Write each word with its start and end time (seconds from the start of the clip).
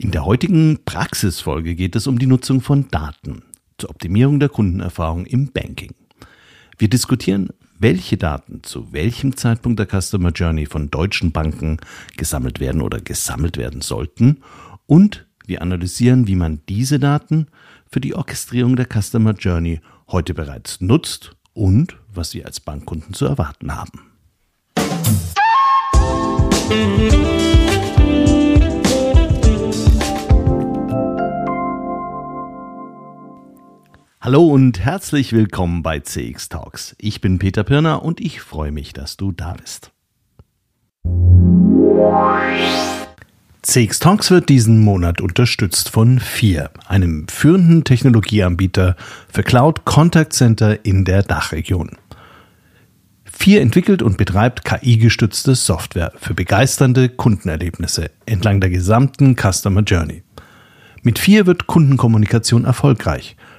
In 0.00 0.12
der 0.12 0.24
heutigen 0.24 0.78
Praxisfolge 0.84 1.74
geht 1.74 1.96
es 1.96 2.06
um 2.06 2.20
die 2.20 2.28
Nutzung 2.28 2.60
von 2.60 2.86
Daten 2.88 3.42
zur 3.78 3.90
Optimierung 3.90 4.38
der 4.38 4.48
Kundenerfahrung 4.48 5.26
im 5.26 5.50
Banking. 5.50 5.92
Wir 6.78 6.88
diskutieren, 6.88 7.48
welche 7.80 8.16
Daten 8.16 8.62
zu 8.62 8.92
welchem 8.92 9.36
Zeitpunkt 9.36 9.80
der 9.80 9.88
Customer 9.88 10.30
Journey 10.30 10.66
von 10.66 10.88
deutschen 10.88 11.32
Banken 11.32 11.78
gesammelt 12.16 12.60
werden 12.60 12.80
oder 12.80 13.00
gesammelt 13.00 13.56
werden 13.56 13.80
sollten 13.80 14.38
und 14.86 15.26
wir 15.46 15.62
analysieren, 15.62 16.28
wie 16.28 16.36
man 16.36 16.60
diese 16.68 17.00
Daten 17.00 17.48
für 17.90 18.00
die 18.00 18.14
Orchestrierung 18.14 18.76
der 18.76 18.86
Customer 18.86 19.32
Journey 19.32 19.80
heute 20.06 20.32
bereits 20.32 20.80
nutzt 20.80 21.34
und 21.54 21.96
was 22.14 22.30
Sie 22.30 22.44
als 22.44 22.60
Bankkunden 22.60 23.14
zu 23.14 23.26
erwarten 23.26 23.74
haben. 23.74 24.02
Hallo 34.20 34.48
und 34.48 34.80
herzlich 34.80 35.32
willkommen 35.32 35.84
bei 35.84 36.00
CX 36.00 36.48
Talks. 36.48 36.96
Ich 36.98 37.20
bin 37.20 37.38
Peter 37.38 37.62
Pirner 37.62 38.02
und 38.02 38.20
ich 38.20 38.40
freue 38.40 38.72
mich, 38.72 38.92
dass 38.92 39.16
du 39.16 39.30
da 39.30 39.54
bist. 39.54 39.92
CX 43.62 44.00
Talks 44.00 44.32
wird 44.32 44.48
diesen 44.48 44.80
Monat 44.80 45.20
unterstützt 45.20 45.90
von 45.90 46.18
FIR, 46.18 46.72
einem 46.88 47.28
führenden 47.28 47.84
Technologieanbieter 47.84 48.96
für 49.32 49.44
Cloud 49.44 49.84
Contact 49.84 50.32
Center 50.32 50.84
in 50.84 51.04
der 51.04 51.22
Dachregion. 51.22 51.92
FIR 53.24 53.60
entwickelt 53.60 54.02
und 54.02 54.16
betreibt 54.16 54.64
KI-gestützte 54.64 55.54
Software 55.54 56.12
für 56.16 56.34
begeisternde 56.34 57.08
Kundenerlebnisse 57.08 58.10
entlang 58.26 58.60
der 58.60 58.70
gesamten 58.70 59.36
Customer 59.36 59.82
Journey. 59.82 60.24
Mit 61.02 61.20
FIR 61.20 61.46
wird 61.46 61.68
Kundenkommunikation 61.68 62.64
erfolgreich 62.64 63.36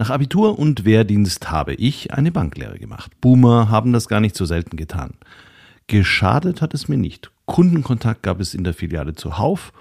Nach 0.00 0.08
Abitur 0.08 0.58
und 0.58 0.86
Wehrdienst 0.86 1.50
habe 1.50 1.74
ich 1.74 2.14
eine 2.14 2.32
Banklehre 2.32 2.78
gemacht. 2.78 3.12
Boomer 3.20 3.68
haben 3.68 3.92
das 3.92 4.08
gar 4.08 4.20
nicht 4.20 4.34
so 4.34 4.46
selten 4.46 4.78
getan. 4.78 5.12
Geschadet 5.88 6.62
hat 6.62 6.72
es 6.72 6.88
mir 6.88 6.96
nicht. 6.96 7.30
Kundenkontakt 7.44 8.22
gab 8.22 8.40
es 8.40 8.54
in 8.54 8.64
der 8.64 8.72
Filiale 8.72 9.14
zuhauf 9.14 9.74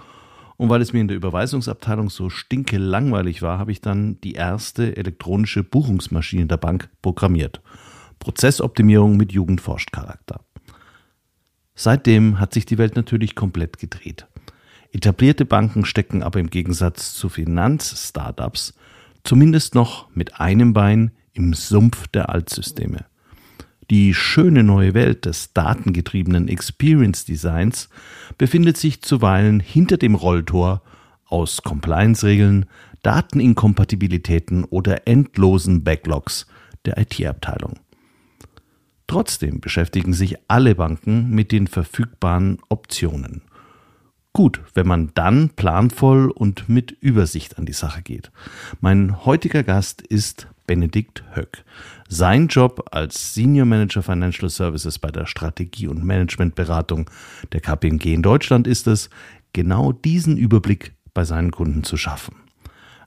und 0.58 0.68
weil 0.68 0.82
es 0.82 0.92
mir 0.92 1.00
in 1.00 1.08
der 1.08 1.16
Überweisungsabteilung 1.16 2.10
so 2.10 2.30
stinke 2.30 2.78
langweilig 2.78 3.42
war, 3.42 3.60
habe 3.60 3.72
ich 3.72 3.80
dann 3.80 4.20
die 4.20 4.34
erste 4.34 4.98
elektronische 4.98 5.64
Buchungsmaschine 5.64 6.48
der 6.48 6.58
Bank 6.58 6.90
programmiert. 7.02 7.62
Prozessoptimierung 8.20 9.16
mit 9.16 9.32
Jugendforscht-Charakter. 9.32 10.42
Seitdem 11.76 12.42
hat 12.42 12.54
sich 12.54 12.66
die 12.66 12.78
Welt 12.78 12.98
natürlich 12.98 13.36
komplett 13.36 13.80
gedreht. 13.80 14.28
Etablierte 14.92 15.46
Banken 15.46 15.86
stecken 15.86 16.24
aber 16.24 16.42
im 16.42 16.50
Gegensatz 16.50 17.14
zu 17.14 17.30
Finanz-Startups 17.30 18.74
zumindest 19.30 19.76
noch 19.76 20.08
mit 20.16 20.40
einem 20.40 20.74
Bein 20.74 21.12
im 21.34 21.54
Sumpf 21.54 22.08
der 22.08 22.30
Altsysteme. 22.30 23.06
Die 23.92 24.16
schöne 24.16 24.64
neue 24.64 24.96
Welt 24.96 25.26
des 25.26 25.54
datengetriebenen 25.54 26.48
Experience 26.48 27.26
Designs 27.26 27.90
befindet 28.40 28.78
sich 28.78 29.04
zuweilen 29.04 29.60
hinter 29.60 29.98
dem 29.98 30.16
Rolltor 30.16 30.82
aus 31.26 31.62
Compliance-Regeln, 31.62 32.66
Dateninkompatibilitäten 33.04 34.64
oder 34.64 35.08
endlosen 35.08 35.84
Backlogs 35.84 36.48
der 36.86 36.98
IT-Abteilung. 36.98 37.78
Trotzdem 39.06 39.62
beschäftigen 39.62 40.14
sich 40.14 40.38
alle 40.48 40.74
Banken 40.74 41.30
mit 41.30 41.52
den 41.52 41.68
verfügbaren 41.68 42.58
Optionen. 42.68 43.44
Gut, 44.34 44.62
wenn 44.74 44.88
man 44.88 45.12
dann 45.16 45.50
planvoll 45.50 46.30
und 46.30 46.70
mit 46.70 46.92
Übersicht 46.92 47.58
an 47.58 47.66
die 47.66 47.74
Sache 47.74 48.02
geht. 48.02 48.32
Mein 48.80 49.26
heutiger 49.26 49.64
Gast 49.64 50.02
ist 50.02 50.48
Benedikt 50.68 51.24
Höck. 51.34 51.64
Sein 52.08 52.48
Job 52.48 52.86
als 52.92 53.34
Senior 53.34 53.66
Manager 53.66 54.04
Financial 54.04 54.50
Services 54.50 55.00
bei 55.00 55.10
der 55.10 55.26
Strategie- 55.26 55.88
und 55.88 56.04
Managementberatung 56.04 57.10
der 57.52 57.62
KPMG 57.62 58.14
in 58.14 58.22
Deutschland 58.22 58.68
ist 58.68 58.86
es, 58.86 59.10
genau 59.52 59.92
diesen 59.92 60.38
Überblick 60.38 60.94
bei 61.16 61.24
seinen 61.24 61.50
Kunden 61.50 61.84
zu 61.84 61.98
schaffen. 61.98 62.36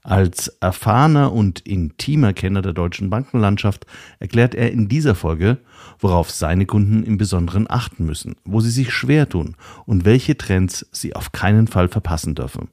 Als 0.04 0.48
erfahrener 0.60 1.32
und 1.32 1.60
intimer 1.60 2.32
Kenner 2.32 2.60
der 2.60 2.72
deutschen 2.72 3.08
Bankenlandschaft 3.08 3.86
erklärt 4.18 4.54
er 4.56 4.72
in 4.72 4.88
dieser 4.88 5.14
Folge, 5.14 5.58
worauf 6.00 6.28
seine 6.30 6.66
Kunden 6.66 7.04
im 7.04 7.18
Besonderen 7.18 7.70
achten 7.70 8.04
müssen, 8.04 8.34
wo 8.44 8.60
sie 8.60 8.70
sich 8.70 8.92
schwer 8.92 9.28
tun 9.28 9.54
und 9.86 10.04
welche 10.04 10.36
Trends 10.36 10.86
sie 10.90 11.14
auf 11.14 11.30
keinen 11.30 11.68
Fall 11.68 11.86
verpassen 11.86 12.34
dürfen. 12.34 12.68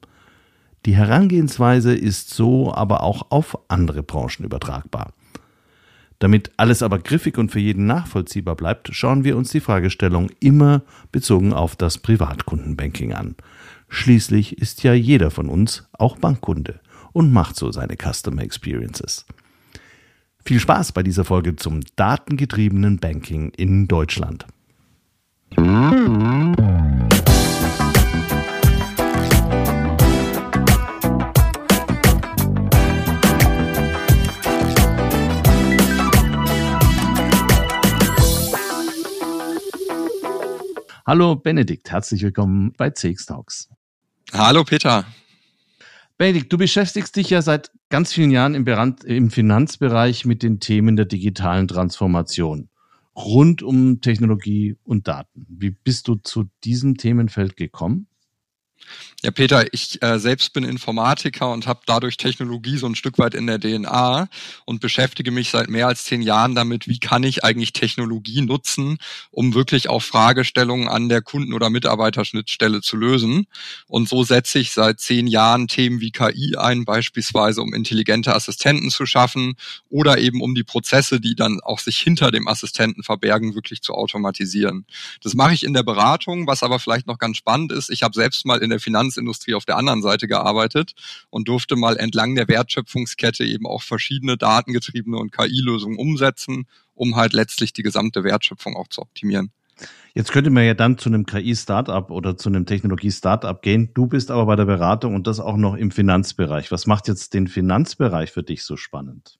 Die 0.87 0.95
Herangehensweise 0.95 1.93
ist 1.93 2.31
so 2.31 2.73
aber 2.73 3.03
auch 3.03 3.27
auf 3.29 3.59
andere 3.67 4.01
Branchen 4.01 4.43
übertragbar. 4.43 5.13
Damit 6.17 6.51
alles 6.57 6.81
aber 6.81 6.97
griffig 6.97 7.37
und 7.37 7.51
für 7.51 7.59
jeden 7.59 7.85
nachvollziehbar 7.85 8.55
bleibt, 8.55 8.89
schauen 8.91 9.23
wir 9.23 9.37
uns 9.37 9.51
die 9.51 9.59
Fragestellung 9.59 10.31
immer 10.39 10.81
bezogen 11.11 11.53
auf 11.53 11.75
das 11.75 11.99
Privatkundenbanking 11.99 13.13
an. 13.13 13.35
Schließlich 13.87 14.57
ist 14.57 14.83
ja 14.83 14.93
jeder 14.93 15.29
von 15.31 15.47
uns 15.47 15.87
auch 15.93 16.17
Bankkunde 16.17 16.79
und 17.19 17.33
macht 17.33 17.57
so 17.57 17.69
seine 17.69 17.97
Customer 17.97 18.41
Experiences. 18.43 19.25
Viel 20.45 20.57
Spaß 20.57 20.93
bei 20.93 21.03
dieser 21.03 21.25
Folge 21.25 21.57
zum 21.57 21.81
datengetriebenen 21.97 22.97
Banking 22.97 23.49
in 23.57 23.89
Deutschland. 23.89 24.45
Hallo 41.05 41.35
Benedikt, 41.35 41.91
herzlich 41.91 42.21
willkommen 42.21 42.71
bei 42.77 42.91
CX 42.91 43.25
Talks. 43.25 43.67
Hallo 44.31 44.63
Peter. 44.63 45.03
Benedikt, 46.19 46.51
du 46.51 46.57
beschäftigst 46.57 47.15
dich 47.15 47.29
ja 47.29 47.41
seit 47.41 47.71
ganz 47.87 48.11
vielen 48.11 48.29
Jahren 48.29 48.53
im, 48.53 48.67
im 49.05 49.31
Finanzbereich 49.31 50.25
mit 50.25 50.43
den 50.43 50.59
Themen 50.59 50.97
der 50.97 51.05
digitalen 51.05 51.69
Transformation 51.69 52.67
rund 53.15 53.63
um 53.63 54.01
Technologie 54.01 54.75
und 54.83 55.07
Daten. 55.07 55.45
Wie 55.47 55.69
bist 55.71 56.09
du 56.09 56.15
zu 56.15 56.49
diesem 56.65 56.97
Themenfeld 56.97 57.55
gekommen? 57.55 58.08
Ja, 59.21 59.31
Peter, 59.31 59.65
ich 59.73 60.01
äh, 60.01 60.17
selbst 60.17 60.53
bin 60.53 60.63
Informatiker 60.63 61.51
und 61.51 61.67
habe 61.67 61.81
dadurch 61.85 62.15
Technologie 62.15 62.77
so 62.77 62.87
ein 62.87 62.95
Stück 62.95 63.17
weit 63.17 63.33
in 63.33 63.47
der 63.47 63.59
DNA 63.59 64.29
und 64.63 64.79
beschäftige 64.79 65.31
mich 65.31 65.49
seit 65.49 65.69
mehr 65.69 65.87
als 65.87 66.05
zehn 66.05 66.21
Jahren 66.21 66.55
damit, 66.55 66.87
wie 66.87 66.99
kann 66.99 67.23
ich 67.23 67.43
eigentlich 67.43 67.73
Technologie 67.73 68.39
nutzen, 68.41 68.97
um 69.29 69.53
wirklich 69.53 69.89
auch 69.89 70.01
Fragestellungen 70.01 70.87
an 70.87 71.09
der 71.09 71.21
Kunden- 71.21 71.51
oder 71.51 71.69
Mitarbeiterschnittstelle 71.69 72.79
zu 72.79 72.95
lösen. 72.95 73.47
Und 73.87 74.07
so 74.07 74.23
setze 74.23 74.59
ich 74.59 74.71
seit 74.71 75.01
zehn 75.01 75.27
Jahren 75.27 75.67
Themen 75.67 75.99
wie 75.99 76.11
KI 76.11 76.55
ein, 76.55 76.85
beispielsweise 76.85 77.61
um 77.61 77.73
intelligente 77.73 78.33
Assistenten 78.33 78.89
zu 78.89 79.05
schaffen 79.05 79.55
oder 79.89 80.17
eben 80.17 80.41
um 80.41 80.55
die 80.55 80.63
Prozesse, 80.63 81.19
die 81.19 81.35
dann 81.35 81.59
auch 81.59 81.79
sich 81.79 81.99
hinter 81.99 82.31
dem 82.31 82.47
Assistenten 82.47 83.03
verbergen, 83.03 83.53
wirklich 83.53 83.81
zu 83.81 83.93
automatisieren. 83.95 84.85
Das 85.21 85.33
mache 85.33 85.53
ich 85.53 85.63
in 85.65 85.73
der 85.73 85.83
Beratung, 85.83 86.47
was 86.47 86.63
aber 86.63 86.79
vielleicht 86.79 87.07
noch 87.07 87.17
ganz 87.17 87.35
spannend 87.35 87.73
ist. 87.73 87.89
Ich 87.89 88.01
habe 88.01 88.13
selbst 88.13 88.45
mal 88.45 88.59
in 88.59 88.68
der 88.69 88.79
Finanzindustrie 88.79 89.55
auf 89.55 89.65
der 89.65 89.77
anderen 89.77 90.01
Seite 90.01 90.27
gearbeitet 90.27 90.93
und 91.29 91.47
durfte 91.47 91.75
mal 91.75 91.97
entlang 91.97 92.35
der 92.35 92.47
Wertschöpfungskette 92.47 93.43
eben 93.43 93.65
auch 93.65 93.81
verschiedene 93.81 94.37
datengetriebene 94.37 95.17
und 95.17 95.31
KI-Lösungen 95.31 95.97
umsetzen, 95.97 96.67
um 96.93 97.15
halt 97.15 97.33
letztlich 97.33 97.73
die 97.73 97.83
gesamte 97.83 98.23
Wertschöpfung 98.23 98.75
auch 98.75 98.87
zu 98.87 99.01
optimieren. 99.01 99.51
Jetzt 100.13 100.31
könnte 100.31 100.49
man 100.49 100.65
ja 100.65 100.73
dann 100.73 100.97
zu 100.97 101.09
einem 101.09 101.25
KI-Startup 101.25 102.09
oder 102.11 102.37
zu 102.37 102.49
einem 102.49 102.65
Technologie-Startup 102.65 103.61
gehen. 103.61 103.91
Du 103.93 104.07
bist 104.07 104.31
aber 104.31 104.45
bei 104.45 104.55
der 104.55 104.65
Beratung 104.65 105.15
und 105.15 105.27
das 105.27 105.39
auch 105.39 105.55
noch 105.55 105.75
im 105.75 105.91
Finanzbereich. 105.91 106.71
Was 106.71 106.87
macht 106.87 107.07
jetzt 107.07 107.33
den 107.33 107.47
Finanzbereich 107.47 108.31
für 108.31 108.43
dich 108.43 108.63
so 108.63 108.75
spannend? 108.75 109.38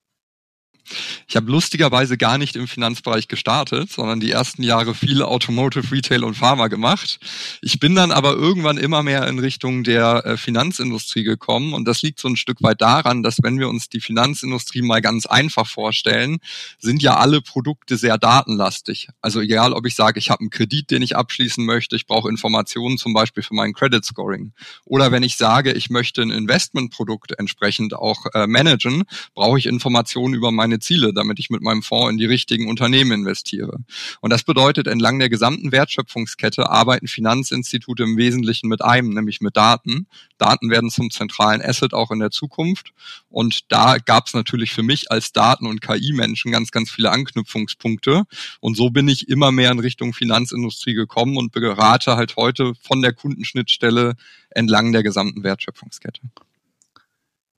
Ich 1.28 1.36
habe 1.36 1.52
lustigerweise 1.52 2.18
gar 2.18 2.38
nicht 2.38 2.56
im 2.56 2.68
Finanzbereich 2.68 3.28
gestartet, 3.28 3.92
sondern 3.92 4.20
die 4.20 4.32
ersten 4.32 4.64
Jahre 4.64 4.96
viele 4.96 5.28
Automotive, 5.28 5.92
Retail 5.92 6.24
und 6.24 6.36
Pharma 6.36 6.68
gemacht. 6.68 7.20
Ich 7.62 7.80
bin 7.80 7.96
dann 7.96 8.12
aber 8.12 8.34
irgendwann 8.34 8.78
immer 8.78 9.04
mehr 9.04 9.28
in 9.28 9.40
Richtung 9.40 9.84
der 9.84 10.26
äh, 10.26 10.38
Finanzindustrie 10.38 11.24
gekommen 11.24 11.74
und 11.74 11.86
das 11.86 12.02
liegt 12.02 12.20
so 12.20 12.28
ein 12.28 12.36
Stück 12.36 12.62
weit 12.62 12.82
daran, 12.82 13.24
dass 13.24 13.38
wenn 13.42 13.60
wir 13.60 13.70
uns 13.70 13.90
die 13.90 14.02
Finanzindustrie 14.02 14.82
mal 14.82 15.02
ganz 15.02 15.26
einfach 15.26 15.68
vorstellen, 15.68 16.40
sind 16.80 17.02
ja 17.02 17.18
alle 17.18 17.42
Produkte 17.42 17.98
sehr 17.98 18.18
datenlastig. 18.18 19.10
Also 19.22 19.42
egal, 19.42 19.74
ob 19.74 19.86
ich 19.86 19.96
sage, 19.96 20.20
ich 20.20 20.30
habe 20.30 20.42
einen 20.42 20.50
Kredit, 20.50 20.92
den 20.92 21.02
ich 21.02 21.16
abschließen 21.16 21.66
möchte, 21.66 21.96
ich 21.96 22.08
brauche 22.08 22.30
Informationen 22.30 22.98
zum 22.98 23.14
Beispiel 23.14 23.44
für 23.44 23.54
mein 23.54 23.74
Credit 23.74 24.04
Scoring. 24.04 24.54
Oder 24.86 25.12
wenn 25.12 25.24
ich 25.24 25.38
sage, 25.38 25.74
ich 25.74 25.90
möchte 25.90 26.22
ein 26.22 26.32
Investmentprodukt 26.32 27.34
entsprechend 27.38 27.94
auch 27.94 28.26
äh, 28.34 28.48
managen, 28.48 29.04
brauche 29.36 29.58
ich 29.58 29.66
Informationen 29.66 30.34
über 30.34 30.52
meine 30.52 30.79
Ziele, 30.82 31.14
damit 31.14 31.40
ich 31.40 31.50
mit 31.50 31.62
meinem 31.62 31.82
Fonds 31.82 32.12
in 32.12 32.18
die 32.18 32.26
richtigen 32.26 32.68
Unternehmen 32.68 33.12
investiere. 33.12 33.78
Und 34.22 34.32
das 34.32 34.44
bedeutet, 34.44 34.88
entlang 34.88 35.20
der 35.20 35.30
gesamten 35.30 35.72
Wertschöpfungskette 35.72 36.70
arbeiten 36.70 37.08
Finanzinstitute 37.08 38.04
im 38.04 38.18
Wesentlichen 38.18 38.68
mit 38.68 38.84
einem, 38.84 39.14
nämlich 39.14 39.42
mit 39.42 39.58
Daten. 39.58 40.08
Daten 40.38 40.70
werden 40.70 40.90
zum 40.90 41.12
zentralen 41.12 41.62
Asset 41.62 41.94
auch 41.94 42.12
in 42.12 42.20
der 42.20 42.32
Zukunft. 42.32 42.94
Und 43.30 43.72
da 43.72 43.98
gab 43.98 44.28
es 44.28 44.34
natürlich 44.34 44.72
für 44.72 44.84
mich 44.84 45.12
als 45.12 45.34
Daten- 45.34 45.68
und 45.68 45.82
KI-Menschen 45.82 46.52
ganz, 46.52 46.72
ganz 46.72 46.90
viele 46.90 47.12
Anknüpfungspunkte. 47.12 48.24
Und 48.60 48.76
so 48.76 48.90
bin 48.90 49.08
ich 49.08 49.30
immer 49.30 49.52
mehr 49.52 49.72
in 49.72 49.80
Richtung 49.80 50.14
Finanzindustrie 50.14 50.94
gekommen 50.94 51.38
und 51.38 51.52
berate 51.52 52.16
halt 52.16 52.36
heute 52.36 52.74
von 52.82 53.02
der 53.02 53.14
Kundenschnittstelle 53.14 54.16
entlang 54.50 54.92
der 54.92 55.04
gesamten 55.04 55.44
Wertschöpfungskette. 55.44 56.22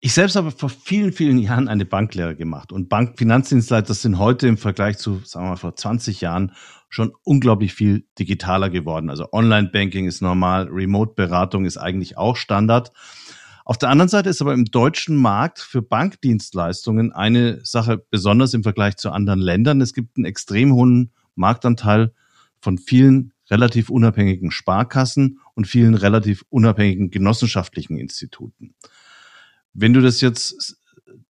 Ich 0.02 0.14
selbst 0.14 0.38
habe 0.38 0.52
vor 0.52 0.70
vielen, 0.70 1.12
vielen 1.12 1.40
Jahren 1.40 1.68
eine 1.68 1.84
Banklehre 1.84 2.34
gemacht 2.34 2.72
und 2.72 2.88
Bankfinanzdienstleister 2.88 3.94
sind 3.94 4.18
heute 4.18 4.48
im 4.48 4.58
Vergleich 4.58 4.98
zu, 4.98 5.20
sagen 5.26 5.48
wir 5.48 5.50
mal, 5.50 5.56
vor 5.58 5.76
20 5.76 6.22
Jahren 6.22 6.54
schon 6.88 7.12
unglaublich 7.24 7.74
viel 7.74 8.06
digitaler 8.18 8.70
geworden. 8.70 9.10
Also 9.10 9.28
Online-Banking 9.34 10.08
ist 10.08 10.22
normal, 10.22 10.70
Remote-Beratung 10.70 11.66
ist 11.66 11.76
eigentlich 11.76 12.18
auch 12.18 12.38
Standard. 12.38 12.94
Auf 13.66 13.78
der 13.78 13.90
anderen 13.90 14.08
Seite 14.08 14.30
ist 14.30 14.42
aber 14.42 14.54
im 14.54 14.64
deutschen 14.64 15.18
Markt 15.18 15.60
für 15.60 15.82
Bankdienstleistungen 15.82 17.12
eine 17.12 17.60
Sache 17.66 17.98
besonders 18.10 18.54
im 18.54 18.64
Vergleich 18.64 18.96
zu 18.96 19.12
anderen 19.12 19.42
Ländern. 19.42 19.82
Es 19.82 19.94
gibt 19.94 20.16
einen 20.16 20.26
extrem 20.26 20.74
hohen 20.74 21.12
Marktanteil 21.36 22.14
von 22.62 22.78
vielen 22.78 23.34
relativ 23.52 23.90
unabhängigen 23.90 24.52
Sparkassen 24.52 25.40
und 25.56 25.68
vielen 25.68 25.94
relativ 25.94 26.46
unabhängigen 26.50 27.12
genossenschaftlichen 27.12 27.98
Instituten. 27.98 28.76
Wenn 29.74 29.94
du 29.94 30.02
das 30.02 30.22
jetzt 30.22 30.78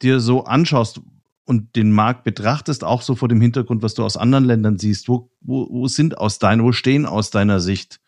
dir 0.01 0.19
so 0.19 0.43
anschaust 0.45 1.01
und 1.45 1.75
den 1.75 1.91
Markt 1.91 2.23
betrachtest, 2.23 2.83
auch 2.83 3.01
so 3.01 3.15
vor 3.15 3.27
dem 3.27 3.41
Hintergrund, 3.41 3.81
was 3.81 3.95
du 3.95 4.03
aus 4.03 4.17
anderen 4.17 4.45
Ländern 4.45 4.77
siehst, 4.77 5.09
wo, 5.09 5.31
wo, 5.41 5.67
wo 5.69 5.87
sind 5.87 6.17
aus 6.17 6.39
deiner, 6.39 6.63
wo 6.63 6.71
stehen 6.71 7.05
aus 7.05 7.31
deiner 7.31 7.59
Sicht 7.59 7.99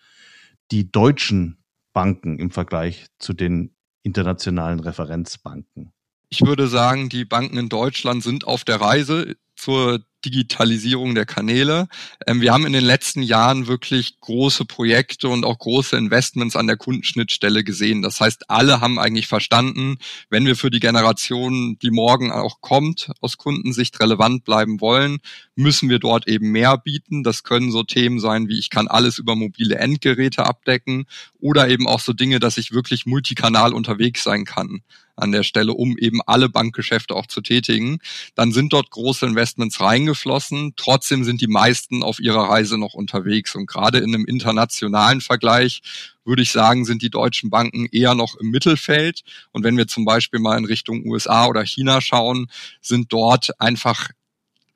die 0.71 0.91
deutschen 0.91 1.57
Banken 1.93 2.39
im 2.39 2.51
Vergleich 2.51 3.07
zu 3.19 3.33
den 3.33 3.75
internationalen 4.03 4.79
Referenzbanken? 4.79 5.91
Ich 6.29 6.41
würde 6.41 6.67
sagen, 6.67 7.09
die 7.09 7.25
Banken 7.25 7.57
in 7.57 7.67
Deutschland 7.67 8.23
sind 8.23 8.45
auf 8.45 8.63
der 8.63 8.79
Reise 8.79 9.35
zur 9.55 10.05
Digitalisierung 10.25 11.15
der 11.15 11.25
Kanäle. 11.25 11.87
Ähm, 12.25 12.41
wir 12.41 12.53
haben 12.53 12.65
in 12.65 12.73
den 12.73 12.83
letzten 12.83 13.21
Jahren 13.21 13.67
wirklich 13.67 14.19
große 14.19 14.65
Projekte 14.65 15.27
und 15.29 15.45
auch 15.45 15.59
große 15.59 15.97
Investments 15.97 16.55
an 16.55 16.67
der 16.67 16.77
Kundenschnittstelle 16.77 17.63
gesehen. 17.63 18.01
Das 18.01 18.19
heißt, 18.19 18.49
alle 18.49 18.81
haben 18.81 18.99
eigentlich 18.99 19.27
verstanden, 19.27 19.97
wenn 20.29 20.45
wir 20.45 20.55
für 20.55 20.71
die 20.71 20.79
Generation, 20.79 21.77
die 21.81 21.91
morgen 21.91 22.31
auch 22.31 22.61
kommt, 22.61 23.11
aus 23.21 23.37
Kundensicht 23.37 23.99
relevant 23.99 24.43
bleiben 24.43 24.81
wollen, 24.81 25.19
müssen 25.55 25.89
wir 25.89 25.99
dort 25.99 26.27
eben 26.27 26.51
mehr 26.51 26.77
bieten. 26.77 27.23
Das 27.23 27.43
können 27.43 27.71
so 27.71 27.83
Themen 27.83 28.19
sein, 28.19 28.47
wie 28.47 28.59
ich 28.59 28.69
kann 28.69 28.87
alles 28.87 29.17
über 29.17 29.35
mobile 29.35 29.75
Endgeräte 29.75 30.45
abdecken 30.45 31.05
oder 31.39 31.69
eben 31.69 31.87
auch 31.87 31.99
so 31.99 32.13
Dinge, 32.13 32.39
dass 32.39 32.57
ich 32.57 32.71
wirklich 32.71 33.05
multikanal 33.05 33.73
unterwegs 33.73 34.23
sein 34.23 34.45
kann 34.45 34.81
an 35.15 35.31
der 35.31 35.43
Stelle, 35.43 35.73
um 35.73 35.97
eben 35.97 36.21
alle 36.25 36.49
Bankgeschäfte 36.49 37.15
auch 37.15 37.27
zu 37.27 37.41
tätigen. 37.41 37.99
Dann 38.35 38.51
sind 38.51 38.73
dort 38.73 38.89
große 38.89 39.25
Investments 39.25 39.79
reingeflossen. 39.79 40.73
Trotzdem 40.75 41.23
sind 41.23 41.41
die 41.41 41.47
meisten 41.47 42.03
auf 42.03 42.19
ihrer 42.19 42.49
Reise 42.49 42.77
noch 42.77 42.93
unterwegs. 42.93 43.55
Und 43.55 43.67
gerade 43.67 43.99
in 43.99 44.13
einem 44.13 44.25
internationalen 44.25 45.21
Vergleich 45.21 45.81
würde 46.23 46.43
ich 46.43 46.51
sagen, 46.51 46.85
sind 46.85 47.01
die 47.01 47.09
deutschen 47.09 47.49
Banken 47.49 47.87
eher 47.87 48.15
noch 48.15 48.35
im 48.35 48.49
Mittelfeld. 48.49 49.21
Und 49.51 49.63
wenn 49.63 49.77
wir 49.77 49.87
zum 49.87 50.05
Beispiel 50.05 50.39
mal 50.39 50.57
in 50.57 50.65
Richtung 50.65 51.05
USA 51.05 51.47
oder 51.47 51.65
China 51.65 52.01
schauen, 52.01 52.47
sind 52.81 53.11
dort 53.11 53.59
einfach 53.59 54.09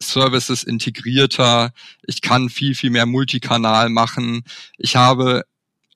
Services 0.02 0.64
integrierter. 0.64 1.72
Ich 2.04 2.22
kann 2.22 2.50
viel, 2.50 2.76
viel 2.76 2.90
mehr 2.90 3.06
Multikanal 3.06 3.90
machen. 3.90 4.44
Ich 4.78 4.96
habe 4.96 5.44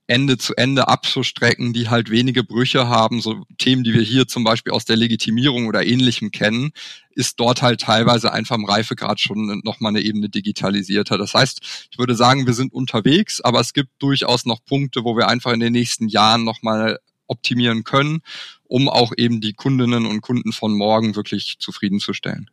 Ende 0.09 0.39
zu 0.39 0.55
Ende 0.55 0.87
Abschlussstrecken, 0.87 1.71
die 1.71 1.89
halt 1.89 2.09
wenige 2.09 2.43
Brüche 2.43 2.87
haben, 2.87 3.21
so 3.21 3.45
Themen, 3.59 3.83
die 3.83 3.93
wir 3.93 4.01
hier 4.01 4.27
zum 4.27 4.43
Beispiel 4.43 4.73
aus 4.73 4.83
der 4.83 4.95
Legitimierung 4.95 5.67
oder 5.67 5.85
ähnlichem 5.85 6.31
kennen, 6.31 6.71
ist 7.11 7.39
dort 7.39 7.61
halt 7.61 7.81
teilweise 7.81 8.33
einfach 8.33 8.55
im 8.55 8.65
Reifegrad 8.65 9.19
schon 9.19 9.61
nochmal 9.63 9.91
eine 9.91 10.01
Ebene 10.01 10.27
digitalisierter. 10.27 11.19
Das 11.19 11.35
heißt, 11.35 11.87
ich 11.91 11.99
würde 11.99 12.15
sagen, 12.15 12.47
wir 12.47 12.55
sind 12.55 12.73
unterwegs, 12.73 13.39
aber 13.39 13.59
es 13.59 13.73
gibt 13.73 13.91
durchaus 13.99 14.45
noch 14.45 14.65
Punkte, 14.65 15.03
wo 15.03 15.15
wir 15.15 15.27
einfach 15.27 15.53
in 15.53 15.59
den 15.59 15.73
nächsten 15.73 16.07
Jahren 16.07 16.43
nochmal 16.43 16.97
optimieren 17.27 17.83
können, 17.83 18.21
um 18.63 18.89
auch 18.89 19.13
eben 19.15 19.41
die 19.41 19.53
Kundinnen 19.53 20.07
und 20.07 20.21
Kunden 20.21 20.53
von 20.53 20.73
morgen 20.75 21.15
wirklich 21.15 21.57
zufriedenzustellen. 21.59 22.49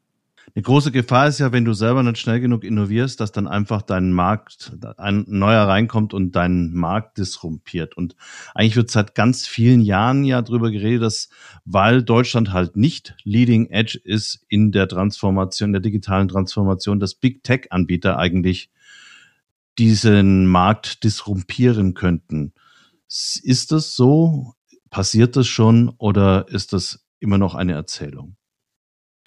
Eine 0.57 0.63
große 0.63 0.91
Gefahr 0.91 1.29
ist 1.29 1.39
ja, 1.39 1.53
wenn 1.53 1.67
du 1.67 1.75
selber 1.75 2.03
nicht 2.03 2.17
schnell 2.17 2.41
genug 2.41 2.65
innovierst, 2.65 3.21
dass 3.21 3.31
dann 3.31 3.47
einfach 3.47 3.83
dein 3.83 4.11
Markt, 4.11 4.73
ein 4.97 5.27
neuer 5.29 5.69
reinkommt 5.69 6.15
und 6.15 6.35
deinen 6.35 6.73
Markt 6.73 7.19
disrumpiert. 7.19 7.95
Und 7.95 8.17
eigentlich 8.55 8.77
wird 8.77 8.91
seit 8.91 9.15
ganz 9.15 9.47
vielen 9.47 9.83
Jahren 9.83 10.25
ja 10.25 10.41
drüber 10.41 10.71
geredet, 10.71 11.03
dass, 11.03 11.29
weil 11.67 12.03
Deutschland 12.03 12.55
halt 12.55 12.75
nicht 12.75 13.17
Leading 13.23 13.67
Edge 13.67 14.01
ist 14.03 14.47
in 14.49 14.73
der 14.73 14.89
Transformation, 14.89 15.73
der 15.73 15.83
digitalen 15.83 16.29
Transformation, 16.29 17.01
dass 17.01 17.15
Big 17.15 17.45
Tech 17.45 17.67
Anbieter 17.71 18.17
eigentlich 18.17 18.71
diesen 19.77 20.47
Markt 20.47 21.05
disrumpieren 21.05 21.93
könnten. 21.93 22.55
Ist 23.09 23.73
das 23.73 23.95
so? 23.95 24.55
Passiert 24.89 25.37
das 25.37 25.49
schon 25.49 25.91
oder 25.99 26.49
ist 26.49 26.73
das 26.73 27.05
immer 27.21 27.37
noch 27.37 27.55
eine 27.55 27.75
Erzählung? 27.75 28.39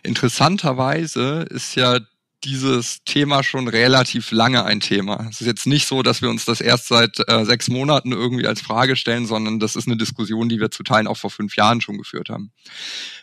Interessanterweise 0.03 1.45
ist 1.49 1.75
ja 1.75 1.99
dieses 2.43 3.03
Thema 3.03 3.43
schon 3.43 3.67
relativ 3.67 4.31
lange 4.31 4.63
ein 4.63 4.79
Thema. 4.79 5.27
Es 5.29 5.41
ist 5.41 5.47
jetzt 5.47 5.67
nicht 5.67 5.87
so, 5.87 6.03
dass 6.03 6.21
wir 6.21 6.29
uns 6.29 6.45
das 6.45 6.61
erst 6.61 6.87
seit 6.87 7.19
äh, 7.27 7.43
sechs 7.43 7.67
Monaten 7.67 8.13
irgendwie 8.13 8.47
als 8.47 8.61
Frage 8.61 8.95
stellen, 8.95 9.25
sondern 9.25 9.59
das 9.59 9.75
ist 9.75 9.87
eine 9.87 9.97
Diskussion, 9.97 10.47
die 10.47 10.59
wir 10.59 10.71
zu 10.71 10.83
Teilen 10.83 11.07
auch 11.07 11.17
vor 11.17 11.31
fünf 11.31 11.57
Jahren 11.57 11.81
schon 11.81 11.97
geführt 11.97 12.29
haben. 12.29 12.51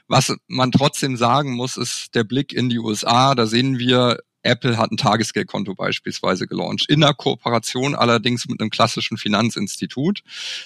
Was 0.07 0.35
man 0.49 0.71
trotzdem 0.71 1.17
sagen 1.17 1.55
muss, 1.55 1.77
ist 1.79 2.15
der 2.15 2.25
Blick 2.25 2.53
in 2.53 2.69
die 2.69 2.79
USA. 2.79 3.35
Da 3.35 3.47
sehen 3.47 3.79
wir 3.79 4.19
Apple 4.47 4.79
hat 4.79 4.91
ein 4.91 4.97
Tagesgeldkonto 4.97 5.75
beispielsweise 5.75 6.47
gelauncht, 6.47 6.89
in 6.89 7.01
der 7.01 7.15
Kooperation 7.15 7.95
allerdings 7.95 8.49
mit 8.49 8.61
einem 8.61 8.71
klassischen 8.71 9.19
Finanzinstitut. 9.19 10.23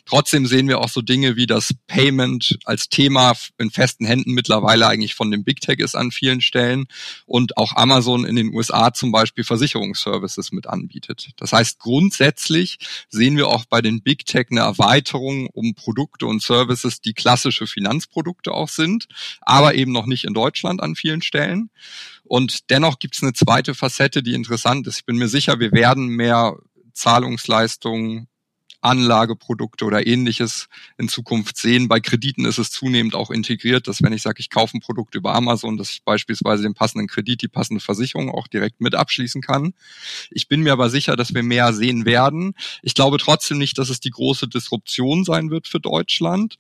Trotzdem 0.06 0.46
sehen 0.46 0.68
wir 0.68 0.80
auch 0.80 0.88
so 0.88 1.02
Dinge 1.02 1.37
wie 1.37 1.46
das 1.46 1.75
Payment 1.87 2.58
als 2.64 2.88
Thema 2.88 3.34
in 3.58 3.70
festen 3.70 4.04
Händen 4.04 4.32
mittlerweile 4.32 4.87
eigentlich 4.87 5.14
von 5.14 5.30
dem 5.30 5.44
Big 5.44 5.60
Tech 5.60 5.78
ist 5.78 5.94
an 5.94 6.10
vielen 6.10 6.40
Stellen 6.40 6.87
und 7.26 7.56
auch 7.56 7.76
Amazon 7.76 8.25
in 8.25 8.37
den 8.37 8.54
USA 8.54 8.92
zum 8.92 9.12
Beispiel 9.12 9.44
Versicherungsservices 9.44 10.52
mit 10.52 10.66
anbietet. 10.66 11.30
Das 11.37 11.52
heißt, 11.52 11.78
grundsätzlich 11.78 12.78
sehen 13.08 13.37
wir 13.37 13.49
auch 13.49 13.64
bei 13.64 13.80
den 13.80 14.02
Big 14.02 14.26
Tech 14.26 14.46
eine 14.50 14.60
Erweiterung 14.60 15.46
um 15.46 15.75
Produkte 15.75 16.26
und 16.26 16.42
Services, 16.42 17.00
die 17.00 17.14
klassische 17.14 17.66
Finanzprodukte 17.66 18.52
auch 18.52 18.68
sind, 18.68 19.06
aber 19.40 19.75
eben 19.75 19.92
noch 19.92 20.06
nicht 20.06 20.25
in 20.25 20.34
Deutschland 20.34 20.82
an 20.82 20.94
vielen 20.94 21.22
Stellen. 21.22 21.70
Und 22.30 22.70
dennoch 22.70 23.00
gibt 23.00 23.16
es 23.16 23.25
eine 23.25 23.32
zweite 23.32 23.75
Facette, 23.75 24.22
die 24.22 24.34
interessant 24.34 24.87
ist. 24.87 24.99
Ich 24.99 25.04
bin 25.04 25.16
mir 25.16 25.26
sicher, 25.26 25.58
wir 25.58 25.72
werden 25.72 26.06
mehr 26.06 26.56
Zahlungsleistungen, 26.92 28.28
Anlageprodukte 28.82 29.84
oder 29.84 30.06
ähnliches 30.06 30.68
in 30.96 31.08
Zukunft 31.08 31.56
sehen. 31.56 31.88
Bei 31.88 31.99
Krediten 31.99 32.44
ist 32.44 32.58
es 32.58 32.70
zunehmend 32.70 33.16
auch 33.16 33.32
integriert, 33.32 33.88
dass 33.88 34.00
wenn 34.00 34.12
ich 34.12 34.22
sage, 34.22 34.38
ich 34.38 34.49
kaufe 34.49 34.76
ein 34.76 34.80
Produkt 34.80 35.16
über 35.16 35.34
Amazon, 35.34 35.76
dass 35.76 35.90
ich 35.90 36.04
beispielsweise 36.04 36.62
den 36.62 36.75
passenden 36.75 37.08
Kredit, 37.08 37.42
die 37.42 37.49
passende 37.49 37.80
Versicherung 37.80 38.30
auch 38.30 38.46
direkt 38.46 38.80
mit 38.80 38.94
abschließen 38.94 39.42
kann. 39.42 39.75
Ich 40.30 40.46
bin 40.46 40.60
mir 40.60 40.72
aber 40.72 40.88
sicher, 40.88 41.16
dass 41.16 41.34
wir 41.34 41.42
mehr 41.42 41.72
sehen 41.72 42.04
werden. 42.04 42.54
Ich 42.82 42.94
glaube 42.94 43.18
trotzdem 43.18 43.58
nicht, 43.58 43.76
dass 43.76 43.88
es 43.88 43.99
die 43.99 44.10
große 44.10 44.46
Disruption 44.46 45.25
sein 45.25 45.50
wird 45.50 45.66
für 45.66 45.80
Deutschland 45.80 46.58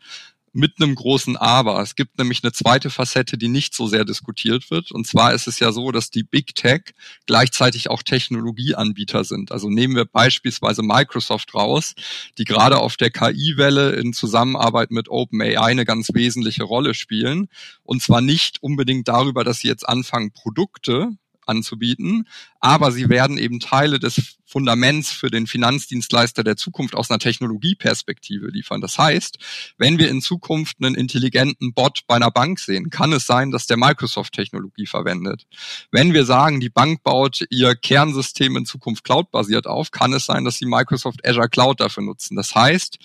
mit 0.52 0.74
einem 0.80 0.94
großen 0.94 1.36
Aber. 1.36 1.80
Es 1.80 1.94
gibt 1.94 2.18
nämlich 2.18 2.42
eine 2.42 2.52
zweite 2.52 2.90
Facette, 2.90 3.38
die 3.38 3.48
nicht 3.48 3.74
so 3.74 3.86
sehr 3.86 4.04
diskutiert 4.04 4.70
wird. 4.70 4.90
Und 4.90 5.06
zwar 5.06 5.32
ist 5.32 5.46
es 5.46 5.60
ja 5.60 5.70
so, 5.72 5.92
dass 5.92 6.10
die 6.10 6.24
Big 6.24 6.54
Tech 6.54 6.92
gleichzeitig 7.26 7.88
auch 7.88 8.02
Technologieanbieter 8.02 9.24
sind. 9.24 9.52
Also 9.52 9.68
nehmen 9.68 9.94
wir 9.94 10.04
beispielsweise 10.04 10.82
Microsoft 10.82 11.54
raus, 11.54 11.94
die 12.38 12.44
gerade 12.44 12.78
auf 12.78 12.96
der 12.96 13.10
KI-Welle 13.10 13.92
in 13.92 14.12
Zusammenarbeit 14.12 14.90
mit 14.90 15.08
OpenAI 15.08 15.60
eine 15.60 15.84
ganz 15.84 16.08
wesentliche 16.12 16.64
Rolle 16.64 16.94
spielen. 16.94 17.48
Und 17.84 18.02
zwar 18.02 18.20
nicht 18.20 18.62
unbedingt 18.62 19.08
darüber, 19.08 19.44
dass 19.44 19.60
sie 19.60 19.68
jetzt 19.68 19.88
anfangen, 19.88 20.32
Produkte 20.32 21.10
anzubieten, 21.46 22.28
aber 22.60 22.92
sie 22.92 23.08
werden 23.08 23.38
eben 23.38 23.60
Teile 23.60 23.98
des 23.98 24.38
Fundaments 24.50 25.12
für 25.12 25.30
den 25.30 25.46
Finanzdienstleister 25.46 26.42
der 26.42 26.56
Zukunft 26.56 26.96
aus 26.96 27.08
einer 27.08 27.20
Technologieperspektive 27.20 28.48
liefern. 28.48 28.80
Das 28.80 28.98
heißt, 28.98 29.38
wenn 29.78 29.98
wir 29.98 30.08
in 30.10 30.20
Zukunft 30.20 30.78
einen 30.80 30.96
intelligenten 30.96 31.72
Bot 31.72 32.00
bei 32.08 32.16
einer 32.16 32.32
Bank 32.32 32.58
sehen, 32.58 32.90
kann 32.90 33.12
es 33.12 33.26
sein, 33.26 33.52
dass 33.52 33.66
der 33.66 33.76
Microsoft-Technologie 33.76 34.86
verwendet. 34.86 35.46
Wenn 35.92 36.14
wir 36.14 36.24
sagen, 36.24 36.58
die 36.58 36.68
Bank 36.68 37.04
baut 37.04 37.44
ihr 37.50 37.76
Kernsystem 37.76 38.56
in 38.56 38.66
Zukunft 38.66 39.04
cloud-basiert 39.04 39.68
auf, 39.68 39.92
kann 39.92 40.12
es 40.12 40.26
sein, 40.26 40.44
dass 40.44 40.58
sie 40.58 40.66
Microsoft 40.66 41.24
Azure 41.24 41.48
Cloud 41.48 41.80
dafür 41.80 42.02
nutzen. 42.02 42.34
Das 42.34 42.54
heißt, 42.54 42.98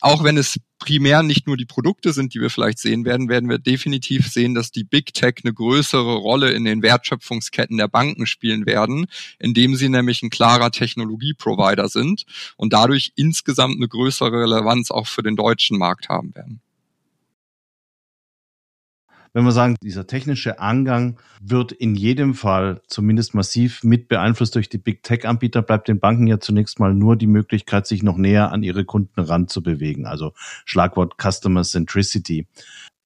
auch 0.00 0.24
wenn 0.24 0.36
es 0.36 0.58
primär 0.78 1.22
nicht 1.22 1.46
nur 1.46 1.56
die 1.56 1.64
Produkte 1.64 2.12
sind, 2.12 2.34
die 2.34 2.40
wir 2.40 2.50
vielleicht 2.50 2.78
sehen 2.78 3.04
werden, 3.04 3.28
werden 3.28 3.48
wir 3.48 3.58
definitiv 3.58 4.28
sehen, 4.28 4.54
dass 4.54 4.70
die 4.70 4.84
Big 4.84 5.12
Tech 5.12 5.36
eine 5.42 5.52
größere 5.52 6.14
Rolle 6.16 6.52
in 6.52 6.64
den 6.64 6.82
Wertschöpfungsketten 6.82 7.76
der 7.76 7.88
Banken 7.88 8.26
spielen 8.26 8.66
werden, 8.66 9.06
indem 9.38 9.74
sie 9.74 9.88
nämlich 9.88 10.22
ein 10.22 10.30
klarer 10.30 10.70
Technologieprovider 10.70 11.88
sind 11.88 12.24
und 12.56 12.72
dadurch 12.72 13.12
insgesamt 13.16 13.76
eine 13.76 13.88
größere 13.88 14.32
Relevanz 14.32 14.90
auch 14.90 15.06
für 15.06 15.22
den 15.22 15.36
deutschen 15.36 15.78
Markt 15.78 16.08
haben 16.08 16.34
werden 16.34 16.60
wenn 19.38 19.44
wir 19.44 19.52
sagen, 19.52 19.76
dieser 19.84 20.08
technische 20.08 20.58
Angang 20.58 21.20
wird 21.40 21.70
in 21.70 21.94
jedem 21.94 22.34
Fall 22.34 22.82
zumindest 22.88 23.34
massiv 23.34 23.84
mit 23.84 24.08
beeinflusst 24.08 24.56
durch 24.56 24.68
die 24.68 24.78
Big 24.78 25.04
Tech-Anbieter, 25.04 25.62
bleibt 25.62 25.86
den 25.86 26.00
Banken 26.00 26.26
ja 26.26 26.40
zunächst 26.40 26.80
mal 26.80 26.92
nur 26.92 27.14
die 27.14 27.28
Möglichkeit, 27.28 27.86
sich 27.86 28.02
noch 28.02 28.16
näher 28.16 28.50
an 28.50 28.64
ihre 28.64 28.84
Kunden 28.84 29.20
ranzubewegen. 29.20 30.06
Also 30.06 30.32
Schlagwort 30.64 31.14
Customer 31.22 31.62
Centricity. 31.62 32.48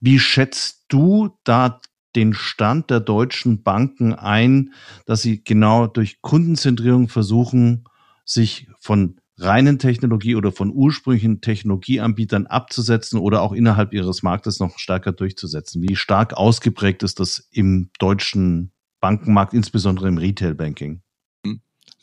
Wie 0.01 0.19
schätzt 0.19 0.87
du 0.89 1.37
da 1.45 1.83
den 2.17 2.33
Stand 2.33 2.89
der 2.89 3.01
deutschen 3.01 3.63
Banken 3.63 4.15
ein, 4.15 4.73
dass 5.05 5.21
sie 5.21 5.45
genau 5.45 5.87
durch 5.87 6.23
Kundenzentrierung 6.23 7.11
versuchen, 7.11 7.85
sich 8.25 8.69
von 8.81 9.21
reinen 9.43 9.79
Technologie 9.79 10.37
oder 10.37 10.53
von 10.53 10.73
ursprünglichen 10.73 11.41
Technologieanbietern 11.41 12.47
abzusetzen 12.47 13.19
oder 13.19 13.43
auch 13.43 13.53
innerhalb 13.53 13.93
ihres 13.93 14.23
Marktes 14.23 14.61
noch 14.61 14.79
stärker 14.79 15.13
durchzusetzen? 15.13 15.83
Wie 15.83 15.97
stark 15.97 16.35
ausgeprägt 16.35 17.03
ist 17.03 17.21
das 17.21 17.49
im 17.51 17.91
deutschen 17.99 18.73
Bankenmarkt, 19.01 19.55
insbesondere 19.55 20.09
im 20.09 20.19
Retail-Banking? 20.19 21.03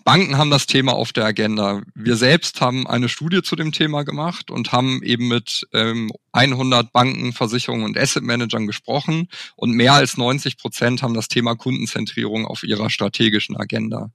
Banken 0.10 0.40
haben 0.40 0.50
das 0.50 0.66
Thema 0.66 0.94
auf 0.94 1.14
der 1.14 1.26
Agenda. 1.26 1.84
Wir 1.94 2.16
selbst 2.16 2.62
haben 2.62 2.88
eine 2.88 3.10
Studie 3.10 3.44
zu 3.44 3.56
dem 3.56 3.72
Thema 3.72 4.02
gemacht 4.02 4.50
und 4.50 4.72
haben 4.72 5.04
eben 5.04 5.28
mit 5.28 5.68
ähm, 5.72 6.10
100 6.32 6.92
Banken, 6.92 7.32
Versicherungen 7.32 7.86
und 7.86 7.96
Asset 7.96 8.24
Managern 8.24 8.66
gesprochen 8.66 9.28
und 9.56 9.70
mehr 9.70 9.94
als 9.94 10.18
90 10.18 10.58
Prozent 10.58 11.04
haben 11.04 11.14
das 11.14 11.28
Thema 11.28 11.54
Kundenzentrierung 11.54 12.48
auf 12.48 12.64
ihrer 12.64 12.90
strategischen 12.90 13.56
Agenda. 13.56 14.10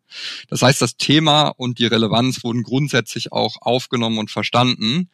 Das 0.48 0.62
heißt, 0.62 0.82
das 0.82 0.96
Thema 0.96 1.46
und 1.46 1.78
die 1.78 1.86
Relevanz 1.86 2.42
wurden 2.42 2.64
grundsätzlich 2.64 3.30
auch 3.30 3.54
aufgenommen 3.60 4.18
und 4.18 4.32
verstanden. 4.32 5.10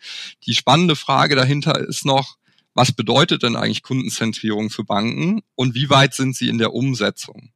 Die 0.46 0.54
spannende 0.54 0.96
Frage 0.96 1.36
dahinter 1.36 1.78
ist 1.78 2.06
noch, 2.06 2.36
was 2.72 2.90
bedeutet 2.90 3.42
denn 3.42 3.54
eigentlich 3.54 3.82
Kundenzentrierung 3.82 4.70
für 4.70 4.84
Banken 4.84 5.42
und 5.56 5.74
wie 5.74 5.90
weit 5.90 6.14
sind 6.14 6.34
sie 6.34 6.48
in 6.48 6.56
der 6.56 6.72
Umsetzung? 6.72 7.52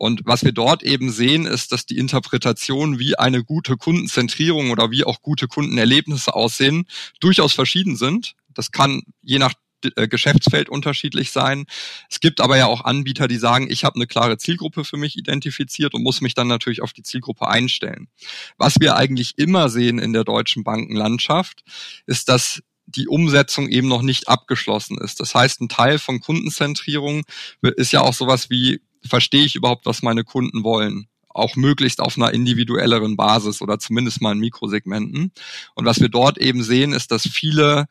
Und 0.00 0.22
was 0.24 0.44
wir 0.44 0.52
dort 0.52 0.82
eben 0.82 1.10
sehen, 1.10 1.44
ist, 1.44 1.72
dass 1.72 1.84
die 1.84 1.98
Interpretation, 1.98 2.98
wie 2.98 3.18
eine 3.18 3.44
gute 3.44 3.76
Kundenzentrierung 3.76 4.70
oder 4.70 4.90
wie 4.90 5.04
auch 5.04 5.20
gute 5.20 5.46
Kundenerlebnisse 5.46 6.34
aussehen, 6.34 6.86
durchaus 7.20 7.52
verschieden 7.52 7.96
sind. 7.96 8.32
Das 8.48 8.72
kann 8.72 9.02
je 9.20 9.38
nach 9.38 9.52
äh, 9.84 10.08
Geschäftsfeld 10.08 10.70
unterschiedlich 10.70 11.32
sein. 11.32 11.66
Es 12.08 12.20
gibt 12.20 12.40
aber 12.40 12.56
ja 12.56 12.64
auch 12.64 12.82
Anbieter, 12.82 13.28
die 13.28 13.36
sagen, 13.36 13.70
ich 13.70 13.84
habe 13.84 13.96
eine 13.96 14.06
klare 14.06 14.38
Zielgruppe 14.38 14.86
für 14.86 14.96
mich 14.96 15.18
identifiziert 15.18 15.92
und 15.92 16.02
muss 16.02 16.22
mich 16.22 16.32
dann 16.32 16.48
natürlich 16.48 16.80
auf 16.80 16.94
die 16.94 17.02
Zielgruppe 17.02 17.46
einstellen. 17.46 18.08
Was 18.56 18.80
wir 18.80 18.96
eigentlich 18.96 19.36
immer 19.36 19.68
sehen 19.68 19.98
in 19.98 20.14
der 20.14 20.24
deutschen 20.24 20.64
Bankenlandschaft, 20.64 21.62
ist, 22.06 22.30
dass 22.30 22.62
die 22.86 23.06
Umsetzung 23.06 23.68
eben 23.68 23.88
noch 23.88 24.00
nicht 24.00 24.28
abgeschlossen 24.28 24.96
ist. 24.96 25.20
Das 25.20 25.34
heißt, 25.34 25.60
ein 25.60 25.68
Teil 25.68 25.98
von 25.98 26.20
Kundenzentrierung 26.20 27.24
ist 27.60 27.92
ja 27.92 28.00
auch 28.00 28.14
sowas 28.14 28.48
wie 28.48 28.80
verstehe 29.02 29.44
ich 29.44 29.54
überhaupt, 29.54 29.86
was 29.86 30.02
meine 30.02 30.24
Kunden 30.24 30.64
wollen 30.64 31.08
auch 31.32 31.56
möglichst 31.56 32.00
auf 32.00 32.16
einer 32.16 32.32
individuelleren 32.34 33.16
Basis 33.16 33.62
oder 33.62 33.78
zumindest 33.78 34.20
mal 34.20 34.32
in 34.32 34.40
Mikrosegmenten. 34.40 35.32
Und 35.74 35.84
was 35.84 36.00
wir 36.00 36.08
dort 36.08 36.38
eben 36.38 36.62
sehen, 36.62 36.92
ist, 36.92 37.12
dass 37.12 37.22
viele 37.22 37.86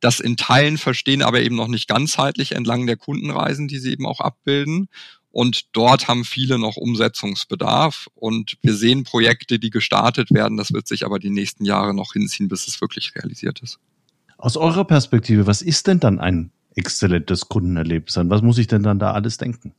das 0.00 0.20
in 0.20 0.36
Teilen 0.36 0.76
verstehen, 0.76 1.22
aber 1.22 1.40
eben 1.40 1.56
noch 1.56 1.68
nicht 1.68 1.88
ganzheitlich 1.88 2.52
entlang 2.52 2.86
der 2.86 2.96
Kundenreisen, 2.96 3.68
die 3.68 3.78
sie 3.78 3.92
eben 3.92 4.06
auch 4.06 4.20
abbilden. 4.20 4.88
Und 5.30 5.74
dort 5.74 6.08
haben 6.08 6.24
viele 6.24 6.58
noch 6.58 6.76
Umsetzungsbedarf. 6.76 8.08
Und 8.14 8.56
wir 8.62 8.74
sehen 8.74 9.04
Projekte, 9.04 9.58
die 9.58 9.70
gestartet 9.70 10.30
werden. 10.30 10.56
Das 10.56 10.72
wird 10.72 10.86
sich 10.86 11.04
aber 11.04 11.18
die 11.18 11.30
nächsten 11.30 11.64
Jahre 11.64 11.94
noch 11.94 12.12
hinziehen, 12.12 12.48
bis 12.48 12.68
es 12.68 12.80
wirklich 12.80 13.14
realisiert 13.16 13.60
ist. 13.60 13.78
Aus 14.36 14.56
eurer 14.56 14.84
Perspektive, 14.84 15.46
was 15.46 15.62
ist 15.62 15.86
denn 15.86 16.00
dann 16.00 16.20
ein 16.20 16.52
exzellentes 16.76 17.48
Kundenerlebnis? 17.48 18.18
An 18.18 18.30
was 18.30 18.42
muss 18.42 18.58
ich 18.58 18.66
denn 18.66 18.82
dann 18.82 18.98
da 18.98 19.12
alles 19.12 19.38
denken? 19.38 19.74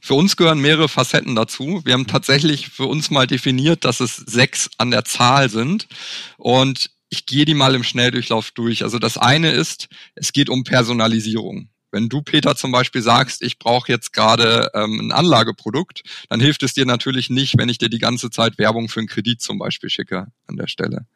Für 0.00 0.14
uns 0.14 0.36
gehören 0.36 0.60
mehrere 0.60 0.88
Facetten 0.88 1.34
dazu. 1.34 1.82
Wir 1.84 1.94
haben 1.94 2.06
tatsächlich 2.06 2.68
für 2.68 2.86
uns 2.86 3.10
mal 3.10 3.26
definiert, 3.26 3.84
dass 3.84 4.00
es 4.00 4.16
sechs 4.16 4.70
an 4.78 4.90
der 4.90 5.04
Zahl 5.04 5.48
sind. 5.48 5.86
Und 6.36 6.90
ich 7.10 7.26
gehe 7.26 7.44
die 7.44 7.54
mal 7.54 7.74
im 7.74 7.84
Schnelldurchlauf 7.84 8.50
durch. 8.52 8.82
Also 8.82 8.98
das 8.98 9.18
eine 9.18 9.50
ist, 9.50 9.88
es 10.14 10.32
geht 10.32 10.48
um 10.48 10.64
Personalisierung. 10.64 11.68
Wenn 11.92 12.08
du, 12.08 12.22
Peter, 12.22 12.54
zum 12.54 12.70
Beispiel 12.70 13.02
sagst, 13.02 13.42
ich 13.42 13.58
brauche 13.58 13.90
jetzt 13.90 14.12
gerade 14.12 14.70
ähm, 14.74 15.00
ein 15.00 15.12
Anlageprodukt, 15.12 16.02
dann 16.28 16.40
hilft 16.40 16.62
es 16.62 16.72
dir 16.72 16.86
natürlich 16.86 17.30
nicht, 17.30 17.58
wenn 17.58 17.68
ich 17.68 17.78
dir 17.78 17.88
die 17.88 17.98
ganze 17.98 18.30
Zeit 18.30 18.58
Werbung 18.58 18.88
für 18.88 19.00
einen 19.00 19.08
Kredit 19.08 19.42
zum 19.42 19.58
Beispiel 19.58 19.90
schicke 19.90 20.28
an 20.46 20.56
der 20.56 20.68
Stelle. 20.68 21.06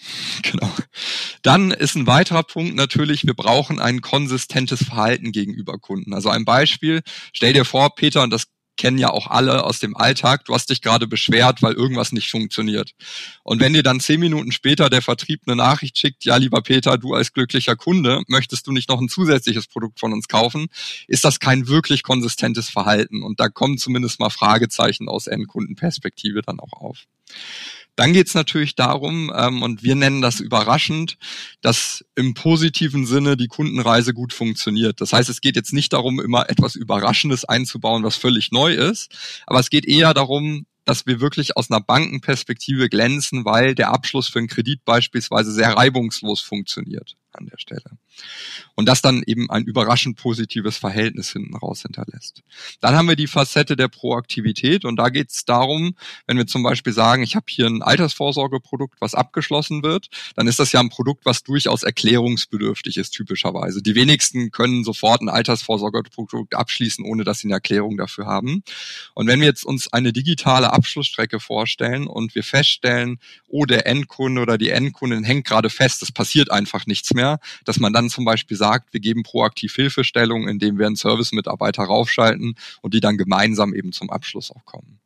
Genau. 0.42 0.70
Dann 1.42 1.70
ist 1.70 1.94
ein 1.94 2.06
weiterer 2.06 2.42
Punkt 2.42 2.74
natürlich, 2.74 3.26
wir 3.26 3.34
brauchen 3.34 3.78
ein 3.78 4.00
konsistentes 4.00 4.84
Verhalten 4.84 5.32
gegenüber 5.32 5.78
Kunden. 5.78 6.14
Also 6.14 6.30
ein 6.30 6.44
Beispiel, 6.44 7.02
stell 7.32 7.52
dir 7.52 7.64
vor, 7.64 7.94
Peter, 7.94 8.22
und 8.22 8.30
das 8.30 8.46
kennen 8.76 8.98
ja 8.98 9.10
auch 9.10 9.26
alle 9.26 9.64
aus 9.64 9.78
dem 9.78 9.94
Alltag, 9.94 10.46
du 10.46 10.54
hast 10.54 10.70
dich 10.70 10.80
gerade 10.80 11.06
beschwert, 11.06 11.60
weil 11.60 11.74
irgendwas 11.74 12.12
nicht 12.12 12.30
funktioniert. 12.30 12.92
Und 13.42 13.60
wenn 13.60 13.74
dir 13.74 13.82
dann 13.82 14.00
zehn 14.00 14.18
Minuten 14.18 14.52
später 14.52 14.88
der 14.88 15.02
Vertrieb 15.02 15.42
eine 15.46 15.54
Nachricht 15.54 15.98
schickt, 15.98 16.24
ja, 16.24 16.36
lieber 16.36 16.62
Peter, 16.62 16.96
du 16.96 17.12
als 17.12 17.34
glücklicher 17.34 17.76
Kunde, 17.76 18.22
möchtest 18.26 18.66
du 18.66 18.72
nicht 18.72 18.88
noch 18.88 18.98
ein 18.98 19.10
zusätzliches 19.10 19.66
Produkt 19.66 20.00
von 20.00 20.14
uns 20.14 20.28
kaufen, 20.28 20.68
ist 21.08 21.24
das 21.24 21.40
kein 21.40 21.68
wirklich 21.68 22.02
konsistentes 22.02 22.70
Verhalten. 22.70 23.22
Und 23.22 23.38
da 23.38 23.50
kommen 23.50 23.76
zumindest 23.76 24.18
mal 24.18 24.30
Fragezeichen 24.30 25.10
aus 25.10 25.26
Endkundenperspektive 25.26 26.40
dann 26.40 26.58
auch 26.58 26.72
auf. 26.72 27.04
Dann 28.00 28.14
geht 28.14 28.28
es 28.28 28.34
natürlich 28.34 28.76
darum, 28.76 29.30
ähm, 29.36 29.62
und 29.62 29.82
wir 29.82 29.94
nennen 29.94 30.22
das 30.22 30.40
überraschend, 30.40 31.18
dass 31.60 32.02
im 32.14 32.32
positiven 32.32 33.04
Sinne 33.04 33.36
die 33.36 33.46
Kundenreise 33.46 34.14
gut 34.14 34.32
funktioniert. 34.32 35.02
Das 35.02 35.12
heißt, 35.12 35.28
es 35.28 35.42
geht 35.42 35.54
jetzt 35.54 35.74
nicht 35.74 35.92
darum, 35.92 36.18
immer 36.18 36.48
etwas 36.48 36.76
Überraschendes 36.76 37.44
einzubauen, 37.44 38.02
was 38.02 38.16
völlig 38.16 38.52
neu 38.52 38.72
ist, 38.72 39.14
aber 39.46 39.60
es 39.60 39.68
geht 39.68 39.84
eher 39.84 40.14
darum, 40.14 40.64
dass 40.86 41.04
wir 41.04 41.20
wirklich 41.20 41.58
aus 41.58 41.70
einer 41.70 41.82
Bankenperspektive 41.82 42.88
glänzen, 42.88 43.44
weil 43.44 43.74
der 43.74 43.92
Abschluss 43.92 44.28
für 44.28 44.38
einen 44.38 44.48
Kredit 44.48 44.82
beispielsweise 44.86 45.52
sehr 45.52 45.76
reibungslos 45.76 46.40
funktioniert 46.40 47.18
an 47.32 47.46
der 47.46 47.58
Stelle. 47.58 47.98
Und 48.74 48.88
das 48.88 49.02
dann 49.02 49.22
eben 49.26 49.50
ein 49.50 49.64
überraschend 49.64 50.16
positives 50.16 50.76
Verhältnis 50.76 51.32
hinten 51.32 51.56
raus 51.56 51.82
hinterlässt. 51.82 52.42
Dann 52.80 52.94
haben 52.94 53.08
wir 53.08 53.16
die 53.16 53.26
Facette 53.26 53.76
der 53.76 53.88
Proaktivität 53.88 54.84
und 54.84 54.96
da 54.96 55.08
geht 55.08 55.30
es 55.30 55.44
darum, 55.44 55.94
wenn 56.26 56.36
wir 56.36 56.46
zum 56.46 56.62
Beispiel 56.62 56.92
sagen, 56.92 57.22
ich 57.22 57.36
habe 57.36 57.46
hier 57.48 57.66
ein 57.66 57.82
Altersvorsorgeprodukt, 57.82 59.00
was 59.00 59.14
abgeschlossen 59.14 59.82
wird, 59.82 60.08
dann 60.36 60.46
ist 60.46 60.58
das 60.58 60.72
ja 60.72 60.80
ein 60.80 60.90
Produkt, 60.90 61.24
was 61.24 61.42
durchaus 61.42 61.82
erklärungsbedürftig 61.82 62.96
ist, 62.96 63.10
typischerweise. 63.10 63.82
Die 63.82 63.94
wenigsten 63.94 64.50
können 64.50 64.84
sofort 64.84 65.22
ein 65.22 65.28
Altersvorsorgeprodukt 65.28 66.54
abschließen, 66.54 67.04
ohne 67.04 67.24
dass 67.24 67.40
sie 67.40 67.48
eine 67.48 67.54
Erklärung 67.54 67.96
dafür 67.96 68.26
haben. 68.26 68.62
Und 69.14 69.26
wenn 69.26 69.40
wir 69.40 69.46
jetzt 69.46 69.64
uns 69.64 69.92
eine 69.92 70.12
digitale 70.12 70.72
Abschlussstrecke 70.72 71.40
vorstellen 71.40 72.06
und 72.06 72.34
wir 72.34 72.42
feststellen, 72.42 73.18
oh, 73.48 73.64
der 73.64 73.86
Endkunde 73.86 74.42
oder 74.42 74.58
die 74.58 74.70
Endkundin 74.70 75.24
hängt 75.24 75.46
gerade 75.46 75.70
fest, 75.70 76.02
es 76.02 76.12
passiert 76.12 76.50
einfach 76.50 76.86
nichts 76.86 77.12
mehr, 77.14 77.19
dass 77.64 77.78
man 77.78 77.92
dann 77.92 78.10
zum 78.10 78.24
Beispiel 78.24 78.56
sagt, 78.56 78.92
wir 78.92 79.00
geben 79.00 79.22
proaktiv 79.22 79.74
Hilfestellung, 79.74 80.48
indem 80.48 80.78
wir 80.78 80.86
einen 80.86 80.96
Service-Mitarbeiter 80.96 81.84
raufschalten 81.84 82.54
und 82.82 82.94
die 82.94 83.00
dann 83.00 83.16
gemeinsam 83.16 83.74
eben 83.74 83.92
zum 83.92 84.10
Abschluss 84.10 84.50
auch 84.50 84.64
kommen. 84.64 85.00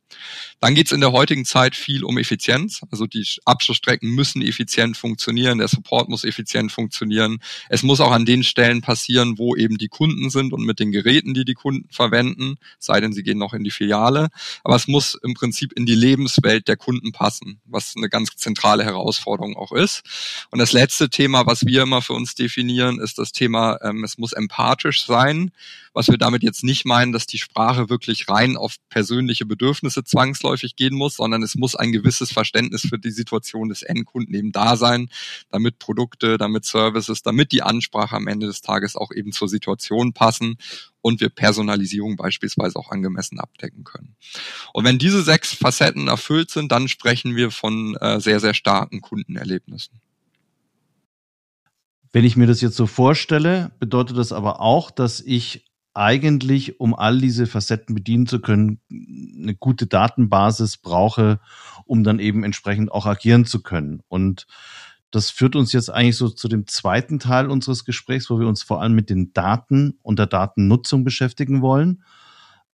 Dann 0.59 0.75
geht 0.75 0.87
es 0.87 0.91
in 0.91 1.01
der 1.01 1.11
heutigen 1.11 1.45
Zeit 1.45 1.75
viel 1.75 2.03
um 2.03 2.17
Effizienz. 2.17 2.81
Also 2.89 3.05
die 3.05 3.25
Abschlussstrecken 3.45 4.09
müssen 4.09 4.41
effizient 4.41 4.97
funktionieren, 4.97 5.57
der 5.57 5.67
Support 5.67 6.09
muss 6.09 6.23
effizient 6.23 6.71
funktionieren. 6.71 7.39
Es 7.69 7.83
muss 7.83 7.99
auch 7.99 8.11
an 8.11 8.25
den 8.25 8.43
Stellen 8.43 8.81
passieren, 8.81 9.37
wo 9.37 9.55
eben 9.55 9.77
die 9.77 9.87
Kunden 9.87 10.29
sind 10.29 10.53
und 10.53 10.65
mit 10.65 10.79
den 10.79 10.91
Geräten, 10.91 11.33
die 11.33 11.45
die 11.45 11.53
Kunden 11.53 11.87
verwenden, 11.91 12.55
sei 12.79 13.01
denn 13.01 13.13
sie 13.13 13.23
gehen 13.23 13.37
noch 13.37 13.53
in 13.53 13.63
die 13.63 13.71
Filiale. 13.71 14.29
Aber 14.63 14.75
es 14.75 14.87
muss 14.87 15.15
im 15.23 15.33
Prinzip 15.33 15.73
in 15.73 15.85
die 15.85 15.95
Lebenswelt 15.95 16.67
der 16.67 16.77
Kunden 16.77 17.11
passen, 17.11 17.59
was 17.65 17.93
eine 17.95 18.09
ganz 18.09 18.35
zentrale 18.35 18.83
Herausforderung 18.83 19.55
auch 19.55 19.71
ist. 19.71 20.03
Und 20.51 20.59
das 20.59 20.71
letzte 20.71 21.09
Thema, 21.09 21.45
was 21.45 21.65
wir 21.65 21.83
immer 21.83 22.01
für 22.01 22.13
uns 22.13 22.35
definieren, 22.35 22.99
ist 22.99 23.17
das 23.17 23.31
Thema, 23.31 23.77
ähm, 23.81 24.03
es 24.03 24.17
muss 24.17 24.33
empathisch 24.33 25.05
sein. 25.05 25.51
Was 25.95 26.09
wir 26.09 26.17
damit 26.17 26.43
jetzt 26.43 26.65
nicht 26.65 26.83
meinen, 26.83 27.13
dass 27.13 27.25
die 27.25 27.37
Sprache 27.37 27.89
wirklich 27.89 28.27
rein 28.27 28.57
auf 28.57 28.75
persönliche 28.89 29.45
Bedürfnisse 29.45 30.03
zwangsläufig 30.03 30.75
gehen 30.75 30.93
muss, 30.93 31.15
sondern 31.15 31.41
es 31.41 31.55
muss 31.55 31.73
ein 31.73 31.93
gewisses 31.93 32.33
Verständnis 32.33 32.81
für 32.81 32.99
die 32.99 33.11
Situation 33.11 33.69
des 33.69 33.81
Endkunden 33.81 34.35
eben 34.35 34.51
da 34.51 34.75
sein, 34.75 35.09
damit 35.51 35.79
Produkte, 35.79 36.37
damit 36.37 36.65
Services, 36.65 37.21
damit 37.21 37.53
die 37.53 37.61
Ansprache 37.61 38.17
am 38.17 38.27
Ende 38.27 38.45
des 38.45 38.61
Tages 38.61 38.97
auch 38.97 39.13
eben 39.13 39.31
zur 39.31 39.47
Situation 39.47 40.11
passen 40.11 40.57
und 40.99 41.21
wir 41.21 41.29
Personalisierung 41.29 42.17
beispielsweise 42.17 42.77
auch 42.77 42.91
angemessen 42.91 43.39
abdecken 43.39 43.85
können. 43.85 44.17
Und 44.73 44.83
wenn 44.83 44.97
diese 44.97 45.23
sechs 45.23 45.53
Facetten 45.53 46.09
erfüllt 46.09 46.51
sind, 46.51 46.73
dann 46.73 46.89
sprechen 46.89 47.37
wir 47.37 47.51
von 47.51 47.95
äh, 48.01 48.19
sehr, 48.19 48.41
sehr 48.41 48.53
starken 48.53 48.99
Kundenerlebnissen. 48.99 50.01
Wenn 52.11 52.25
ich 52.25 52.35
mir 52.35 52.47
das 52.47 52.59
jetzt 52.59 52.75
so 52.75 52.85
vorstelle, 52.85 53.71
bedeutet 53.79 54.17
das 54.17 54.33
aber 54.33 54.59
auch, 54.59 54.91
dass 54.91 55.21
ich 55.21 55.63
eigentlich, 55.95 56.79
um 56.79 56.93
all 56.93 57.19
diese 57.19 57.47
Facetten 57.47 57.95
bedienen 57.95 58.27
zu 58.27 58.39
können, 58.41 58.79
eine 58.91 59.55
gute 59.55 59.87
Datenbasis 59.87 60.77
brauche, 60.77 61.39
um 61.85 62.03
dann 62.03 62.19
eben 62.19 62.43
entsprechend 62.43 62.91
auch 62.91 63.05
agieren 63.05 63.45
zu 63.45 63.63
können. 63.63 64.01
Und 64.07 64.45
das 65.11 65.29
führt 65.29 65.55
uns 65.55 65.71
jetzt 65.71 65.89
eigentlich 65.89 66.17
so 66.17 66.27
zu 66.27 66.49
dem 66.49 66.67
zweiten 66.67 67.19
Teil 67.19 67.49
unseres 67.49 67.85
Gesprächs, 67.85 68.29
wo 68.29 68.39
wir 68.39 68.47
uns 68.47 68.63
vor 68.63 68.81
allem 68.81 68.93
mit 68.93 69.09
den 69.09 69.31
Daten 69.31 69.97
und 70.01 70.19
der 70.19 70.27
Datennutzung 70.27 71.05
beschäftigen 71.05 71.61
wollen. 71.61 72.03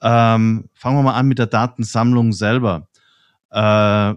Ähm, 0.02 0.70
fangen 0.74 0.98
wir 0.98 1.04
mal 1.04 1.16
an 1.16 1.28
mit 1.28 1.40
der 1.40 1.48
Datensammlung 1.48 2.32
selber. 2.32 2.88
Äh, 3.52 4.16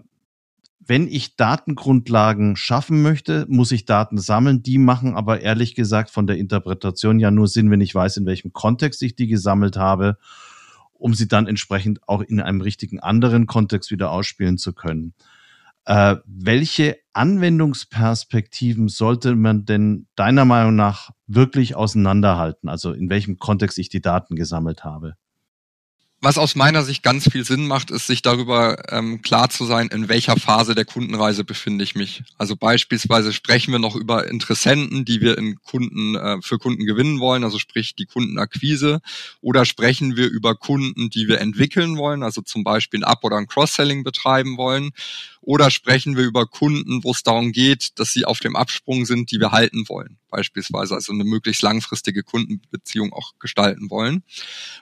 wenn 0.85 1.07
ich 1.07 1.37
Datengrundlagen 1.37 2.57
schaffen 2.57 3.03
möchte, 3.03 3.47
muss 3.49 3.73
ich 3.73 3.85
Daten 3.85 4.19
sammeln. 4.19 4.63
Die 4.63 4.79
machen 4.79 5.15
aber 5.15 5.41
ehrlich 5.41 5.75
gesagt 5.75 6.11
von 6.11 6.27
der 6.27 6.39
Interpretation 6.39 7.21
ja 7.21 7.31
nur 7.31 7.47
Sinn, 7.47 7.71
wenn 7.71 7.81
ich 7.81 7.95
weiß, 7.95 8.17
in 8.17 8.27
welchem 8.27 8.53
Kontext 8.53 9.03
ich 9.03 9.15
die 9.15 9.29
gesammelt 9.29 9.77
habe, 9.77 10.19
um 10.93 11.15
sie 11.15 11.29
dann 11.29 11.47
entsprechend 11.47 12.01
auch 12.09 12.21
in 12.21 12.41
einem 12.41 12.61
richtigen 12.61 13.01
anderen 13.01 13.47
Kontext 13.47 13.91
wieder 13.91 14.11
ausspielen 14.11 14.59
zu 14.59 14.73
können. 14.73 15.15
Äh, 15.85 16.17
welche 16.27 16.97
Anwendungsperspektiven 17.13 18.89
sollte 18.89 19.35
man 19.35 19.65
denn 19.65 20.07
deiner 20.15 20.45
Meinung 20.45 20.77
nach 20.77 21.11
wirklich 21.27 21.75
auseinanderhalten? 21.75 22.69
Also 22.69 22.93
in 22.93 23.09
welchem 23.11 23.39
Kontext 23.39 23.79
ich 23.79 23.89
die 23.89 24.01
Daten 24.01 24.37
gesammelt 24.37 24.85
habe? 24.85 25.15
Was 26.25 26.39
aus 26.39 26.55
meiner 26.55 26.85
Sicht 26.85 27.03
ganz 27.03 27.29
viel 27.29 27.45
Sinn 27.45 27.67
macht, 27.67 27.91
ist 27.91 28.07
sich 28.07 28.23
darüber 28.23 28.93
ähm, 28.93 29.23
klar 29.23 29.51
zu 29.51 29.65
sein, 29.65 29.89
in 29.89 30.09
welcher 30.09 30.37
Phase 30.37 30.77
der 30.77 30.85
Kundenreise 30.85 31.43
befinde 31.43 31.83
ich 31.83 31.97
mich. 31.97 32.23
Also 32.39 32.55
beispielsweise 32.55 33.33
sprechen 33.33 33.73
wir 33.73 33.81
noch 33.81 33.97
über 33.97 34.29
Interessenten, 34.29 35.05
die 35.05 35.21
wir 35.21 35.37
in 35.37 35.61
Kunden 35.63 36.15
äh, 36.15 36.41
für 36.41 36.59
Kunden 36.59 36.87
gewinnen 36.87 37.19
wollen, 37.19 37.43
also 37.43 37.59
sprich 37.59 37.97
die 37.97 38.07
Kundenakquise, 38.07 39.01
oder 39.41 39.65
sprechen 39.65 40.17
wir 40.17 40.31
über 40.31 40.55
Kunden, 40.55 41.11
die 41.11 41.27
wir 41.27 41.41
entwickeln 41.41 41.97
wollen, 41.97 42.23
also 42.23 42.41
zum 42.41 42.63
Beispiel 42.63 43.01
ein 43.01 43.05
Up- 43.05 43.25
oder 43.25 43.37
ein 43.37 43.49
Cross-Selling 43.49 44.05
betreiben 44.05 44.57
wollen, 44.57 44.93
oder 45.43 45.71
sprechen 45.71 46.17
wir 46.17 46.25
über 46.25 46.47
Kunden, 46.47 47.03
wo 47.03 47.11
es 47.11 47.25
darum 47.25 47.53
geht, 47.53 47.99
dass 47.99 48.13
sie 48.13 48.25
auf 48.25 48.39
dem 48.39 48.55
Absprung 48.55 49.05
sind, 49.05 49.31
die 49.33 49.41
wir 49.41 49.51
halten 49.51 49.89
wollen, 49.89 50.19
beispielsweise, 50.31 50.95
also 50.95 51.13
eine 51.13 51.25
möglichst 51.25 51.63
langfristige 51.63 52.23
Kundenbeziehung 52.23 53.13
auch 53.13 53.33
gestalten 53.41 53.91
wollen. 53.91 54.23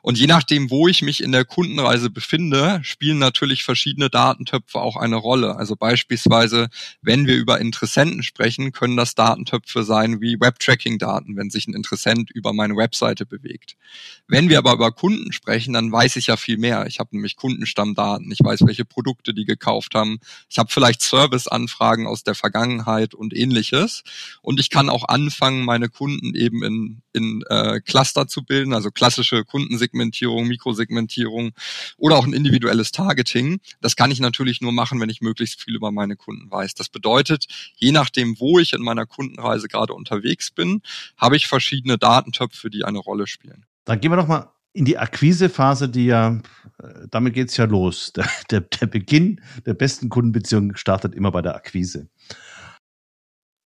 Und 0.03 0.19
je 0.19 0.27
nachdem, 0.27 0.71
wo 0.71 0.87
ich 0.87 1.01
mich 1.01 1.23
in 1.23 1.33
der 1.33 1.47
Kundenreise 1.47 2.11
befinde, 2.11 2.81
spielen 2.85 3.19
natürlich 3.19 3.65
verschiedene 3.65 4.11
Datentöpfe 4.11 4.81
auch 4.81 4.97
eine 4.97 5.17
Rolle. 5.17 5.57
Also 5.57 5.77
beispielsweise, 5.77 6.69
wenn 7.01 7.27
wir 7.27 7.37
über 7.37 7.59
Interessenten 7.59 8.23
sprechen, 8.23 8.73
können 8.73 8.99
das 8.99 9.15
Datentöpfe 9.15 9.83
sein 9.83 10.21
wie 10.21 10.39
Web-Tracking-Daten, 10.41 11.37
wenn 11.37 11.49
sich 11.49 11.69
ein 11.69 11.75
Interessent 11.75 12.31
über 12.31 12.53
meine 12.53 12.77
Webseite 12.77 13.25
bewegt. 13.25 13.77
Wenn 14.29 14.51
wir 14.51 14.59
aber 14.59 14.75
über 14.75 14.93
Kunden 14.93 15.33
sprechen, 15.33 15.73
dann 15.73 15.91
weiß 15.91 16.17
ich 16.17 16.27
ja 16.27 16.37
viel 16.37 16.59
mehr. 16.59 16.87
Ich 16.87 17.01
habe 17.01 17.17
nämlich 17.17 17.37
Kundenstammdaten, 17.37 18.31
ich 18.31 18.41
weiß, 18.43 18.61
welche 18.67 18.85
Produkte 18.85 19.33
die 19.33 19.47
gekauft 19.47 19.95
haben, 19.95 20.19
ich 20.51 20.59
habe 20.59 20.71
vielleicht 20.71 21.01
Serviceanfragen 21.01 22.09
aus 22.09 22.25
der 22.25 22.35
Vergangenheit 22.35 23.15
und 23.15 23.35
ähnliches. 23.35 24.03
Und 24.43 24.59
ich 24.59 24.69
kann 24.69 24.89
auch 24.91 25.05
anfangen, 25.07 25.65
meine 25.65 25.89
Kunden 25.89 26.35
eben 26.35 26.65
in, 26.65 27.03
in 27.13 27.43
äh, 27.49 27.81
Cluster 27.81 28.27
zu 28.27 28.43
bilden, 28.45 28.75
also 28.75 28.91
klassische 28.91 29.45
Kundensegmentierung, 29.45 30.49
Mikrosegmentierung 30.49 31.53
oder 31.97 32.17
auch 32.17 32.27
ein 32.27 32.33
individuelles 32.33 32.91
Targeting. 32.91 33.61
Das 33.81 33.95
kann 33.95 34.11
ich 34.11 34.19
natürlich 34.19 34.61
nur 34.61 34.73
machen, 34.73 35.01
wenn 35.01 35.09
ich 35.09 35.21
möglichst 35.21 35.63
viel 35.63 35.77
über 35.77 35.93
meine 35.93 36.17
Kunden 36.17 36.51
weiß. 36.51 36.75
Das 36.75 36.89
bedeutet, 36.89 37.47
je 37.77 37.93
nachdem, 37.93 38.41
wo 38.41 38.59
ich 38.59 38.73
in 38.73 38.83
meiner 38.83 39.07
Kundenreise 39.07 39.69
gerade 39.69 39.95
unterwegs 39.95 40.51
bin, 40.51 40.83
habe 41.17 41.37
ich 41.37 41.47
verschiedene 41.47 41.97
Datentöpfe, 41.97 42.71
die 42.71 42.85
eine 42.85 42.99
Rolle 42.99 43.29
spielen. 43.29 43.67
Dann 43.85 44.01
gehen 44.01 44.11
wir 44.11 44.17
doch 44.17 44.27
mal 44.29 44.53
in 44.73 44.85
die 44.85 44.99
Akquisephase, 44.99 45.89
die 45.89 46.07
ja, 46.07 46.41
damit 47.11 47.35
geht's 47.35 47.57
ja 47.57 47.65
los. 47.65 48.13
Der, 48.17 48.29
der, 48.51 48.61
der 48.61 48.87
Beginn 48.87 49.41
der 49.67 49.75
besten 49.75 50.09
Kundenbeziehung 50.09 50.77
startet 50.77 51.15
immer 51.15 51.31
bei 51.33 51.43
der 51.43 51.55
Akquise. 51.55 52.09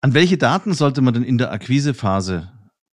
An 0.02 0.14
welche 0.14 0.38
Daten 0.38 0.74
sollte 0.74 1.02
man 1.02 1.14
denn 1.14 1.24
in 1.24 1.38
der 1.38 1.52
Akquisephase 1.52 2.52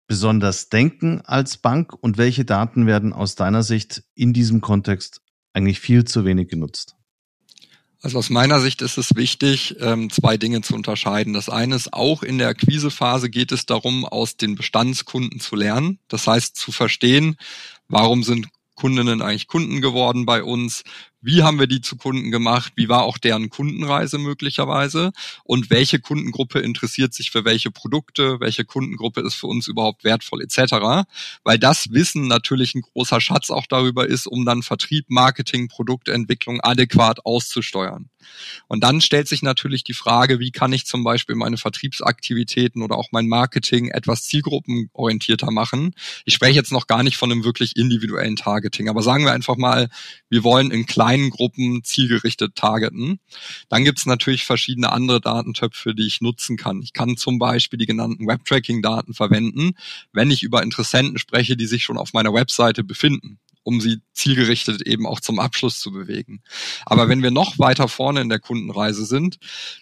besonders 0.06 0.68
denken 0.68 1.20
als 1.22 1.58
Bank 1.58 1.92
und 1.94 2.18
welche 2.18 2.44
Daten 2.44 2.86
werden 2.86 3.12
aus 3.12 3.34
deiner 3.34 3.62
Sicht 3.62 4.04
in 4.14 4.32
diesem 4.32 4.60
Kontext 4.60 5.20
eigentlich 5.52 5.80
viel 5.80 6.04
zu 6.04 6.24
wenig 6.24 6.48
genutzt? 6.48 6.96
Also 8.00 8.18
aus 8.18 8.30
meiner 8.30 8.60
Sicht 8.60 8.80
ist 8.80 8.96
es 8.96 9.16
wichtig, 9.16 9.76
ähm, 9.80 10.08
zwei 10.10 10.36
Dinge 10.36 10.60
zu 10.60 10.74
unterscheiden. 10.74 11.32
Das 11.32 11.48
eine 11.48 11.74
ist, 11.74 11.92
auch 11.92 12.22
in 12.22 12.38
der 12.38 12.48
Akquisephase 12.48 13.28
geht 13.28 13.50
es 13.50 13.66
darum, 13.66 14.04
aus 14.04 14.36
den 14.36 14.54
Bestandskunden 14.54 15.40
zu 15.40 15.56
lernen. 15.56 15.98
Das 16.06 16.26
heißt, 16.28 16.56
zu 16.56 16.70
verstehen, 16.70 17.36
warum 17.88 18.22
sind 18.22 18.48
Kundinnen 18.74 19.22
eigentlich 19.22 19.48
Kunden 19.48 19.80
geworden 19.80 20.26
bei 20.26 20.42
uns? 20.42 20.82
Wie 21.20 21.42
haben 21.42 21.58
wir 21.58 21.66
die 21.66 21.80
zu 21.80 21.96
Kunden 21.96 22.30
gemacht? 22.30 22.74
Wie 22.76 22.88
war 22.88 23.02
auch 23.02 23.18
deren 23.18 23.50
Kundenreise 23.50 24.18
möglicherweise? 24.18 25.10
Und 25.42 25.68
welche 25.68 25.98
Kundengruppe 25.98 26.60
interessiert 26.60 27.12
sich 27.12 27.32
für 27.32 27.44
welche 27.44 27.72
Produkte? 27.72 28.38
Welche 28.38 28.64
Kundengruppe 28.64 29.22
ist 29.22 29.34
für 29.34 29.48
uns 29.48 29.66
überhaupt 29.66 30.04
wertvoll 30.04 30.42
etc.? 30.42 31.06
Weil 31.42 31.58
das 31.58 31.90
Wissen 31.90 32.28
natürlich 32.28 32.76
ein 32.76 32.82
großer 32.82 33.20
Schatz 33.20 33.50
auch 33.50 33.66
darüber 33.66 34.06
ist, 34.06 34.28
um 34.28 34.44
dann 34.44 34.62
Vertrieb, 34.62 35.06
Marketing, 35.08 35.66
Produktentwicklung 35.66 36.60
adäquat 36.60 37.26
auszusteuern. 37.26 38.10
Und 38.68 38.84
dann 38.84 39.00
stellt 39.00 39.26
sich 39.26 39.42
natürlich 39.42 39.84
die 39.84 39.94
Frage, 39.94 40.38
wie 40.38 40.50
kann 40.50 40.72
ich 40.72 40.86
zum 40.86 41.02
Beispiel 41.02 41.34
meine 41.34 41.56
Vertriebsaktivitäten 41.56 42.82
oder 42.82 42.96
auch 42.96 43.08
mein 43.10 43.26
Marketing 43.26 43.88
etwas 43.88 44.24
zielgruppenorientierter 44.24 45.50
machen? 45.50 45.94
Ich 46.24 46.34
spreche 46.34 46.54
jetzt 46.54 46.72
noch 46.72 46.86
gar 46.86 47.02
nicht 47.02 47.16
von 47.16 47.32
einem 47.32 47.44
wirklich 47.44 47.76
individuellen 47.76 48.36
Targeting, 48.36 48.88
aber 48.88 49.02
sagen 49.02 49.24
wir 49.24 49.32
einfach 49.32 49.56
mal, 49.56 49.88
wir 50.28 50.44
wollen 50.44 50.70
in 50.70 50.86
kleinen 50.86 51.07
Gruppen 51.30 51.82
zielgerichtet 51.84 52.54
targeten. 52.54 53.20
Dann 53.68 53.84
gibt 53.84 53.98
es 53.98 54.06
natürlich 54.06 54.44
verschiedene 54.44 54.92
andere 54.92 55.20
Datentöpfe, 55.20 55.94
die 55.94 56.06
ich 56.06 56.20
nutzen 56.20 56.56
kann. 56.56 56.82
Ich 56.82 56.92
kann 56.92 57.16
zum 57.16 57.38
Beispiel 57.38 57.78
die 57.78 57.86
genannten 57.86 58.26
Web-Tracking-Daten 58.26 59.14
verwenden, 59.14 59.72
wenn 60.12 60.30
ich 60.30 60.42
über 60.42 60.62
Interessenten 60.62 61.18
spreche, 61.18 61.56
die 61.56 61.66
sich 61.66 61.84
schon 61.84 61.98
auf 61.98 62.12
meiner 62.12 62.34
Webseite 62.34 62.84
befinden 62.84 63.38
um 63.68 63.82
sie 63.82 64.00
zielgerichtet 64.14 64.80
eben 64.86 65.06
auch 65.06 65.20
zum 65.20 65.38
Abschluss 65.38 65.78
zu 65.78 65.92
bewegen. 65.92 66.40
Aber 66.86 67.10
wenn 67.10 67.22
wir 67.22 67.30
noch 67.30 67.58
weiter 67.58 67.86
vorne 67.86 68.22
in 68.22 68.30
der 68.30 68.38
Kundenreise 68.38 69.04
sind, 69.04 69.38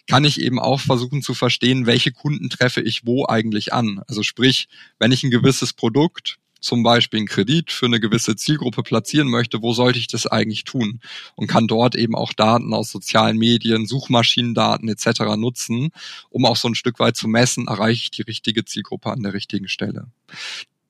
kann 0.07 0.25
ich 0.25 0.41
eben 0.41 0.59
auch 0.59 0.81
versuchen 0.81 1.21
zu 1.21 1.33
verstehen, 1.33 1.85
welche 1.85 2.11
Kunden 2.11 2.49
treffe 2.49 2.81
ich 2.81 3.05
wo 3.05 3.25
eigentlich 3.25 3.71
an. 3.71 4.01
Also 4.05 4.23
sprich, 4.23 4.67
wenn 4.99 5.13
ich 5.13 5.23
ein 5.23 5.31
gewisses 5.31 5.71
Produkt 5.71 6.37
zum 6.59 6.83
Beispiel 6.83 7.19
einen 7.19 7.27
Kredit 7.27 7.71
für 7.71 7.85
eine 7.85 7.99
gewisse 7.99 8.35
Zielgruppe 8.35 8.83
platzieren 8.83 9.29
möchte, 9.29 9.61
wo 9.61 9.73
sollte 9.73 9.99
ich 9.99 10.07
das 10.07 10.27
eigentlich 10.27 10.63
tun? 10.63 10.99
Und 11.35 11.47
kann 11.47 11.67
dort 11.67 11.95
eben 11.95 12.15
auch 12.15 12.33
Daten 12.33 12.73
aus 12.73 12.91
sozialen 12.91 13.37
Medien, 13.37 13.85
Suchmaschinendaten 13.85 14.89
etc. 14.89 15.35
nutzen, 15.37 15.89
um 16.29 16.45
auch 16.45 16.57
so 16.57 16.67
ein 16.67 16.75
Stück 16.75 16.99
weit 16.99 17.15
zu 17.15 17.27
messen, 17.27 17.67
erreiche 17.67 18.03
ich 18.03 18.11
die 18.11 18.23
richtige 18.23 18.65
Zielgruppe 18.65 19.11
an 19.11 19.23
der 19.23 19.33
richtigen 19.33 19.67
Stelle 19.67 20.07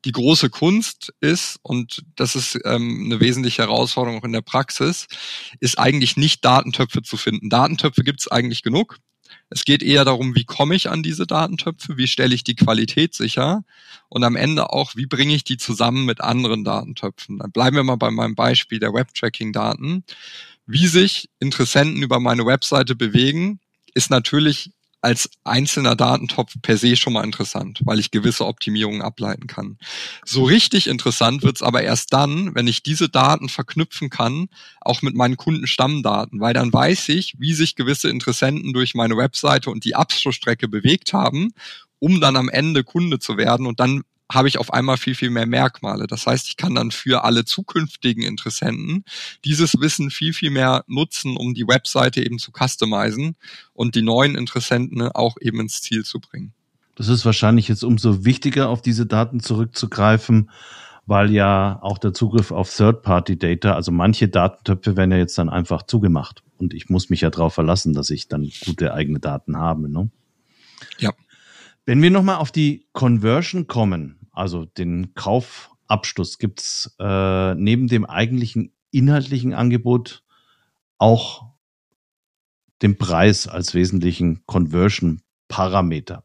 die 0.06 0.12
große 0.14 0.50
Kunst 0.50 1.14
ist, 1.20 1.60
und 1.64 2.04
das 2.16 2.36
ist 2.36 2.58
ähm, 2.64 3.04
eine 3.06 3.20
wesentliche 3.20 3.64
Herausforderung 3.64 4.20
auch 4.20 4.24
in 4.24 4.32
der 4.32 4.42
Praxis, 4.42 5.08
ist 5.60 5.78
eigentlich 5.78 6.16
nicht 6.16 6.46
Datentöpfe 6.46 7.02
zu 7.02 7.18
finden. 7.18 7.50
Datentöpfe 7.50 8.04
gibt 8.04 8.22
es 8.22 8.30
eigentlich 8.30 8.64
genug. 8.64 9.00
Es 9.50 9.64
geht 9.64 9.82
eher 9.82 10.04
darum, 10.04 10.36
wie 10.36 10.44
komme 10.44 10.76
ich 10.76 10.90
an 10.90 11.04
diese 11.04 11.26
Datentöpfe, 11.26 11.98
wie 11.98 12.08
stelle 12.08 12.36
ich 12.36 12.44
die 12.44 12.56
Qualität 12.56 13.14
sicher 13.14 13.64
und 14.10 14.24
am 14.24 14.36
Ende 14.36 14.72
auch, 14.72 14.96
wie 14.96 15.06
bringe 15.06 15.34
ich 15.34 15.44
die 15.44 15.58
zusammen 15.58 16.06
mit 16.06 16.22
anderen 16.22 16.64
Datentöpfen. 16.64 17.40
Dann 17.40 17.52
bleiben 17.52 17.78
wir 17.78 17.84
mal 17.84 17.96
bei 17.96 18.12
meinem 18.12 18.36
Beispiel 18.36 18.80
der 18.80 18.94
Web-Tracking-Daten. 18.94 20.04
Wie 20.66 20.88
sich 20.88 21.30
Interessenten 21.40 22.04
über 22.04 22.20
meine 22.20 22.46
Webseite 22.46 22.96
bewegen, 22.96 23.60
ist 23.94 24.10
natürlich 24.10 24.72
als 25.02 25.30
einzelner 25.44 25.96
Datentopf 25.96 26.56
per 26.62 26.78
se 26.78 26.96
schon 26.96 27.14
mal 27.14 27.24
interessant, 27.24 27.82
weil 27.86 28.00
ich 28.00 28.12
gewisse 28.12 28.46
Optimierungen 28.46 29.02
ableiten 29.02 29.48
kann. 29.48 29.78
So 30.26 30.44
richtig 30.44 30.88
interessant 30.88 31.44
wird's 31.44 31.62
aber 31.62 31.84
erst 31.84 32.14
dann, 32.14 32.56
wenn 32.56 32.68
ich 32.68 32.84
diese 32.84 33.08
Daten 33.08 33.48
verknüpfen 33.48 34.10
kann, 34.10 34.50
auch 34.82 35.02
mit 35.02 35.16
meinen 35.16 35.38
Kundenstammdaten, 35.38 36.40
weil 36.40 36.54
dann 36.54 36.74
weiß 36.74 37.10
ich, 37.10 37.36
wie 37.38 37.54
sich 37.54 37.76
gewisse 37.76 38.10
Interessenten 38.10 38.74
durch 38.74 38.96
meine 38.96 39.18
Webseite 39.18 39.70
und 39.70 39.86
die 39.86 39.96
Abschlussstrecke 39.96 40.68
bewegt 40.68 41.14
haben, 41.14 41.54
um 42.00 42.20
dann 42.20 42.36
am 42.36 42.50
Ende 42.50 42.84
Kunde 42.84 43.20
zu 43.20 43.38
werden 43.38 43.66
und 43.66 43.80
dann 43.80 44.04
habe 44.32 44.48
ich 44.48 44.58
auf 44.58 44.74
einmal 44.74 44.98
viel, 44.98 45.16
viel 45.16 45.30
mehr 45.30 45.46
Merkmale. 45.46 46.08
Das 46.08 46.28
heißt, 46.28 46.50
ich 46.50 46.58
kann 46.58 46.76
dann 46.76 46.92
für 46.92 47.24
alle 47.24 47.46
zukünftigen 47.46 48.24
Interessenten 48.24 49.06
dieses 49.46 49.80
Wissen 49.80 50.12
viel, 50.12 50.34
viel 50.34 50.52
mehr 50.52 50.84
nutzen, 50.88 51.38
um 51.38 51.54
die 51.54 51.68
Webseite 51.68 52.24
eben 52.24 52.40
zu 52.40 52.52
customizen 52.52 53.36
und 53.74 53.96
die 53.96 54.02
neuen 54.02 54.36
Interessenten 54.36 55.02
auch 55.02 55.38
eben 55.40 55.62
ins 55.62 55.82
Ziel 55.82 56.04
zu 56.04 56.20
bringen. 56.20 56.54
Das 56.96 57.08
ist 57.10 57.26
wahrscheinlich 57.26 57.68
jetzt 57.68 57.84
umso 57.84 58.26
wichtiger, 58.26 58.70
auf 58.70 58.82
diese 58.82 59.06
Daten 59.06 59.40
zurückzugreifen, 59.40 60.50
weil 61.06 61.32
ja 61.32 61.80
auch 61.82 62.00
der 62.00 62.12
Zugriff 62.12 62.52
auf 62.52 62.76
Third-Party-Data, 62.76 63.74
also 63.74 63.92
manche 63.92 64.28
Datentöpfe 64.28 64.98
werden 64.98 65.12
ja 65.12 65.18
jetzt 65.18 65.38
dann 65.38 65.48
einfach 65.48 65.84
zugemacht. 65.84 66.44
Und 66.58 66.74
ich 66.74 66.90
muss 66.90 67.10
mich 67.10 67.22
ja 67.22 67.30
darauf 67.30 67.54
verlassen, 67.54 67.94
dass 67.94 68.10
ich 68.10 68.28
dann 68.28 68.52
gute 68.66 68.94
eigene 68.94 69.20
Daten 69.20 69.58
habe. 69.58 69.90
Ne? 69.90 70.10
Ja. 70.98 71.12
Wenn 71.86 72.02
wir 72.02 72.12
nochmal 72.12 72.38
auf 72.38 72.52
die 72.52 72.88
Conversion 72.92 73.68
kommen, 73.68 74.17
also 74.38 74.66
den 74.66 75.14
Kaufabschluss, 75.14 76.38
gibt's 76.38 76.96
äh, 77.00 77.56
neben 77.56 77.88
dem 77.88 78.06
eigentlichen 78.06 78.74
inhaltlichen 78.92 79.54
Angebot 79.54 80.24
auch 80.98 81.54
den 82.82 82.98
Preis 82.98 83.48
als 83.48 83.74
wesentlichen 83.74 84.46
Conversion-Parameter. 84.46 86.24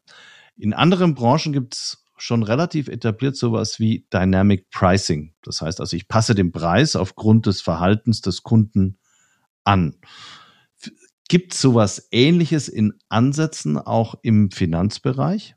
In 0.57 0.75
anderen 0.75 1.15
Branchen 1.15 1.53
gibt's 1.53 2.05
schon 2.17 2.43
relativ 2.43 2.89
etabliert 2.89 3.37
sowas 3.37 3.81
wie 3.81 4.07
Dynamic 4.13 4.71
Pricing. 4.71 5.35
Das 5.43 5.61
heißt 5.61 5.81
also, 5.81 5.97
ich 5.97 6.07
passe 6.07 6.35
den 6.35 6.53
Preis 6.53 6.95
aufgrund 6.95 7.47
des 7.47 7.63
Verhaltens 7.63 8.21
des 8.21 8.43
Kunden 8.43 8.99
an. 9.65 9.97
Gibt 11.29 11.55
sowas 11.55 12.09
ähnliches 12.13 12.69
in 12.69 12.95
Ansätzen 13.09 13.79
auch 13.79 14.15
im 14.23 14.51
Finanzbereich? 14.51 15.57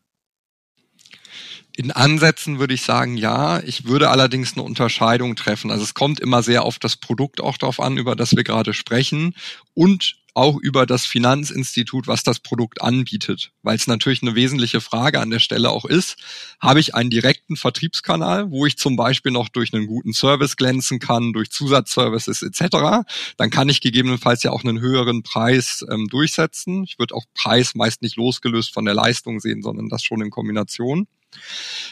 In 1.78 1.92
Ansätzen 1.92 2.60
würde 2.60 2.74
ich 2.74 2.84
sagen, 2.84 3.18
ja. 3.18 3.60
Ich 3.64 3.86
würde 3.86 4.10
allerdings 4.10 4.54
eine 4.54 4.64
Unterscheidung 4.64 5.36
treffen. 5.36 5.72
Also 5.72 5.84
es 5.84 5.94
kommt 5.94 6.20
immer 6.20 6.42
sehr 6.42 6.64
auf 6.64 6.80
das 6.80 6.96
Produkt 6.96 7.42
auch 7.42 7.58
darauf 7.58 7.80
an, 7.80 7.98
über 7.98 8.16
das 8.16 8.36
wir 8.36 8.44
gerade 8.44 8.74
sprechen 8.74 9.36
und 9.74 10.16
auch 10.36 10.58
über 10.62 10.86
das 10.86 11.06
Finanzinstitut, 11.06 12.08
was 12.08 12.24
das 12.24 12.42
Produkt 12.42 12.82
anbietet. 12.82 13.52
Weil 13.64 13.78
es 13.78 13.88
natürlich 13.88 14.22
eine 14.22 14.36
wesentliche 14.36 14.82
Frage 14.82 15.22
an 15.22 15.30
der 15.30 15.40
Stelle 15.40 15.70
auch 15.70 15.86
ist, 15.86 16.18
habe 16.60 16.82
ich 16.82 16.94
einen 16.94 17.10
direkten 17.10 17.56
Vertriebskanal, 17.56 18.52
wo 18.52 18.66
ich 18.66 18.78
zum 18.78 18.98
Beispiel 18.98 19.32
noch 19.32 19.48
durch 19.48 19.74
einen 19.74 19.88
guten 19.88 20.14
Service 20.14 20.58
glänzen 20.58 21.00
kann, 21.00 21.32
durch 21.32 21.50
Zusatzservices 21.52 22.42
etc., 22.42 23.06
dann 23.38 23.50
kann 23.50 23.70
ich 23.70 23.80
gegebenenfalls 23.80 24.44
ja 24.44 24.52
auch 24.52 24.64
einen 24.64 24.82
höheren 24.82 25.24
Preis 25.24 25.86
ähm, 25.90 26.08
durchsetzen. 26.10 26.84
Ich 26.84 27.00
würde 27.00 27.16
auch 27.16 27.24
Preis 27.34 27.74
meist 27.74 28.02
nicht 28.02 28.18
losgelöst 28.18 28.74
von 28.74 28.84
der 28.84 28.94
Leistung 28.94 29.40
sehen, 29.40 29.62
sondern 29.62 29.88
das 29.88 30.04
schon 30.04 30.22
in 30.22 30.32
Kombination. 30.32 31.08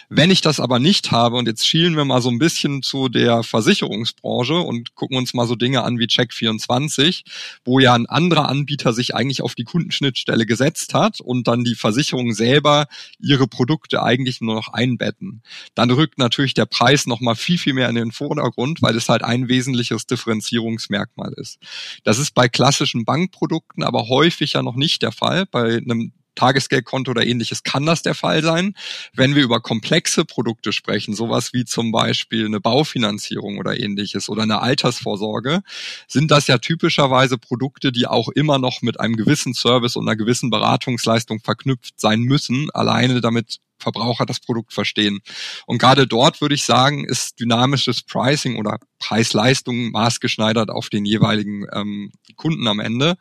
Wenn 0.09 0.31
ich 0.31 0.41
das 0.41 0.59
aber 0.59 0.79
nicht 0.79 1.11
habe, 1.11 1.37
und 1.37 1.47
jetzt 1.47 1.67
schielen 1.67 1.95
wir 1.95 2.05
mal 2.05 2.21
so 2.21 2.29
ein 2.29 2.39
bisschen 2.39 2.83
zu 2.83 3.09
der 3.09 3.43
Versicherungsbranche 3.43 4.55
und 4.55 4.95
gucken 4.95 5.17
uns 5.17 5.33
mal 5.33 5.47
so 5.47 5.55
Dinge 5.55 5.83
an 5.83 5.99
wie 5.99 6.05
Check24, 6.05 7.23
wo 7.65 7.79
ja 7.79 7.93
ein 7.93 8.05
anderer 8.05 8.49
Anbieter 8.49 8.93
sich 8.93 9.15
eigentlich 9.15 9.41
auf 9.41 9.55
die 9.55 9.63
Kundenschnittstelle 9.63 10.45
gesetzt 10.45 10.93
hat 10.93 11.19
und 11.19 11.47
dann 11.47 11.63
die 11.63 11.75
Versicherung 11.75 12.33
selber 12.33 12.87
ihre 13.19 13.47
Produkte 13.47 14.03
eigentlich 14.03 14.41
nur 14.41 14.55
noch 14.55 14.73
einbetten. 14.73 15.41
Dann 15.75 15.89
rückt 15.91 16.17
natürlich 16.17 16.53
der 16.53 16.65
Preis 16.65 17.07
nochmal 17.07 17.35
viel, 17.35 17.57
viel 17.57 17.73
mehr 17.73 17.89
in 17.89 17.95
den 17.95 18.11
Vordergrund, 18.11 18.81
weil 18.81 18.95
es 18.95 19.09
halt 19.09 19.23
ein 19.23 19.47
wesentliches 19.47 20.05
Differenzierungsmerkmal 20.05 21.33
ist. 21.33 21.59
Das 22.03 22.19
ist 22.19 22.33
bei 22.33 22.47
klassischen 22.47 23.05
Bankprodukten 23.05 23.83
aber 23.83 24.07
häufig 24.07 24.53
ja 24.53 24.61
noch 24.61 24.75
nicht 24.75 25.01
der 25.01 25.11
Fall. 25.11 25.45
Bei 25.45 25.77
einem 25.77 26.13
Tagesgeldkonto 26.35 27.11
oder 27.11 27.25
ähnliches 27.25 27.63
kann 27.63 27.85
das 27.85 28.01
der 28.01 28.15
Fall 28.15 28.43
sein. 28.43 28.75
Wenn 29.13 29.35
wir 29.35 29.43
über 29.43 29.61
komplexe 29.61 30.25
Produkte 30.25 30.73
sprechen, 30.73 31.13
sowas 31.13 31.53
wie 31.53 31.65
zum 31.65 31.91
Beispiel 31.91 32.45
eine 32.45 32.59
Baufinanzierung 32.59 33.57
oder 33.57 33.79
ähnliches 33.79 34.29
oder 34.29 34.43
eine 34.43 34.61
Altersvorsorge, 34.61 35.61
sind 36.07 36.31
das 36.31 36.47
ja 36.47 36.57
typischerweise 36.57 37.37
Produkte, 37.37 37.91
die 37.91 38.07
auch 38.07 38.29
immer 38.29 38.59
noch 38.59 38.81
mit 38.81 38.99
einem 38.99 39.15
gewissen 39.15 39.53
Service 39.53 39.95
und 39.95 40.07
einer 40.07 40.15
gewissen 40.15 40.49
Beratungsleistung 40.49 41.39
verknüpft 41.39 41.99
sein 41.99 42.21
müssen, 42.21 42.69
alleine 42.71 43.21
damit 43.21 43.59
Verbraucher 43.83 44.25
das 44.25 44.39
Produkt 44.39 44.73
verstehen. 44.73 45.19
Und 45.67 45.77
gerade 45.77 46.07
dort 46.07 46.41
würde 46.41 46.55
ich 46.55 46.63
sagen, 46.63 47.05
ist 47.05 47.39
dynamisches 47.39 48.01
Pricing 48.01 48.57
oder 48.57 48.79
Preis-Leistung 48.99 49.91
maßgeschneidert 49.91 50.69
auf 50.69 50.89
den 50.89 51.05
jeweiligen 51.05 51.65
ähm, 51.73 52.11
Kunden 52.35 52.67
am 52.67 52.79
Ende 52.79 53.17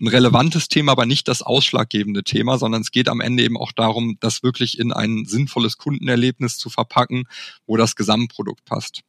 ein 0.00 0.06
relevantes 0.06 0.68
Thema, 0.68 0.92
aber 0.92 1.06
nicht 1.06 1.28
das 1.28 1.42
ausschlaggebende 1.42 2.24
Thema, 2.24 2.58
sondern 2.58 2.82
es 2.82 2.90
geht 2.90 3.08
am 3.08 3.20
Ende 3.20 3.42
eben 3.42 3.58
auch 3.58 3.72
darum, 3.72 4.16
das 4.20 4.42
wirklich 4.42 4.78
in 4.78 4.92
ein 4.92 5.24
sinnvolles 5.26 5.76
Kundenerlebnis 5.76 6.56
zu 6.56 6.70
verpacken, 6.70 7.24
wo 7.66 7.76
das 7.76 7.96
Gesamtprodukt 7.96 8.64
passt. 8.64 9.02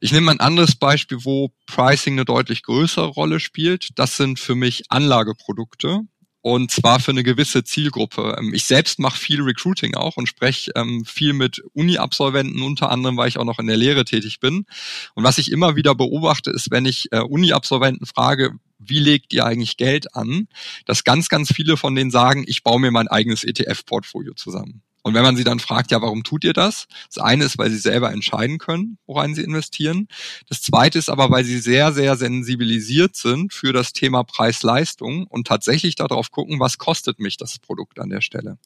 Ich 0.00 0.12
nehme 0.12 0.30
ein 0.30 0.40
anderes 0.40 0.76
Beispiel, 0.76 1.24
wo 1.24 1.50
Pricing 1.66 2.14
eine 2.14 2.24
deutlich 2.24 2.62
größere 2.62 3.06
Rolle 3.06 3.40
spielt. 3.40 3.98
Das 3.98 4.16
sind 4.16 4.38
für 4.38 4.54
mich 4.54 4.84
Anlageprodukte 4.90 6.02
und 6.44 6.70
zwar 6.70 7.00
für 7.00 7.10
eine 7.10 7.22
gewisse 7.22 7.64
Zielgruppe. 7.64 8.36
Ähm, 8.38 8.52
ich 8.52 8.64
selbst 8.64 8.98
mache 8.98 9.18
viel 9.18 9.40
Recruiting 9.40 9.94
auch 9.94 10.18
und 10.18 10.26
spreche 10.26 10.72
ähm, 10.76 11.06
viel 11.06 11.32
mit 11.32 11.62
Uni-Absolventen, 11.72 12.60
unter 12.60 12.90
anderem, 12.90 13.16
weil 13.16 13.28
ich 13.28 13.38
auch 13.38 13.46
noch 13.46 13.58
in 13.58 13.66
der 13.66 13.78
Lehre 13.78 14.04
tätig 14.04 14.40
bin. 14.40 14.66
Und 15.14 15.24
was 15.24 15.38
ich 15.38 15.50
immer 15.50 15.74
wieder 15.74 15.94
beobachte, 15.94 16.50
ist, 16.50 16.70
wenn 16.70 16.84
ich 16.84 17.10
äh, 17.12 17.20
Uni-Absolventen 17.20 18.04
frage, 18.04 18.58
wie 18.78 18.98
legt 18.98 19.32
ihr 19.32 19.46
eigentlich 19.46 19.78
Geld 19.78 20.14
an, 20.14 20.48
dass 20.84 21.04
ganz, 21.04 21.30
ganz 21.30 21.50
viele 21.50 21.78
von 21.78 21.94
denen 21.94 22.10
sagen, 22.10 22.44
ich 22.46 22.62
baue 22.62 22.78
mir 22.78 22.90
mein 22.90 23.08
eigenes 23.08 23.42
ETF-Portfolio 23.42 24.34
zusammen. 24.34 24.82
Und 25.04 25.12
wenn 25.12 25.22
man 25.22 25.36
sie 25.36 25.44
dann 25.44 25.60
fragt, 25.60 25.90
ja, 25.90 26.00
warum 26.00 26.24
tut 26.24 26.44
ihr 26.44 26.54
das? 26.54 26.88
Das 27.14 27.22
eine 27.22 27.44
ist, 27.44 27.58
weil 27.58 27.70
sie 27.70 27.76
selber 27.76 28.10
entscheiden 28.10 28.56
können, 28.56 28.96
worein 29.06 29.34
sie 29.34 29.42
investieren. 29.42 30.08
Das 30.48 30.62
zweite 30.62 30.98
ist 30.98 31.10
aber, 31.10 31.30
weil 31.30 31.44
sie 31.44 31.58
sehr, 31.58 31.92
sehr 31.92 32.16
sensibilisiert 32.16 33.14
sind 33.14 33.52
für 33.52 33.74
das 33.74 33.92
Thema 33.92 34.24
Preis-Leistung 34.24 35.26
und 35.26 35.46
tatsächlich 35.46 35.94
darauf 35.94 36.30
gucken, 36.30 36.58
was 36.58 36.78
kostet 36.78 37.20
mich 37.20 37.36
das 37.36 37.58
Produkt 37.58 38.00
an 38.00 38.08
der 38.08 38.22
Stelle. 38.22 38.56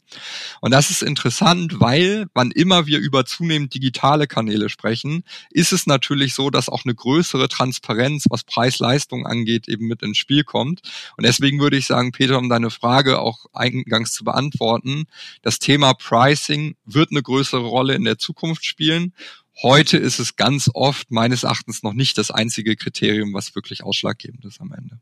Und 0.60 0.70
das 0.70 0.90
ist 0.90 1.02
interessant, 1.02 1.80
weil 1.80 2.26
wann 2.34 2.52
immer 2.52 2.86
wir 2.86 3.00
über 3.00 3.26
zunehmend 3.26 3.74
digitale 3.74 4.28
Kanäle 4.28 4.68
sprechen, 4.68 5.24
ist 5.50 5.72
es 5.72 5.88
natürlich 5.88 6.34
so, 6.34 6.50
dass 6.50 6.68
auch 6.68 6.84
eine 6.84 6.94
größere 6.94 7.48
Transparenz, 7.48 8.26
was 8.30 8.44
Preis-Leistung 8.44 9.26
angeht, 9.26 9.66
eben 9.66 9.88
mit 9.88 10.02
ins 10.02 10.18
Spiel 10.18 10.44
kommt. 10.44 10.82
Und 11.16 11.26
deswegen 11.26 11.58
würde 11.58 11.76
ich 11.76 11.86
sagen, 11.86 12.12
Peter, 12.12 12.38
um 12.38 12.48
deine 12.48 12.70
Frage 12.70 13.18
auch 13.18 13.46
eingangs 13.52 14.12
zu 14.12 14.22
beantworten, 14.22 15.06
das 15.42 15.58
Thema 15.58 15.94
Price 15.94 16.27
Pricing 16.28 16.76
wird 16.84 17.10
eine 17.10 17.22
größere 17.22 17.66
Rolle 17.66 17.94
in 17.94 18.04
der 18.04 18.18
Zukunft 18.18 18.66
spielen. 18.66 19.14
Heute 19.62 19.96
ist 19.96 20.18
es 20.18 20.36
ganz 20.36 20.70
oft 20.74 21.10
meines 21.10 21.42
Erachtens 21.42 21.82
noch 21.82 21.94
nicht 21.94 22.18
das 22.18 22.30
einzige 22.30 22.76
Kriterium, 22.76 23.32
was 23.32 23.54
wirklich 23.54 23.82
ausschlaggebend 23.82 24.44
ist 24.44 24.60
am 24.60 24.72
Ende. 24.72 25.00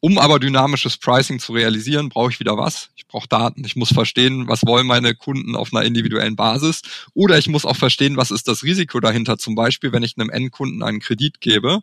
Um 0.00 0.16
aber 0.16 0.38
dynamisches 0.38 0.96
Pricing 0.96 1.38
zu 1.38 1.52
realisieren, 1.52 2.08
brauche 2.08 2.30
ich 2.30 2.40
wieder 2.40 2.56
was. 2.56 2.88
Ich 2.96 3.06
brauche 3.06 3.28
Daten. 3.28 3.62
Ich 3.64 3.76
muss 3.76 3.92
verstehen, 3.92 4.48
was 4.48 4.64
wollen 4.64 4.86
meine 4.86 5.14
Kunden 5.14 5.54
auf 5.54 5.74
einer 5.74 5.84
individuellen 5.84 6.36
Basis. 6.36 6.80
Oder 7.12 7.36
ich 7.36 7.48
muss 7.48 7.66
auch 7.66 7.76
verstehen, 7.76 8.16
was 8.16 8.30
ist 8.30 8.48
das 8.48 8.62
Risiko 8.62 9.00
dahinter. 9.00 9.36
Zum 9.36 9.54
Beispiel, 9.54 9.92
wenn 9.92 10.02
ich 10.02 10.16
einem 10.16 10.30
Endkunden 10.30 10.82
einen 10.82 11.00
Kredit 11.00 11.42
gebe. 11.42 11.80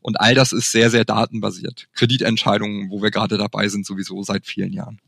Und 0.00 0.20
all 0.20 0.34
das 0.34 0.52
ist 0.52 0.72
sehr, 0.72 0.90
sehr 0.90 1.04
datenbasiert. 1.04 1.88
Kreditentscheidungen, 1.92 2.88
wo 2.88 3.02
wir 3.02 3.10
gerade 3.10 3.36
dabei 3.36 3.68
sind, 3.68 3.84
sowieso 3.84 4.22
seit 4.22 4.46
vielen 4.46 4.72
Jahren. 4.72 5.00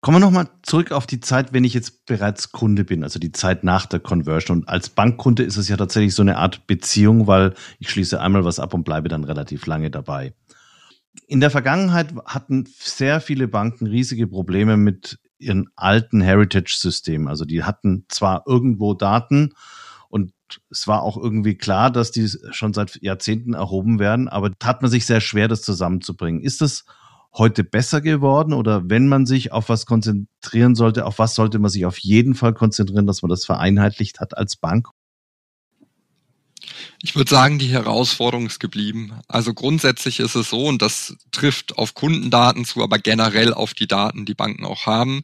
Kommen 0.00 0.16
wir 0.16 0.20
nochmal 0.20 0.48
zurück 0.62 0.92
auf 0.92 1.08
die 1.08 1.18
Zeit, 1.18 1.52
wenn 1.52 1.64
ich 1.64 1.74
jetzt 1.74 2.06
bereits 2.06 2.52
Kunde 2.52 2.84
bin, 2.84 3.02
also 3.02 3.18
die 3.18 3.32
Zeit 3.32 3.64
nach 3.64 3.84
der 3.84 3.98
Conversion. 3.98 4.58
Und 4.58 4.68
als 4.68 4.90
Bankkunde 4.90 5.42
ist 5.42 5.56
es 5.56 5.68
ja 5.68 5.76
tatsächlich 5.76 6.14
so 6.14 6.22
eine 6.22 6.36
Art 6.36 6.68
Beziehung, 6.68 7.26
weil 7.26 7.54
ich 7.80 7.90
schließe 7.90 8.20
einmal 8.20 8.44
was 8.44 8.60
ab 8.60 8.74
und 8.74 8.84
bleibe 8.84 9.08
dann 9.08 9.24
relativ 9.24 9.66
lange 9.66 9.90
dabei. 9.90 10.34
In 11.26 11.40
der 11.40 11.50
Vergangenheit 11.50 12.14
hatten 12.26 12.68
sehr 12.78 13.20
viele 13.20 13.48
Banken 13.48 13.88
riesige 13.88 14.28
Probleme 14.28 14.76
mit 14.76 15.18
ihren 15.38 15.68
alten 15.74 16.20
Heritage-Systemen. 16.20 17.26
Also 17.26 17.44
die 17.44 17.64
hatten 17.64 18.04
zwar 18.08 18.44
irgendwo 18.46 18.94
Daten 18.94 19.52
und 20.08 20.32
es 20.70 20.86
war 20.86 21.02
auch 21.02 21.16
irgendwie 21.16 21.56
klar, 21.56 21.90
dass 21.90 22.12
die 22.12 22.28
schon 22.50 22.72
seit 22.72 23.02
Jahrzehnten 23.02 23.54
erhoben 23.54 23.98
werden, 23.98 24.28
aber 24.28 24.52
hat 24.62 24.80
man 24.80 24.90
sich 24.90 25.06
sehr 25.06 25.20
schwer, 25.20 25.48
das 25.48 25.62
zusammenzubringen. 25.62 26.40
Ist 26.40 26.60
das 26.60 26.84
heute 27.34 27.64
besser 27.64 28.00
geworden 28.00 28.52
oder 28.52 28.88
wenn 28.88 29.06
man 29.06 29.26
sich 29.26 29.52
auf 29.52 29.68
was 29.68 29.86
konzentrieren 29.86 30.74
sollte, 30.74 31.06
auf 31.06 31.18
was 31.18 31.34
sollte 31.34 31.58
man 31.58 31.70
sich 31.70 31.86
auf 31.86 31.98
jeden 31.98 32.34
Fall 32.34 32.54
konzentrieren, 32.54 33.06
dass 33.06 33.22
man 33.22 33.28
das 33.28 33.44
vereinheitlicht 33.44 34.20
hat 34.20 34.36
als 34.36 34.56
Bank? 34.56 34.88
Ich 37.02 37.14
würde 37.14 37.30
sagen, 37.30 37.58
die 37.58 37.68
Herausforderung 37.68 38.46
ist 38.46 38.58
geblieben. 38.58 39.20
Also 39.28 39.54
grundsätzlich 39.54 40.20
ist 40.20 40.34
es 40.34 40.50
so, 40.50 40.66
und 40.66 40.82
das 40.82 41.16
trifft 41.30 41.78
auf 41.78 41.94
Kundendaten 41.94 42.64
zu, 42.64 42.82
aber 42.82 42.98
generell 42.98 43.54
auf 43.54 43.74
die 43.74 43.86
Daten, 43.86 44.24
die 44.24 44.34
Banken 44.34 44.64
auch 44.64 44.86
haben, 44.86 45.22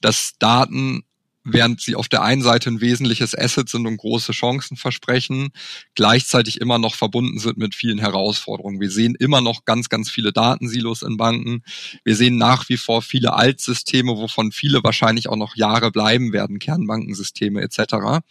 dass 0.00 0.34
Daten 0.38 1.02
während 1.44 1.80
sie 1.80 1.94
auf 1.94 2.08
der 2.08 2.22
einen 2.22 2.42
Seite 2.42 2.70
ein 2.70 2.80
wesentliches 2.80 3.36
Asset 3.36 3.68
sind 3.68 3.86
und 3.86 3.96
große 3.96 4.32
Chancen 4.32 4.76
versprechen, 4.76 5.50
gleichzeitig 5.94 6.60
immer 6.60 6.78
noch 6.78 6.94
verbunden 6.94 7.38
sind 7.38 7.58
mit 7.58 7.74
vielen 7.74 7.98
Herausforderungen. 7.98 8.80
Wir 8.80 8.90
sehen 8.90 9.14
immer 9.18 9.40
noch 9.40 9.64
ganz, 9.64 9.88
ganz 9.88 10.10
viele 10.10 10.32
Datensilos 10.32 11.02
in 11.02 11.16
Banken. 11.16 11.62
Wir 12.04 12.16
sehen 12.16 12.36
nach 12.36 12.68
wie 12.68 12.76
vor 12.76 13.02
viele 13.02 13.34
Altsysteme, 13.34 14.16
wovon 14.16 14.52
viele 14.52 14.82
wahrscheinlich 14.82 15.28
auch 15.28 15.36
noch 15.36 15.56
Jahre 15.56 15.90
bleiben 15.90 16.32
werden, 16.32 16.58
Kernbankensysteme 16.58 17.62
etc 17.62 18.22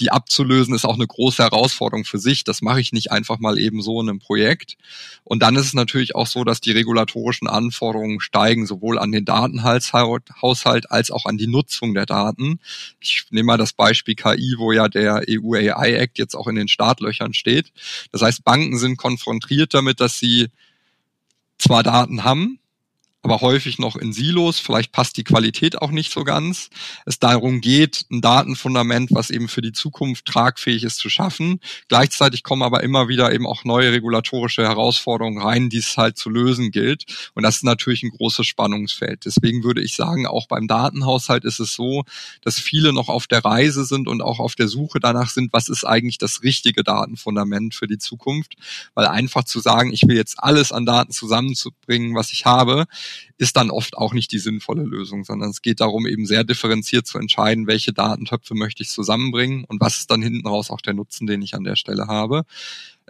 die 0.00 0.10
abzulösen, 0.10 0.74
ist 0.74 0.84
auch 0.84 0.94
eine 0.94 1.06
große 1.06 1.42
Herausforderung 1.42 2.04
für 2.04 2.18
sich. 2.18 2.44
Das 2.44 2.62
mache 2.62 2.80
ich 2.80 2.92
nicht 2.92 3.12
einfach 3.12 3.38
mal 3.38 3.58
eben 3.58 3.82
so 3.82 4.00
in 4.00 4.08
einem 4.08 4.18
Projekt. 4.18 4.76
Und 5.24 5.42
dann 5.42 5.56
ist 5.56 5.66
es 5.66 5.74
natürlich 5.74 6.14
auch 6.14 6.26
so, 6.26 6.44
dass 6.44 6.60
die 6.60 6.72
regulatorischen 6.72 7.48
Anforderungen 7.48 8.20
steigen, 8.20 8.66
sowohl 8.66 8.98
an 8.98 9.12
den 9.12 9.24
Datenhaushalt 9.24 10.90
als 10.90 11.10
auch 11.10 11.26
an 11.26 11.38
die 11.38 11.46
Nutzung 11.46 11.94
der 11.94 12.06
Daten. 12.06 12.60
Ich 13.00 13.26
nehme 13.30 13.46
mal 13.46 13.58
das 13.58 13.72
Beispiel 13.72 14.14
KI, 14.14 14.54
wo 14.58 14.72
ja 14.72 14.88
der 14.88 15.22
EU 15.28 15.54
AI 15.54 15.94
Act 15.94 16.18
jetzt 16.18 16.34
auch 16.34 16.46
in 16.46 16.56
den 16.56 16.68
Startlöchern 16.68 17.34
steht. 17.34 17.72
Das 18.12 18.22
heißt, 18.22 18.44
Banken 18.44 18.78
sind 18.78 18.96
konfrontiert 18.96 19.74
damit, 19.74 20.00
dass 20.00 20.18
sie 20.18 20.48
zwar 21.58 21.82
Daten 21.82 22.22
haben, 22.24 22.58
aber 23.26 23.40
häufig 23.40 23.80
noch 23.80 23.96
in 23.96 24.12
Silos. 24.12 24.60
Vielleicht 24.60 24.92
passt 24.92 25.16
die 25.16 25.24
Qualität 25.24 25.82
auch 25.82 25.90
nicht 25.90 26.12
so 26.12 26.22
ganz. 26.22 26.70
Es 27.06 27.18
darum 27.18 27.60
geht, 27.60 28.06
ein 28.12 28.20
Datenfundament, 28.20 29.10
was 29.12 29.30
eben 29.30 29.48
für 29.48 29.62
die 29.62 29.72
Zukunft 29.72 30.26
tragfähig 30.26 30.84
ist, 30.84 30.98
zu 30.98 31.10
schaffen. 31.10 31.58
Gleichzeitig 31.88 32.44
kommen 32.44 32.62
aber 32.62 32.84
immer 32.84 33.08
wieder 33.08 33.32
eben 33.32 33.44
auch 33.44 33.64
neue 33.64 33.90
regulatorische 33.90 34.62
Herausforderungen 34.62 35.42
rein, 35.42 35.70
die 35.70 35.78
es 35.78 35.96
halt 35.96 36.16
zu 36.16 36.30
lösen 36.30 36.70
gilt. 36.70 37.04
Und 37.34 37.42
das 37.42 37.56
ist 37.56 37.64
natürlich 37.64 38.04
ein 38.04 38.10
großes 38.10 38.46
Spannungsfeld. 38.46 39.24
Deswegen 39.24 39.64
würde 39.64 39.82
ich 39.82 39.96
sagen, 39.96 40.28
auch 40.28 40.46
beim 40.46 40.68
Datenhaushalt 40.68 41.44
ist 41.44 41.58
es 41.58 41.72
so, 41.72 42.04
dass 42.42 42.60
viele 42.60 42.92
noch 42.92 43.08
auf 43.08 43.26
der 43.26 43.44
Reise 43.44 43.84
sind 43.84 44.06
und 44.06 44.22
auch 44.22 44.38
auf 44.38 44.54
der 44.54 44.68
Suche 44.68 45.00
danach 45.00 45.30
sind, 45.30 45.52
was 45.52 45.68
ist 45.68 45.82
eigentlich 45.82 46.18
das 46.18 46.44
richtige 46.44 46.84
Datenfundament 46.84 47.74
für 47.74 47.88
die 47.88 47.98
Zukunft. 47.98 48.54
Weil 48.94 49.08
einfach 49.08 49.42
zu 49.42 49.58
sagen, 49.58 49.92
ich 49.92 50.02
will 50.06 50.16
jetzt 50.16 50.36
alles 50.38 50.70
an 50.70 50.86
Daten 50.86 51.10
zusammenzubringen, 51.10 52.14
was 52.14 52.32
ich 52.32 52.46
habe, 52.46 52.86
ist 53.38 53.56
dann 53.56 53.70
oft 53.70 53.96
auch 53.96 54.12
nicht 54.12 54.32
die 54.32 54.38
sinnvolle 54.38 54.84
Lösung, 54.84 55.24
sondern 55.24 55.50
es 55.50 55.62
geht 55.62 55.80
darum, 55.80 56.06
eben 56.06 56.26
sehr 56.26 56.44
differenziert 56.44 57.06
zu 57.06 57.18
entscheiden, 57.18 57.66
welche 57.66 57.92
Datentöpfe 57.92 58.54
möchte 58.54 58.82
ich 58.82 58.88
zusammenbringen 58.88 59.64
und 59.64 59.80
was 59.80 59.98
ist 59.98 60.10
dann 60.10 60.22
hinten 60.22 60.46
raus 60.46 60.70
auch 60.70 60.80
der 60.80 60.94
Nutzen, 60.94 61.26
den 61.26 61.42
ich 61.42 61.54
an 61.54 61.64
der 61.64 61.76
Stelle 61.76 62.06
habe. 62.06 62.44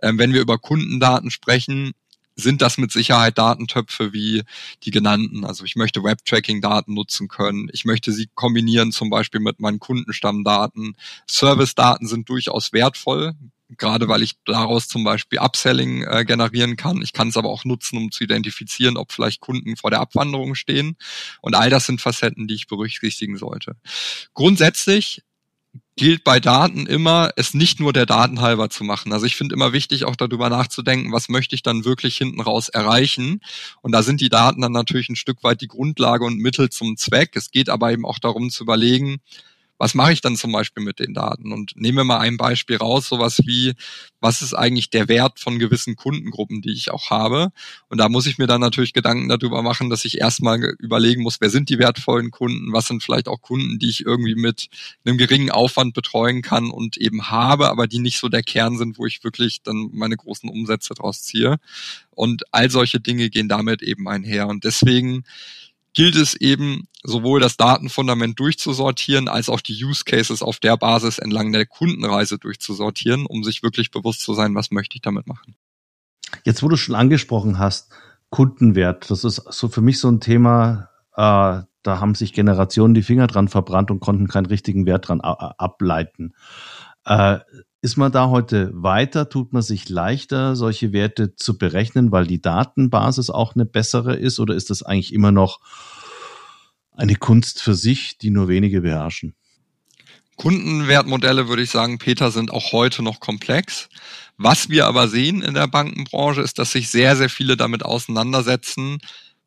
Ähm, 0.02 0.18
wenn 0.18 0.32
wir 0.32 0.40
über 0.40 0.58
Kundendaten 0.58 1.30
sprechen, 1.30 1.92
sind 2.36 2.60
das 2.60 2.76
mit 2.76 2.92
Sicherheit 2.92 3.38
Datentöpfe 3.38 4.12
wie 4.12 4.42
die 4.84 4.90
genannten. 4.90 5.44
Also 5.44 5.64
ich 5.64 5.74
möchte 5.74 6.04
Web-Tracking-Daten 6.04 6.92
nutzen 6.92 7.28
können. 7.28 7.70
Ich 7.72 7.86
möchte 7.86 8.12
sie 8.12 8.28
kombinieren 8.34 8.92
zum 8.92 9.08
Beispiel 9.08 9.40
mit 9.40 9.58
meinen 9.58 9.78
Kundenstammdaten. 9.78 10.96
Service-Daten 11.26 12.06
sind 12.06 12.28
durchaus 12.28 12.74
wertvoll 12.74 13.34
gerade 13.68 14.08
weil 14.08 14.22
ich 14.22 14.34
daraus 14.44 14.88
zum 14.88 15.04
Beispiel 15.04 15.38
Upselling 15.38 16.02
äh, 16.02 16.24
generieren 16.24 16.76
kann. 16.76 17.02
Ich 17.02 17.12
kann 17.12 17.28
es 17.28 17.36
aber 17.36 17.48
auch 17.48 17.64
nutzen, 17.64 17.96
um 17.96 18.10
zu 18.10 18.24
identifizieren, 18.24 18.96
ob 18.96 19.12
vielleicht 19.12 19.40
Kunden 19.40 19.76
vor 19.76 19.90
der 19.90 20.00
Abwanderung 20.00 20.54
stehen. 20.54 20.96
Und 21.40 21.54
all 21.54 21.70
das 21.70 21.86
sind 21.86 22.00
Facetten, 22.00 22.46
die 22.46 22.54
ich 22.54 22.68
berücksichtigen 22.68 23.36
sollte. 23.36 23.76
Grundsätzlich 24.34 25.22
gilt 25.96 26.24
bei 26.24 26.40
Daten 26.40 26.86
immer, 26.86 27.30
es 27.36 27.54
nicht 27.54 27.80
nur 27.80 27.92
der 27.92 28.06
Daten 28.06 28.40
halber 28.40 28.68
zu 28.68 28.84
machen. 28.84 29.12
Also 29.12 29.24
ich 29.24 29.34
finde 29.34 29.54
immer 29.54 29.72
wichtig, 29.72 30.04
auch 30.04 30.16
darüber 30.16 30.50
nachzudenken, 30.50 31.10
was 31.10 31.28
möchte 31.28 31.54
ich 31.54 31.62
dann 31.62 31.84
wirklich 31.84 32.18
hinten 32.18 32.40
raus 32.40 32.68
erreichen. 32.68 33.40
Und 33.80 33.92
da 33.92 34.02
sind 34.02 34.20
die 34.20 34.28
Daten 34.28 34.60
dann 34.60 34.72
natürlich 34.72 35.08
ein 35.08 35.16
Stück 35.16 35.42
weit 35.42 35.62
die 35.62 35.68
Grundlage 35.68 36.24
und 36.24 36.38
Mittel 36.38 36.68
zum 36.68 36.96
Zweck. 36.98 37.30
Es 37.34 37.50
geht 37.50 37.70
aber 37.70 37.92
eben 37.92 38.04
auch 38.04 38.18
darum 38.18 38.50
zu 38.50 38.64
überlegen, 38.64 39.20
was 39.78 39.94
mache 39.94 40.12
ich 40.12 40.20
dann 40.20 40.36
zum 40.36 40.52
Beispiel 40.52 40.82
mit 40.82 40.98
den 40.98 41.14
Daten? 41.14 41.52
Und 41.52 41.72
nehmen 41.76 41.98
wir 41.98 42.04
mal 42.04 42.18
ein 42.18 42.36
Beispiel 42.36 42.76
raus, 42.76 43.08
sowas 43.08 43.40
wie, 43.44 43.74
was 44.20 44.42
ist 44.42 44.54
eigentlich 44.54 44.90
der 44.90 45.08
Wert 45.08 45.38
von 45.38 45.58
gewissen 45.58 45.96
Kundengruppen, 45.96 46.62
die 46.62 46.72
ich 46.72 46.90
auch 46.90 47.10
habe? 47.10 47.52
Und 47.88 47.98
da 47.98 48.08
muss 48.08 48.26
ich 48.26 48.38
mir 48.38 48.46
dann 48.46 48.60
natürlich 48.60 48.92
Gedanken 48.92 49.28
darüber 49.28 49.62
machen, 49.62 49.90
dass 49.90 50.04
ich 50.04 50.18
erstmal 50.18 50.74
überlegen 50.78 51.22
muss, 51.22 51.40
wer 51.40 51.50
sind 51.50 51.68
die 51.68 51.78
wertvollen 51.78 52.30
Kunden? 52.30 52.72
Was 52.72 52.86
sind 52.86 53.02
vielleicht 53.02 53.28
auch 53.28 53.40
Kunden, 53.40 53.78
die 53.78 53.90
ich 53.90 54.04
irgendwie 54.04 54.34
mit 54.34 54.68
einem 55.04 55.18
geringen 55.18 55.50
Aufwand 55.50 55.94
betreuen 55.94 56.42
kann 56.42 56.70
und 56.70 56.96
eben 56.96 57.30
habe, 57.30 57.68
aber 57.68 57.86
die 57.86 57.98
nicht 57.98 58.18
so 58.18 58.28
der 58.28 58.42
Kern 58.42 58.78
sind, 58.78 58.98
wo 58.98 59.06
ich 59.06 59.24
wirklich 59.24 59.62
dann 59.62 59.90
meine 59.92 60.16
großen 60.16 60.48
Umsätze 60.48 60.94
draus 60.94 61.22
ziehe. 61.22 61.56
Und 62.10 62.44
all 62.50 62.70
solche 62.70 62.98
Dinge 62.98 63.28
gehen 63.28 63.48
damit 63.48 63.82
eben 63.82 64.08
einher. 64.08 64.48
Und 64.48 64.64
deswegen 64.64 65.24
gilt 65.96 66.14
es 66.14 66.34
eben 66.34 66.88
sowohl 67.02 67.40
das 67.40 67.56
Datenfundament 67.56 68.38
durchzusortieren, 68.38 69.28
als 69.28 69.48
auch 69.48 69.62
die 69.62 69.82
Use 69.82 70.04
Cases 70.04 70.42
auf 70.42 70.58
der 70.60 70.76
Basis 70.76 71.18
entlang 71.18 71.52
der 71.52 71.64
Kundenreise 71.64 72.38
durchzusortieren, 72.38 73.24
um 73.24 73.42
sich 73.42 73.62
wirklich 73.62 73.90
bewusst 73.90 74.20
zu 74.20 74.34
sein, 74.34 74.54
was 74.54 74.70
möchte 74.70 74.96
ich 74.96 75.02
damit 75.02 75.26
machen. 75.26 75.56
Jetzt, 76.44 76.62
wo 76.62 76.68
du 76.68 76.76
schon 76.76 76.94
angesprochen 76.94 77.58
hast, 77.58 77.90
Kundenwert, 78.28 79.10
das 79.10 79.24
ist 79.24 79.42
so 79.50 79.68
für 79.68 79.80
mich 79.80 79.98
so 79.98 80.08
ein 80.08 80.20
Thema, 80.20 80.90
äh, 81.12 81.62
da 81.82 82.00
haben 82.00 82.14
sich 82.14 82.34
Generationen 82.34 82.92
die 82.92 83.02
Finger 83.02 83.26
dran 83.26 83.48
verbrannt 83.48 83.90
und 83.90 84.00
konnten 84.00 84.28
keinen 84.28 84.46
richtigen 84.46 84.84
Wert 84.84 85.08
dran 85.08 85.22
ableiten. 85.22 86.34
Äh, 87.06 87.38
ist 87.86 87.96
man 87.96 88.10
da 88.10 88.30
heute 88.30 88.72
weiter? 88.74 89.28
Tut 89.28 89.52
man 89.52 89.62
sich 89.62 89.88
leichter, 89.88 90.56
solche 90.56 90.92
Werte 90.92 91.36
zu 91.36 91.56
berechnen, 91.56 92.10
weil 92.10 92.26
die 92.26 92.42
Datenbasis 92.42 93.30
auch 93.30 93.54
eine 93.54 93.64
bessere 93.64 94.16
ist? 94.16 94.40
Oder 94.40 94.56
ist 94.56 94.70
das 94.70 94.82
eigentlich 94.82 95.14
immer 95.14 95.30
noch 95.30 95.60
eine 96.90 97.14
Kunst 97.14 97.62
für 97.62 97.76
sich, 97.76 98.18
die 98.18 98.30
nur 98.30 98.48
wenige 98.48 98.80
beherrschen? 98.80 99.36
Kundenwertmodelle, 100.34 101.48
würde 101.48 101.62
ich 101.62 101.70
sagen, 101.70 101.98
Peter, 101.98 102.32
sind 102.32 102.50
auch 102.50 102.72
heute 102.72 103.04
noch 103.04 103.20
komplex. 103.20 103.88
Was 104.36 104.68
wir 104.68 104.86
aber 104.86 105.06
sehen 105.06 105.40
in 105.40 105.54
der 105.54 105.68
Bankenbranche, 105.68 106.40
ist, 106.40 106.58
dass 106.58 106.72
sich 106.72 106.90
sehr, 106.90 107.14
sehr 107.14 107.30
viele 107.30 107.56
damit 107.56 107.84
auseinandersetzen, 107.84 108.98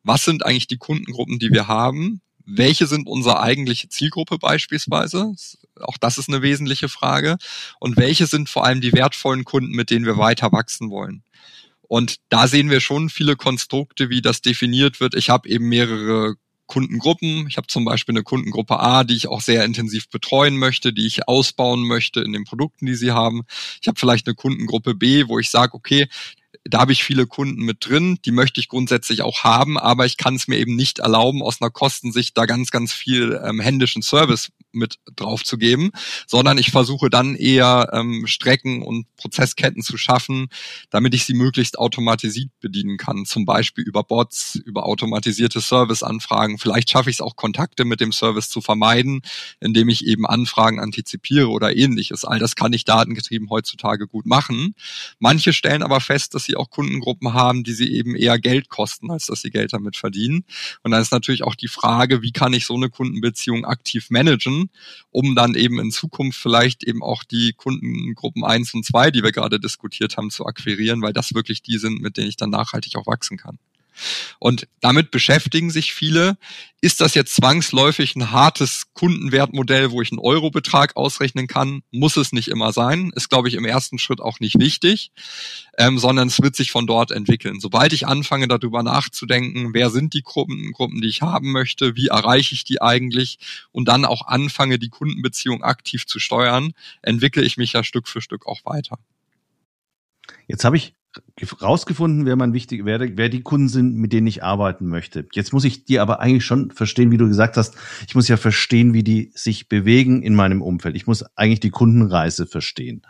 was 0.02 0.24
sind 0.24 0.46
eigentlich 0.46 0.66
die 0.66 0.78
Kundengruppen, 0.78 1.38
die 1.38 1.50
wir 1.50 1.68
haben? 1.68 2.22
Welche 2.46 2.86
sind 2.86 3.06
unsere 3.06 3.40
eigentliche 3.40 3.90
Zielgruppe 3.90 4.38
beispielsweise? 4.38 5.34
Auch 5.82 5.98
das 5.98 6.18
ist 6.18 6.28
eine 6.28 6.42
wesentliche 6.42 6.88
Frage. 6.88 7.36
Und 7.78 7.96
welche 7.96 8.26
sind 8.26 8.48
vor 8.48 8.64
allem 8.64 8.80
die 8.80 8.92
wertvollen 8.92 9.44
Kunden, 9.44 9.72
mit 9.72 9.90
denen 9.90 10.06
wir 10.06 10.18
weiter 10.18 10.52
wachsen 10.52 10.90
wollen? 10.90 11.22
Und 11.82 12.16
da 12.28 12.46
sehen 12.46 12.70
wir 12.70 12.80
schon 12.80 13.10
viele 13.10 13.36
Konstrukte, 13.36 14.10
wie 14.10 14.22
das 14.22 14.42
definiert 14.42 15.00
wird. 15.00 15.14
Ich 15.14 15.28
habe 15.28 15.48
eben 15.48 15.68
mehrere 15.68 16.36
Kundengruppen. 16.70 17.48
Ich 17.48 17.56
habe 17.56 17.66
zum 17.66 17.84
Beispiel 17.84 18.14
eine 18.14 18.22
Kundengruppe 18.22 18.78
A, 18.78 19.02
die 19.02 19.16
ich 19.16 19.26
auch 19.26 19.40
sehr 19.40 19.64
intensiv 19.64 20.08
betreuen 20.08 20.56
möchte, 20.56 20.92
die 20.92 21.06
ich 21.06 21.26
ausbauen 21.26 21.80
möchte 21.80 22.20
in 22.20 22.32
den 22.32 22.44
Produkten, 22.44 22.86
die 22.86 22.94
sie 22.94 23.10
haben. 23.10 23.42
Ich 23.82 23.88
habe 23.88 23.98
vielleicht 23.98 24.28
eine 24.28 24.36
Kundengruppe 24.36 24.94
B, 24.94 25.26
wo 25.26 25.40
ich 25.40 25.50
sage, 25.50 25.74
okay, 25.74 26.06
da 26.64 26.80
habe 26.80 26.92
ich 26.92 27.04
viele 27.04 27.26
Kunden 27.26 27.64
mit 27.64 27.88
drin, 27.88 28.18
die 28.24 28.32
möchte 28.32 28.60
ich 28.60 28.68
grundsätzlich 28.68 29.22
auch 29.22 29.44
haben, 29.44 29.78
aber 29.78 30.04
ich 30.04 30.16
kann 30.16 30.34
es 30.34 30.46
mir 30.46 30.58
eben 30.58 30.76
nicht 30.76 30.98
erlauben, 30.98 31.42
aus 31.42 31.60
einer 31.60 31.70
Kostensicht 31.70 32.36
da 32.36 32.44
ganz, 32.44 32.70
ganz 32.70 32.92
viel 32.92 33.40
ähm, 33.42 33.60
händischen 33.60 34.02
Service 34.02 34.50
mit 34.72 34.98
drauf 35.16 35.42
zu 35.42 35.58
geben, 35.58 35.90
sondern 36.26 36.58
ich 36.58 36.70
versuche 36.70 37.10
dann 37.10 37.34
eher 37.34 37.90
ähm, 37.92 38.26
Strecken 38.26 38.82
und 38.82 39.06
Prozessketten 39.16 39.82
zu 39.82 39.96
schaffen, 39.96 40.48
damit 40.90 41.14
ich 41.14 41.24
sie 41.24 41.34
möglichst 41.34 41.78
automatisiert 41.78 42.50
bedienen 42.60 42.96
kann, 42.96 43.24
zum 43.24 43.44
Beispiel 43.44 43.84
über 43.84 44.04
Bots, 44.04 44.54
über 44.54 44.84
automatisierte 44.84 45.60
Serviceanfragen. 45.60 46.58
Vielleicht 46.58 46.90
schaffe 46.90 47.10
ich 47.10 47.16
es 47.16 47.20
auch, 47.20 47.36
Kontakte 47.36 47.84
mit 47.84 48.00
dem 48.00 48.12
Service 48.12 48.50
zu 48.50 48.60
vermeiden, 48.60 49.22
indem 49.60 49.88
ich 49.88 50.06
eben 50.06 50.26
Anfragen 50.26 50.78
antizipiere 50.78 51.48
oder 51.48 51.74
ähnliches. 51.74 52.24
All 52.24 52.38
das 52.38 52.54
kann 52.54 52.72
ich 52.72 52.84
datengetrieben 52.84 53.50
heutzutage 53.50 54.06
gut 54.06 54.26
machen. 54.26 54.74
Manche 55.18 55.52
stellen 55.52 55.82
aber 55.82 56.00
fest, 56.00 56.34
dass 56.34 56.49
sie 56.50 56.56
auch 56.56 56.70
Kundengruppen 56.70 57.32
haben, 57.32 57.64
die 57.64 57.72
sie 57.72 57.92
eben 57.92 58.14
eher 58.14 58.38
Geld 58.38 58.68
kosten, 58.68 59.10
als 59.10 59.26
dass 59.26 59.42
sie 59.42 59.50
Geld 59.50 59.72
damit 59.72 59.96
verdienen. 59.96 60.44
Und 60.82 60.90
dann 60.90 61.00
ist 61.00 61.12
natürlich 61.12 61.44
auch 61.44 61.54
die 61.54 61.68
Frage, 61.68 62.22
wie 62.22 62.32
kann 62.32 62.52
ich 62.52 62.66
so 62.66 62.74
eine 62.74 62.90
Kundenbeziehung 62.90 63.64
aktiv 63.64 64.10
managen, 64.10 64.70
um 65.10 65.34
dann 65.34 65.54
eben 65.54 65.78
in 65.78 65.90
Zukunft 65.90 66.38
vielleicht 66.38 66.84
eben 66.84 67.02
auch 67.02 67.24
die 67.24 67.52
Kundengruppen 67.52 68.44
eins 68.44 68.74
und 68.74 68.84
zwei, 68.84 69.10
die 69.10 69.22
wir 69.22 69.32
gerade 69.32 69.60
diskutiert 69.60 70.16
haben, 70.16 70.30
zu 70.30 70.46
akquirieren, 70.46 71.02
weil 71.02 71.12
das 71.12 71.34
wirklich 71.34 71.62
die 71.62 71.78
sind, 71.78 72.00
mit 72.00 72.16
denen 72.16 72.28
ich 72.28 72.36
dann 72.36 72.50
nachhaltig 72.50 72.96
auch 72.96 73.06
wachsen 73.06 73.36
kann. 73.36 73.58
Und 74.38 74.66
damit 74.80 75.10
beschäftigen 75.10 75.70
sich 75.70 75.92
viele. 75.92 76.36
Ist 76.80 77.00
das 77.00 77.14
jetzt 77.14 77.36
zwangsläufig 77.36 78.16
ein 78.16 78.30
hartes 78.30 78.86
Kundenwertmodell, 78.94 79.90
wo 79.90 80.00
ich 80.00 80.10
einen 80.10 80.18
Eurobetrag 80.18 80.96
ausrechnen 80.96 81.46
kann? 81.46 81.82
Muss 81.90 82.16
es 82.16 82.32
nicht 82.32 82.48
immer 82.48 82.72
sein. 82.72 83.12
Ist, 83.14 83.28
glaube 83.28 83.48
ich, 83.48 83.54
im 83.54 83.66
ersten 83.66 83.98
Schritt 83.98 84.20
auch 84.20 84.40
nicht 84.40 84.58
wichtig, 84.58 85.12
ähm, 85.76 85.98
sondern 85.98 86.28
es 86.28 86.40
wird 86.40 86.56
sich 86.56 86.70
von 86.70 86.86
dort 86.86 87.10
entwickeln. 87.10 87.60
Sobald 87.60 87.92
ich 87.92 88.06
anfange, 88.06 88.48
darüber 88.48 88.82
nachzudenken, 88.82 89.74
wer 89.74 89.90
sind 89.90 90.14
die 90.14 90.22
Gruppen, 90.22 90.72
Gruppen, 90.72 91.00
die 91.02 91.08
ich 91.08 91.20
haben 91.22 91.52
möchte, 91.52 91.96
wie 91.96 92.06
erreiche 92.06 92.54
ich 92.54 92.64
die 92.64 92.80
eigentlich 92.80 93.38
und 93.72 93.86
dann 93.88 94.06
auch 94.06 94.26
anfange, 94.26 94.78
die 94.78 94.88
Kundenbeziehung 94.88 95.62
aktiv 95.62 96.06
zu 96.06 96.18
steuern, 96.18 96.72
entwickle 97.02 97.42
ich 97.42 97.58
mich 97.58 97.74
ja 97.74 97.84
Stück 97.84 98.08
für 98.08 98.22
Stück 98.22 98.46
auch 98.46 98.64
weiter. 98.64 98.98
Jetzt 100.46 100.64
habe 100.64 100.76
ich 100.76 100.94
rausgefunden, 101.60 102.26
wer 102.26 102.36
mein 102.36 102.52
wichtig, 102.52 102.84
wer, 102.84 103.00
wer 103.16 103.28
die 103.28 103.42
Kunden 103.42 103.68
sind, 103.68 103.96
mit 103.96 104.12
denen 104.12 104.26
ich 104.26 104.42
arbeiten 104.42 104.86
möchte. 104.86 105.26
Jetzt 105.32 105.52
muss 105.52 105.64
ich 105.64 105.84
die 105.84 105.98
aber 105.98 106.20
eigentlich 106.20 106.44
schon 106.44 106.70
verstehen, 106.70 107.10
wie 107.10 107.16
du 107.16 107.28
gesagt 107.28 107.56
hast. 107.56 107.76
Ich 108.06 108.14
muss 108.14 108.28
ja 108.28 108.36
verstehen, 108.36 108.92
wie 108.92 109.02
die 109.02 109.32
sich 109.34 109.68
bewegen 109.68 110.22
in 110.22 110.34
meinem 110.34 110.62
Umfeld. 110.62 110.96
Ich 110.96 111.06
muss 111.06 111.24
eigentlich 111.36 111.60
die 111.60 111.70
Kundenreise 111.70 112.46
verstehen. 112.46 113.02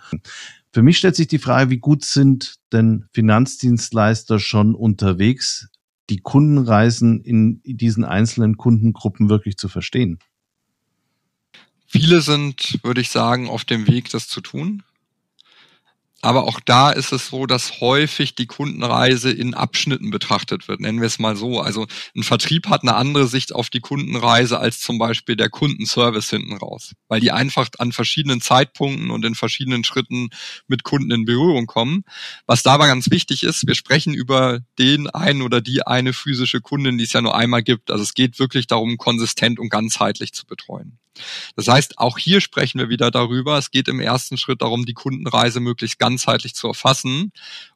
Für 0.73 0.83
mich 0.83 0.99
stellt 0.99 1.17
sich 1.17 1.29
die 1.29 1.39
Frage, 1.39 1.71
wie 1.71 1.79
gut 1.79 2.05
sind 2.05 2.57
denn 2.73 3.07
Finanzdienstleister 3.13 4.39
schon 4.39 4.75
unterwegs, 4.75 5.69
die 6.09 6.19
Kundenreisen 6.19 7.21
in 7.21 7.61
diesen 7.65 8.05
einzelnen 8.05 8.57
Kundengruppen 8.57 9.29
wirklich 9.29 9.57
zu 9.57 9.69
verstehen? 9.69 10.19
Viele 11.87 12.21
sind, 12.21 12.79
würde 12.85 13.01
ich 13.01 13.11
sagen, 13.11 13.49
auf 13.49 13.65
dem 13.65 13.89
Weg, 13.89 14.11
das 14.11 14.29
zu 14.29 14.41
tun. 14.41 14.85
Aber 16.23 16.45
auch 16.45 16.61
da 16.61 16.91
ist 16.91 17.13
es 17.13 17.29
so, 17.29 17.47
dass 17.47 17.81
häufig 17.81 18.35
die 18.35 18.47
Kundenreise 18.47 19.31
in 19.31 19.55
Abschnitten 19.55 20.11
betrachtet 20.11 20.69
wird, 20.69 20.81
nennen 20.81 21.01
wir 21.01 21.07
es 21.07 21.19
mal 21.19 21.35
so. 21.35 21.61
Also 21.61 21.87
ein 22.15 22.23
Vertrieb 22.23 22.69
hat 22.69 22.83
eine 22.83 22.95
andere 22.95 23.27
Sicht 23.27 23.55
auf 23.55 23.71
die 23.71 23.81
Kundenreise 23.81 24.59
als 24.59 24.81
zum 24.81 24.99
Beispiel 24.99 25.37
der 25.37 25.49
Kundenservice 25.49 26.29
hinten 26.29 26.57
raus, 26.59 26.93
weil 27.09 27.21
die 27.21 27.33
einfach 27.33 27.69
an 27.79 27.93
verschiedenen 27.93 28.43
Zeitpunkten 28.43 29.11
und 29.11 29.25
in 29.25 29.35
verschiedenen 29.35 29.83
Schritten 29.83 30.29
mit 30.69 30.85
Kunden 30.85 31.11
in 31.11 31.25
Berührung 31.25 31.67
kommen. 31.67 32.05
Was 32.47 32.63
dabei 32.63 32.89
ganz 32.89 33.11
wichtig 33.11 33.43
ist, 33.43 33.67
wir 33.67 33.75
sprechen 33.75 34.13
über 34.13 34.61
den 34.79 35.09
einen 35.09 35.41
oder 35.41 35.63
die 35.63 35.87
eine 35.87 36.13
physische 36.13 36.61
Kundin, 36.61 36.99
die 36.99 37.05
es 37.05 37.15
ja 37.15 37.23
nur 37.23 37.35
einmal 37.35 37.63
gibt. 37.63 37.91
Also 37.91 38.03
es 38.03 38.13
geht 38.13 38.39
wirklich 38.39 38.67
darum, 38.67 38.99
konsistent 38.99 39.59
und 39.59 39.71
ganzheitlich 39.71 40.35
zu 40.35 40.45
betreuen. 40.47 41.00
Das 41.57 41.69
heißt, 41.69 41.99
auch 41.99 42.19
hier 42.19 42.41
sprechen 42.41 42.79
wir 42.79 42.89
wieder 42.89 43.11
darüber. 43.11 43.59
Es 43.59 43.71
geht 43.71 43.89
im 43.89 44.01
ersten 44.01 44.37
Schritt 44.37 44.63
darum, 44.63 44.87
die 44.87 44.95
Kundenreise 44.95 45.61
möglichst 45.61 45.99
ganzheitlich 45.99 46.55
zu 46.55 46.69
erfassen 46.69 47.33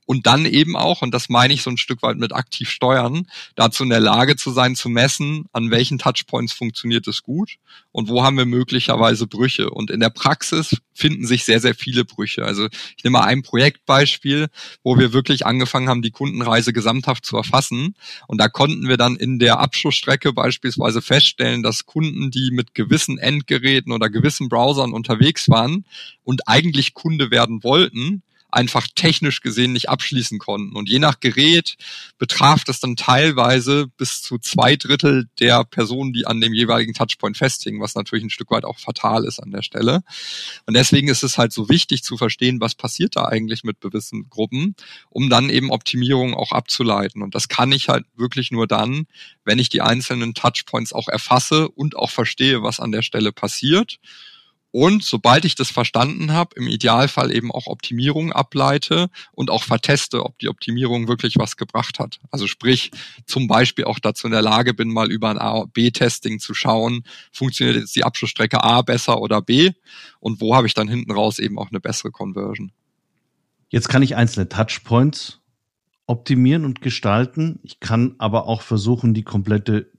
und 0.06 0.26
dann 0.26 0.44
eben 0.44 0.76
auch, 0.76 1.02
und 1.02 1.12
das 1.12 1.28
meine 1.28 1.54
ich 1.54 1.62
so 1.62 1.70
ein 1.70 1.78
Stück 1.78 2.02
weit 2.02 2.18
mit 2.18 2.32
aktiv 2.32 2.70
steuern, 2.70 3.26
dazu 3.54 3.84
in 3.84 3.90
der 3.90 4.00
Lage 4.00 4.36
zu 4.36 4.50
sein, 4.50 4.76
zu 4.76 4.88
messen, 4.88 5.46
an 5.52 5.70
welchen 5.70 5.98
Touchpoints 5.98 6.52
funktioniert 6.52 7.06
es 7.08 7.22
gut 7.22 7.56
und 7.92 8.08
wo 8.08 8.24
haben 8.24 8.36
wir 8.36 8.44
möglicherweise 8.44 9.26
Brüche. 9.26 9.70
Und 9.70 9.90
in 9.90 10.00
der 10.00 10.10
Praxis 10.10 10.76
finden 10.92 11.26
sich 11.26 11.44
sehr, 11.44 11.60
sehr 11.60 11.74
viele 11.74 12.04
Brüche. 12.04 12.44
Also 12.44 12.66
ich 12.96 13.04
nehme 13.04 13.18
mal 13.18 13.24
ein 13.24 13.42
Projektbeispiel, 13.42 14.48
wo 14.82 14.98
wir 14.98 15.12
wirklich 15.12 15.46
angefangen 15.46 15.88
haben, 15.88 16.02
die 16.02 16.10
Kundenreise 16.10 16.72
gesamthaft 16.72 17.24
zu 17.24 17.36
erfassen. 17.36 17.94
Und 18.26 18.40
da 18.40 18.48
konnten 18.48 18.88
wir 18.88 18.96
dann 18.96 19.14
in 19.14 19.38
der 19.38 19.60
Abschlussstrecke 19.60 20.32
beispielsweise 20.32 21.02
feststellen, 21.02 21.62
dass 21.62 21.86
Kunden, 21.86 22.32
die 22.32 22.50
mit 22.50 22.74
gewissen 22.74 23.18
Endgeräten 23.18 23.92
oder 23.92 24.10
gewissen 24.10 24.48
Browsern 24.48 24.92
unterwegs 24.92 25.48
waren 25.48 25.84
und 26.24 26.48
eigentlich 26.48 26.94
Kunde 26.94 27.30
werden 27.30 27.62
wollten, 27.62 28.23
einfach 28.54 28.86
technisch 28.94 29.40
gesehen 29.40 29.72
nicht 29.72 29.88
abschließen 29.88 30.38
konnten. 30.38 30.76
Und 30.76 30.88
je 30.88 30.98
nach 30.98 31.20
Gerät 31.20 31.76
betraf 32.18 32.64
das 32.64 32.80
dann 32.80 32.96
teilweise 32.96 33.88
bis 33.96 34.22
zu 34.22 34.38
zwei 34.38 34.76
Drittel 34.76 35.28
der 35.40 35.64
Personen, 35.64 36.12
die 36.12 36.26
an 36.26 36.40
dem 36.40 36.54
jeweiligen 36.54 36.94
Touchpoint 36.94 37.36
festhingen, 37.36 37.80
was 37.80 37.94
natürlich 37.94 38.24
ein 38.24 38.30
Stück 38.30 38.50
weit 38.50 38.64
auch 38.64 38.78
fatal 38.78 39.24
ist 39.24 39.40
an 39.40 39.50
der 39.50 39.62
Stelle. 39.62 40.02
Und 40.66 40.74
deswegen 40.74 41.08
ist 41.08 41.22
es 41.22 41.36
halt 41.36 41.52
so 41.52 41.68
wichtig 41.68 42.02
zu 42.02 42.16
verstehen, 42.16 42.60
was 42.60 42.74
passiert 42.74 43.16
da 43.16 43.24
eigentlich 43.24 43.64
mit 43.64 43.80
gewissen 43.80 44.28
Gruppen, 44.30 44.74
um 45.10 45.28
dann 45.28 45.50
eben 45.50 45.70
Optimierungen 45.70 46.34
auch 46.34 46.52
abzuleiten. 46.52 47.22
Und 47.22 47.34
das 47.34 47.48
kann 47.48 47.72
ich 47.72 47.88
halt 47.88 48.06
wirklich 48.16 48.50
nur 48.50 48.66
dann, 48.66 49.06
wenn 49.44 49.58
ich 49.58 49.68
die 49.68 49.82
einzelnen 49.82 50.34
Touchpoints 50.34 50.92
auch 50.92 51.08
erfasse 51.08 51.68
und 51.68 51.96
auch 51.96 52.10
verstehe, 52.10 52.62
was 52.62 52.80
an 52.80 52.92
der 52.92 53.02
Stelle 53.02 53.32
passiert 53.32 53.98
und 54.74 55.04
sobald 55.04 55.44
ich 55.44 55.54
das 55.54 55.70
verstanden 55.70 56.32
habe, 56.32 56.56
im 56.56 56.66
Idealfall 56.66 57.30
eben 57.30 57.52
auch 57.52 57.68
Optimierung 57.68 58.32
ableite 58.32 59.08
und 59.30 59.48
auch 59.48 59.62
verteste, 59.62 60.24
ob 60.24 60.36
die 60.40 60.48
Optimierung 60.48 61.06
wirklich 61.06 61.36
was 61.38 61.56
gebracht 61.56 62.00
hat. 62.00 62.18
Also 62.32 62.48
sprich, 62.48 62.90
zum 63.24 63.46
Beispiel 63.46 63.84
auch 63.84 64.00
dazu 64.00 64.26
in 64.26 64.32
der 64.32 64.42
Lage 64.42 64.74
bin, 64.74 64.88
mal 64.88 65.12
über 65.12 65.30
ein 65.30 65.38
A-B-Testing 65.38 66.40
zu 66.40 66.54
schauen, 66.54 67.04
funktioniert 67.30 67.76
jetzt 67.76 67.94
die 67.94 68.02
Abschlussstrecke 68.02 68.64
A 68.64 68.82
besser 68.82 69.20
oder 69.20 69.40
B 69.40 69.70
und 70.18 70.40
wo 70.40 70.56
habe 70.56 70.66
ich 70.66 70.74
dann 70.74 70.88
hinten 70.88 71.12
raus 71.12 71.38
eben 71.38 71.56
auch 71.56 71.70
eine 71.70 71.78
bessere 71.78 72.10
Conversion. 72.10 72.72
Jetzt 73.68 73.88
kann 73.88 74.02
ich 74.02 74.16
einzelne 74.16 74.48
Touchpoints 74.48 75.38
optimieren 76.08 76.64
und 76.64 76.80
gestalten. 76.80 77.60
Ich 77.62 77.78
kann 77.78 78.16
aber 78.18 78.48
auch 78.48 78.62
versuchen, 78.62 79.14
die 79.14 79.22
komplette 79.22 79.92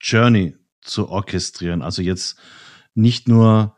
Journey 0.00 0.54
zu 0.80 1.08
orchestrieren. 1.08 1.82
Also 1.82 2.02
jetzt 2.02 2.38
nicht 2.94 3.26
nur 3.26 3.74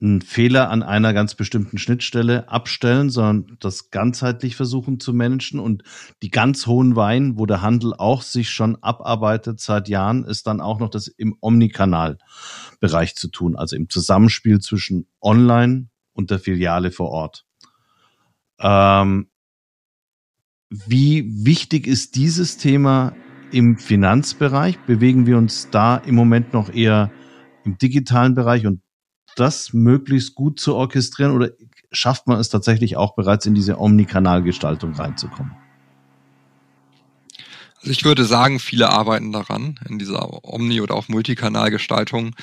einen 0.00 0.20
Fehler 0.22 0.70
an 0.70 0.82
einer 0.82 1.12
ganz 1.12 1.34
bestimmten 1.34 1.76
Schnittstelle 1.76 2.48
abstellen, 2.48 3.10
sondern 3.10 3.56
das 3.58 3.90
ganzheitlich 3.90 4.54
versuchen 4.54 5.00
zu 5.00 5.12
managen. 5.12 5.58
Und 5.58 5.82
die 6.22 6.30
ganz 6.30 6.66
hohen 6.66 6.94
Wein, 6.94 7.36
wo 7.36 7.46
der 7.46 7.62
Handel 7.62 7.94
auch 7.94 8.22
sich 8.22 8.50
schon 8.50 8.76
abarbeitet 8.82 9.60
seit 9.60 9.88
Jahren, 9.88 10.24
ist 10.24 10.46
dann 10.46 10.60
auch 10.60 10.78
noch 10.78 10.90
das 10.90 11.08
im 11.08 11.36
Omnikanal-Bereich 11.40 13.16
zu 13.16 13.28
tun, 13.28 13.56
also 13.56 13.74
im 13.74 13.88
Zusammenspiel 13.88 14.60
zwischen 14.60 15.08
Online 15.20 15.88
und 16.12 16.30
der 16.30 16.38
Filiale 16.38 16.92
vor 16.92 17.10
Ort. 17.10 17.44
Ähm, 18.60 19.28
wie 20.70 21.44
wichtig 21.44 21.86
ist 21.86 22.14
dieses 22.14 22.56
Thema 22.56 23.14
im 23.50 23.78
Finanzbereich? 23.78 24.78
Bewegen 24.86 25.26
wir 25.26 25.38
uns 25.38 25.70
da 25.70 25.96
im 25.96 26.14
Moment 26.14 26.52
noch 26.52 26.72
eher 26.72 27.10
im 27.64 27.78
digitalen 27.78 28.34
Bereich 28.34 28.66
und 28.66 28.82
das 29.38 29.72
möglichst 29.72 30.34
gut 30.34 30.60
zu 30.60 30.74
orchestrieren 30.74 31.32
oder 31.32 31.50
schafft 31.90 32.26
man 32.26 32.38
es 32.38 32.48
tatsächlich 32.48 32.96
auch 32.96 33.14
bereits 33.14 33.46
in 33.46 33.54
diese 33.54 33.78
Omnikanalgestaltung 33.78 34.92
reinzukommen? 34.94 35.52
Also 37.80 37.92
ich 37.92 38.04
würde 38.04 38.24
sagen, 38.24 38.58
viele 38.58 38.90
arbeiten 38.90 39.30
daran, 39.30 39.78
in 39.88 40.00
dieser 40.00 40.44
Omni- 40.44 40.80
oder 40.80 40.96
auch 40.96 41.06
Multikanalgestaltung, 41.06 42.34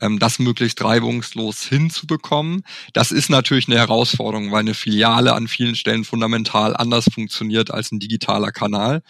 ähm, 0.00 0.20
das 0.20 0.38
möglichst 0.38 0.84
reibungslos 0.84 1.64
hinzubekommen. 1.64 2.62
Das 2.92 3.10
ist 3.10 3.28
natürlich 3.28 3.66
eine 3.66 3.76
Herausforderung, 3.76 4.52
weil 4.52 4.60
eine 4.60 4.74
Filiale 4.74 5.34
an 5.34 5.48
vielen 5.48 5.74
Stellen 5.74 6.04
fundamental 6.04 6.76
anders 6.76 7.06
funktioniert 7.12 7.72
als 7.72 7.90
ein 7.90 7.98
digitaler 7.98 8.52
Kanal. 8.52 9.02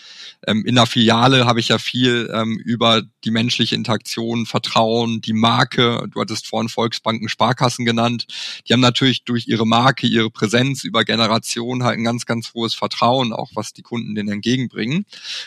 Ähm, 0.47 0.65
in 0.65 0.75
der 0.75 0.87
Filiale 0.87 1.45
habe 1.45 1.61
ich 1.61 1.69
ja 1.69 1.77
viel 1.77 2.31
ähm, 2.33 2.59
über 2.65 3.03
die 3.25 3.31
menschliche 3.31 3.75
Interaktion, 3.75 4.47
Vertrauen, 4.47 5.21
die 5.21 5.35
Marke. 5.35 6.09
Du 6.11 6.21
hattest 6.21 6.47
vorhin 6.47 6.71
Volksbanken, 6.71 7.29
Sparkassen 7.29 7.85
genannt. 7.85 8.27
Die 8.67 8.73
haben 8.73 8.81
natürlich 8.81 9.25
durch 9.25 9.49
ihre 9.49 9.67
Marke, 9.67 10.07
ihre 10.07 10.31
Präsenz 10.31 10.83
über 10.85 11.05
Generationen 11.05 11.85
halt 11.85 11.99
ein 11.99 12.05
ganz, 12.05 12.25
ganz 12.25 12.55
hohes 12.55 12.75
Vertrauen, 12.75 13.35
auch 13.35 13.51
was 13.55 13.75
die 13.75 13.83
Kunden 13.83 14.15
denen 14.15 14.31
entgegenbringen. 14.31 15.05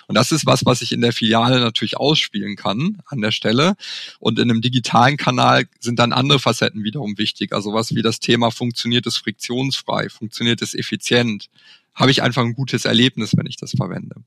Und 0.08 0.16
das 0.16 0.27
das 0.28 0.40
ist 0.40 0.46
was, 0.46 0.66
was 0.66 0.82
ich 0.82 0.92
in 0.92 1.02
der 1.02 1.14
Filiale 1.14 1.60
natürlich 1.60 1.98
ausspielen 1.98 2.56
kann 2.56 3.02
an 3.06 3.22
der 3.22 3.32
Stelle. 3.32 3.76
Und 4.20 4.40
in 4.40 4.50
einem 4.50 4.62
digitalen 4.62 5.16
Kanal 5.16 5.68
sind 5.80 6.00
dann 6.00 6.12
andere 6.12 6.40
Facetten 6.40 6.84
wiederum 6.84 7.18
wichtig. 7.18 7.54
Also 7.54 7.74
was 7.74 7.96
wie 7.96 8.02
das 8.02 8.20
Thema 8.20 8.52
funktioniert 8.52 9.08
es 9.08 9.18
friktionsfrei, 9.18 10.10
funktioniert 10.10 10.62
es 10.62 10.74
effizient, 10.74 11.50
habe 11.98 12.12
ich 12.12 12.22
einfach 12.22 12.44
ein 12.44 12.54
gutes 12.54 12.86
Erlebnis, 12.86 13.36
wenn 13.36 13.48
ich 13.48 13.56
das 13.56 13.72
verwende. 13.72 14.18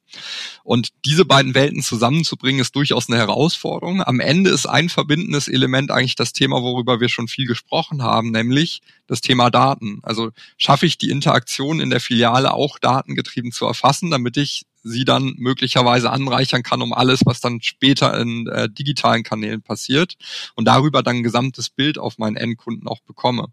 Und 0.65 0.89
diese 1.05 1.25
beiden 1.25 1.55
Welten 1.55 1.83
zusammenzubringen, 1.83 2.61
ist 2.61 2.75
durchaus 2.75 3.09
eine 3.09 3.19
Herausforderung. 3.19 4.03
Am 4.03 4.19
Ende 4.19 4.51
ist 4.51 4.67
ein 4.67 4.89
verbindendes 4.89 5.47
Element 5.47 5.93
eigentlich 5.93 6.17
das 6.17 6.33
Thema, 6.33 6.63
worüber 6.63 7.01
wir 7.01 7.09
schon 7.09 7.29
viel 7.29 7.47
gesprochen 7.47 8.03
haben, 8.03 8.33
nämlich 8.33 8.83
das 9.07 9.21
Thema 9.21 9.51
Daten. 9.51 10.01
Also 10.03 10.33
schaffe 10.57 10.87
ich 10.87 10.99
die 10.99 11.11
Interaktion 11.11 11.79
in 11.79 11.91
der 11.91 12.01
Filiale 12.01 12.53
auch 12.53 12.81
datengetrieben 12.81 13.53
zu 13.53 13.67
erfassen, 13.67 14.11
damit 14.11 14.37
ich 14.37 14.67
sie 14.83 15.05
dann 15.05 15.35
möglicherweise 15.37 16.11
anreichern 16.11 16.62
kann 16.62 16.83
um 16.83 16.93
alles, 16.93 17.21
was 17.25 17.40
dann 17.40 17.61
später 17.62 18.19
in 18.19 18.47
äh, 18.47 18.69
digitalen 18.69 19.23
Kanälen 19.23 19.62
passiert 19.62 20.14
und 20.55 20.66
darüber 20.66 21.03
dann 21.03 21.16
ein 21.16 21.23
gesamtes 21.23 21.71
Bild 21.71 21.99
auf 21.99 22.19
meinen 22.19 22.37
Endkunden 22.37 22.88
auch 22.88 23.01
bekomme. 23.01 23.49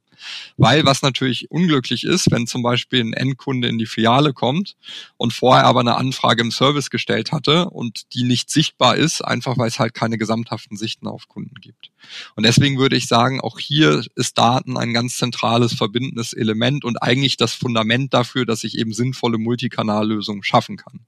Weil 0.57 0.85
was 0.85 1.01
natürlich 1.01 1.51
unglücklich 1.51 2.03
ist, 2.03 2.31
wenn 2.31 2.47
zum 2.47 2.63
Beispiel 2.63 3.01
ein 3.01 3.13
Endkunde 3.13 3.67
in 3.67 3.77
die 3.77 3.85
Filiale 3.85 4.33
kommt 4.33 4.75
und 5.17 5.33
vorher 5.33 5.65
aber 5.65 5.81
eine 5.81 5.95
Anfrage 5.95 6.41
im 6.41 6.51
Service 6.51 6.89
gestellt 6.89 7.31
hatte 7.31 7.69
und 7.69 8.13
die 8.13 8.23
nicht 8.23 8.49
sichtbar 8.49 8.95
ist, 8.95 9.21
einfach 9.21 9.57
weil 9.57 9.67
es 9.67 9.79
halt 9.79 9.93
keine 9.93 10.17
gesamthaften 10.17 10.77
Sichten 10.77 11.07
auf 11.07 11.27
Kunden 11.27 11.55
gibt. 11.61 11.91
Und 12.35 12.45
deswegen 12.45 12.77
würde 12.77 12.95
ich 12.95 13.07
sagen, 13.07 13.41
auch 13.41 13.59
hier 13.59 14.03
ist 14.15 14.37
Daten 14.37 14.77
ein 14.77 14.93
ganz 14.93 15.17
zentrales 15.17 15.73
verbindendes 15.73 16.33
Element 16.33 16.85
und 16.85 17.01
eigentlich 17.01 17.37
das 17.37 17.53
Fundament 17.53 18.13
dafür, 18.13 18.45
dass 18.45 18.63
ich 18.63 18.77
eben 18.77 18.93
sinnvolle 18.93 19.37
Multikanallösungen 19.37 20.43
schaffen 20.43 20.77
kann. 20.77 21.01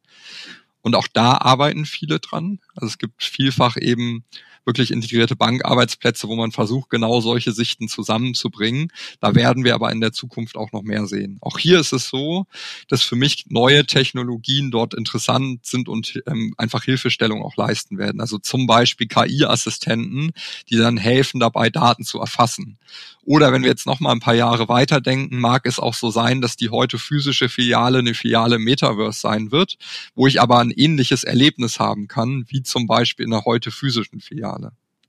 Und 0.81 0.95
auch 0.95 1.07
da 1.07 1.33
arbeiten 1.33 1.85
viele 1.85 2.19
dran. 2.19 2.59
Also 2.75 2.87
es 2.87 2.97
gibt 2.97 3.23
vielfach 3.23 3.75
eben 3.77 4.23
wirklich 4.69 4.91
integrierte 4.91 5.35
Bankarbeitsplätze, 5.35 6.27
wo 6.27 6.35
man 6.35 6.51
versucht, 6.51 6.91
genau 6.91 7.21
solche 7.21 7.53
Sichten 7.53 7.87
zusammenzubringen. 7.87 8.91
Da 9.19 9.33
werden 9.33 9.63
wir 9.63 9.73
aber 9.73 9.91
in 9.91 9.99
der 9.99 10.13
Zukunft 10.13 10.57
auch 10.57 10.71
noch 10.71 10.83
mehr 10.83 11.07
sehen. 11.07 11.39
Auch 11.41 11.57
hier 11.57 11.79
ist 11.79 11.91
es 11.91 12.07
so, 12.07 12.45
dass 12.87 13.01
für 13.01 13.15
mich 13.15 13.45
neue 13.49 13.87
Technologien 13.87 14.69
dort 14.69 14.93
interessant 14.93 15.65
sind 15.65 15.89
und 15.89 16.21
ähm, 16.27 16.53
einfach 16.57 16.83
Hilfestellung 16.83 17.41
auch 17.41 17.55
leisten 17.55 17.97
werden. 17.97 18.21
Also 18.21 18.37
zum 18.37 18.67
Beispiel 18.67 19.07
KI-Assistenten, 19.07 20.33
die 20.69 20.77
dann 20.77 20.97
helfen 20.97 21.39
dabei, 21.39 21.71
Daten 21.71 22.03
zu 22.03 22.19
erfassen. 22.19 22.77
Oder 23.23 23.51
wenn 23.51 23.63
wir 23.63 23.69
jetzt 23.69 23.85
noch 23.85 23.99
mal 23.99 24.11
ein 24.11 24.19
paar 24.19 24.35
Jahre 24.35 24.69
weiterdenken, 24.69 25.39
mag 25.39 25.65
es 25.65 25.79
auch 25.79 25.93
so 25.93 26.09
sein, 26.11 26.41
dass 26.41 26.57
die 26.57 26.69
heute 26.69 26.97
physische 26.97 27.49
Filiale 27.49 27.99
eine 27.99 28.13
Filiale 28.13 28.59
Metaverse 28.59 29.19
sein 29.19 29.51
wird, 29.51 29.77
wo 30.15 30.27
ich 30.27 30.41
aber 30.41 30.59
ein 30.59 30.71
ähnliches 30.71 31.23
Erlebnis 31.23 31.79
haben 31.79 32.07
kann, 32.07 32.45
wie 32.47 32.63
zum 32.63 32.87
Beispiel 32.87 33.25
in 33.25 33.31
der 33.31 33.45
heute 33.45 33.71
physischen 33.71 34.19
Filiale. 34.19 34.58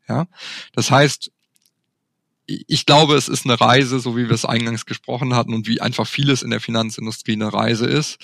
Ja, 0.09 0.27
das 0.73 0.91
heißt, 0.91 1.31
ich 2.47 2.85
glaube, 2.85 3.15
es 3.15 3.29
ist 3.29 3.45
eine 3.45 3.61
Reise, 3.61 4.01
so 4.01 4.17
wie 4.17 4.25
wir 4.25 4.35
es 4.35 4.45
eingangs 4.45 4.85
gesprochen 4.85 5.35
hatten 5.35 5.55
und 5.55 5.69
wie 5.69 5.81
einfach 5.81 6.07
vieles 6.07 6.43
in 6.43 6.51
der 6.51 6.61
Finanzindustrie 6.61 7.35
eine 7.35 7.53
Reise 7.53 7.87
ist, 7.87 8.19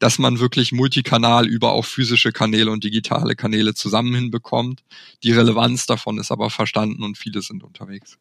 dass 0.00 0.18
man 0.18 0.40
wirklich 0.40 0.72
multikanal 0.72 1.46
über 1.46 1.70
auch 1.72 1.84
physische 1.84 2.32
Kanäle 2.32 2.72
und 2.72 2.82
digitale 2.82 3.36
Kanäle 3.36 3.74
zusammen 3.74 4.12
hinbekommt. 4.14 4.82
Die 5.22 5.30
Relevanz 5.30 5.86
davon 5.86 6.18
ist 6.18 6.32
aber 6.32 6.50
verstanden 6.50 7.04
und 7.04 7.16
viele 7.16 7.42
sind 7.42 7.62
unterwegs 7.62 8.18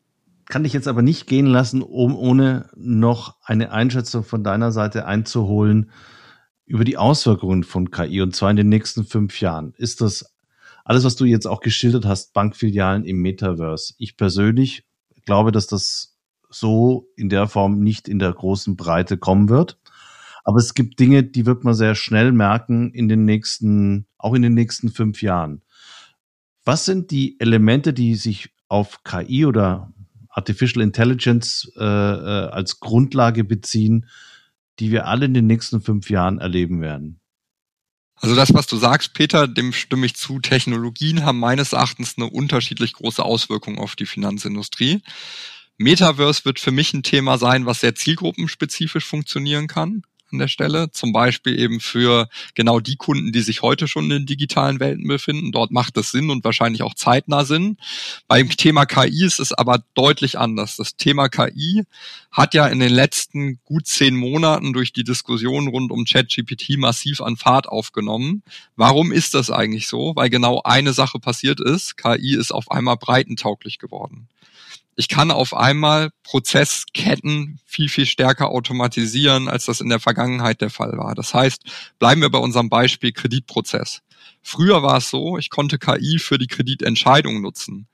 kann 0.50 0.64
dich 0.64 0.74
jetzt 0.74 0.88
aber 0.88 1.04
nicht 1.04 1.28
gehen 1.28 1.46
lassen, 1.46 1.82
um 1.82 2.16
ohne 2.16 2.70
noch 2.76 3.36
eine 3.44 3.72
Einschätzung 3.72 4.24
von 4.24 4.44
deiner 4.44 4.72
Seite 4.72 5.06
einzuholen 5.06 5.92
über 6.66 6.84
die 6.84 6.98
Auswirkungen 6.98 7.64
von 7.64 7.92
KI 7.92 8.22
und 8.22 8.36
zwar 8.36 8.50
in 8.50 8.58
den 8.58 8.68
nächsten 8.68 9.06
fünf 9.06 9.40
Jahren. 9.40 9.74
Ist 9.78 10.02
das 10.02 10.26
alles, 10.90 11.04
was 11.04 11.16
du 11.16 11.26
jetzt 11.26 11.46
auch 11.46 11.60
geschildert 11.60 12.06
hast, 12.06 12.34
Bankfilialen 12.34 13.06
im 13.06 13.22
Metaverse? 13.22 13.94
Ich 14.00 14.18
persönlich 14.18 14.86
glaube, 15.24 15.52
dass 15.52 15.68
das 15.68 16.18
so 16.50 17.08
in 17.16 17.30
der 17.30 17.48
Form 17.48 17.80
nicht 17.80 18.08
in 18.08 18.18
der 18.18 18.34
großen 18.34 18.76
Breite 18.76 19.20
kommen 19.20 19.50
wird. 19.50 19.78
Aber 20.44 20.58
es 20.58 20.74
gibt 20.74 21.00
Dinge, 21.00 21.24
die 21.24 21.46
wird 21.46 21.64
man 21.64 21.76
sehr 21.76 21.94
schnell 21.94 22.32
merken 22.32 22.92
in 22.92 23.08
den 23.08 23.24
nächsten, 23.24 24.08
auch 24.18 24.34
in 24.34 24.42
den 24.42 24.56
nächsten 24.56 24.90
fünf 24.90 25.22
Jahren. 25.22 25.62
Was 26.66 26.86
sind 26.86 27.12
die 27.12 27.40
Elemente, 27.40 27.94
die 27.94 28.16
sich 28.16 28.50
auf 28.68 29.04
KI 29.04 29.46
oder 29.46 29.94
Artificial 30.30 30.82
Intelligence 30.82 31.72
äh, 31.78 31.84
äh, 31.84 32.50
als 32.50 32.80
Grundlage 32.80 33.44
beziehen, 33.44 34.08
die 34.80 34.90
wir 34.90 35.06
alle 35.06 35.26
in 35.26 35.36
den 35.36 35.46
nächsten 35.46 35.82
fünf 35.82 36.10
Jahren 36.10 36.40
erleben 36.40 36.82
werden. 36.82 37.19
Also 38.22 38.36
das, 38.36 38.54
was 38.54 38.68
du 38.68 38.78
sagst, 38.78 39.14
Peter, 39.14 39.48
dem 39.48 39.72
stimme 39.72 40.06
ich 40.06 40.16
zu. 40.16 40.40
Technologien 40.40 41.24
haben 41.24 41.40
meines 41.40 41.74
Erachtens 41.74 42.16
eine 42.18 42.30
unterschiedlich 42.30 42.94
große 42.94 43.24
Auswirkung 43.24 43.78
auf 43.78 43.96
die 43.96 44.06
Finanzindustrie. 44.06 45.02
Metaverse 45.78 46.44
wird 46.44 46.60
für 46.60 46.72
mich 46.72 46.94
ein 46.94 47.04
Thema 47.04 47.38
sein, 47.38 47.66
was 47.66 47.80
sehr 47.80 47.96
zielgruppenspezifisch 47.96 49.06
funktionieren 49.06 49.68
kann 49.68 50.04
an 50.32 50.40
der 50.40 50.48
Stelle. 50.48 50.92
Zum 50.92 51.12
Beispiel 51.12 51.60
eben 51.60 51.80
für 51.80 52.30
genau 52.56 52.80
die 52.80 52.96
Kunden, 52.96 53.32
die 53.32 53.42
sich 53.42 53.62
heute 53.62 53.88
schon 53.88 54.06
in 54.06 54.10
den 54.10 54.26
digitalen 54.26 54.80
Welten 54.80 55.08
befinden. 55.08 55.52
Dort 55.52 55.72
macht 55.72 55.98
es 55.98 56.12
Sinn 56.12 56.30
und 56.30 56.44
wahrscheinlich 56.44 56.84
auch 56.84 56.94
zeitnah 56.94 57.46
Sinn. 57.46 57.78
Beim 58.28 58.50
Thema 58.50 58.86
KI 58.86 59.26
ist 59.26 59.40
es 59.40 59.54
aber 59.54 59.84
deutlich 59.94 60.38
anders. 60.38 60.76
Das 60.76 60.96
Thema 60.96 61.30
KI 61.30 61.84
hat 62.32 62.54
ja 62.54 62.68
in 62.68 62.80
den 62.80 62.92
letzten 62.92 63.60
gut 63.64 63.88
zehn 63.88 64.16
Monaten 64.16 64.74
durch 64.74 64.94
die 64.94 65.04
Diskussion 65.04 65.68
rund 65.68 65.92
um 65.92 66.06
ChatGPT 66.06 66.78
massiv 66.78 67.22
an 67.22 67.38
Fahrt 67.38 67.68
aufgenommen. 67.68 68.44
Warum 68.76 69.12
ist 69.12 69.34
das 69.34 69.50
eigentlich 69.52 69.88
so? 69.88 70.14
Weil 70.16 70.30
genau 70.30 70.62
eine 70.64 70.94
Sache 70.94 71.20
passiert 71.20 71.60
ist. 71.60 71.98
KI 71.98 72.36
ist 72.36 72.52
auf 72.52 72.72
einmal 72.72 72.98
breitentauglich 72.98 73.80
geworden 73.80 74.28
ich 75.00 75.08
kann 75.08 75.32
auf 75.32 75.56
einmal 75.56 76.10
Prozessketten 76.24 77.62
viel, 77.66 77.88
viel 77.88 78.06
stärker 78.06 78.50
automatisieren, 78.50 79.48
als 79.48 79.64
das 79.64 79.80
in 79.80 79.88
der 79.88 80.02
Vergangenheit 80.02 80.60
der 80.60 80.70
Fall 80.70 80.98
war. 80.98 81.16
Das 81.16 81.34
heißt, 81.34 81.64
bleiben 82.00 82.20
wir 82.20 82.30
bei 82.30 82.38
unserem 82.38 82.68
Beispiel 82.68 83.14
Kreditprozess. 83.14 84.02
Früher 84.42 84.84
war 84.84 84.98
es 84.98 85.10
so, 85.10 85.38
ich 85.38 85.50
konnte 85.50 85.80
KI 85.80 86.20
für 86.20 86.38
die 86.38 86.48
Kreditentscheidung 86.48 87.40
nutzen. 87.40 87.88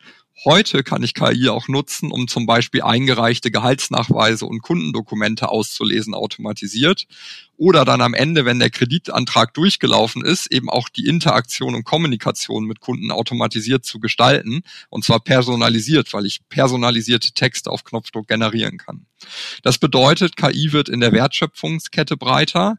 Heute 0.43 0.83
kann 0.83 1.01
ich 1.01 1.13
KI 1.13 1.47
auch 1.47 1.69
nutzen, 1.69 2.11
um 2.11 2.27
zum 2.27 2.45
Beispiel 2.45 2.81
eingereichte 2.81 3.51
Gehaltsnachweise 3.51 4.45
und 4.45 4.61
Kundendokumente 4.61 5.47
auszulesen 5.47 6.13
automatisiert. 6.13 7.07
Oder 7.55 7.85
dann 7.85 8.01
am 8.01 8.13
Ende, 8.13 8.43
wenn 8.43 8.59
der 8.59 8.69
Kreditantrag 8.69 9.53
durchgelaufen 9.53 10.25
ist, 10.25 10.51
eben 10.51 10.69
auch 10.69 10.89
die 10.89 11.05
Interaktion 11.05 11.73
und 11.73 11.85
Kommunikation 11.85 12.65
mit 12.65 12.81
Kunden 12.81 13.11
automatisiert 13.11 13.85
zu 13.85 14.01
gestalten. 14.01 14.63
Und 14.89 15.05
zwar 15.05 15.21
personalisiert, 15.21 16.11
weil 16.11 16.25
ich 16.25 16.41
personalisierte 16.49 17.31
Texte 17.31 17.71
auf 17.71 17.85
Knopfdruck 17.85 18.27
generieren 18.27 18.77
kann. 18.77 19.05
Das 19.63 19.77
bedeutet, 19.77 20.35
KI 20.35 20.73
wird 20.73 20.89
in 20.89 20.99
der 20.99 21.13
Wertschöpfungskette 21.13 22.17
breiter. 22.17 22.75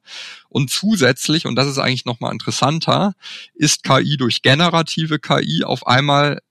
Und 0.51 0.71
zusätzlich, 0.71 1.47
und 1.47 1.57
das 1.57 1.69
ist 1.69 1.79
eigentlich 1.79 2.05
nochmal 2.05 2.33
interessanter, 2.33 3.15
ist 3.55 3.83
KI 3.83 4.19
durch 4.19 4.43
generative 4.43 5.19
KI 5.19 5.65
auf 5.65 5.87
einmal 5.87 6.43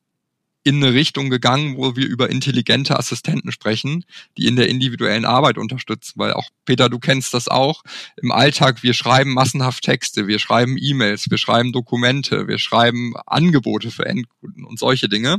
in 0.65 0.83
eine 0.83 0.95
Richtung 0.95 1.29
gegangen, 1.29 1.77
wo 1.77 1.95
wir 1.95 2.07
über 2.07 2.31
intelligente 2.31 2.97
Assistenten 2.97 3.51
sprechen, 3.51 4.03
die 4.35 4.47
in 4.47 4.55
der 4.55 4.67
individuellen 4.67 5.23
Arbeit 5.23 5.59
unterstützen. 5.59 6.13
Weil 6.15 6.33
auch, 6.33 6.49
Peter, 6.65 6.89
du 6.89 6.97
kennst 6.97 7.35
das 7.35 7.47
auch. 7.47 7.83
Im 8.19 8.31
Alltag, 8.31 8.81
wir 8.81 8.95
schreiben 8.95 9.31
massenhaft 9.31 9.83
Texte, 9.83 10.25
wir 10.25 10.39
schreiben 10.39 10.75
E-Mails, 10.79 11.29
wir 11.29 11.37
schreiben 11.37 11.71
Dokumente, 11.71 12.47
wir 12.47 12.57
schreiben 12.57 13.13
Angebote 13.27 13.91
für 13.91 14.07
Endkunden 14.07 14.65
und 14.65 14.79
solche 14.79 15.07
Dinge. 15.07 15.37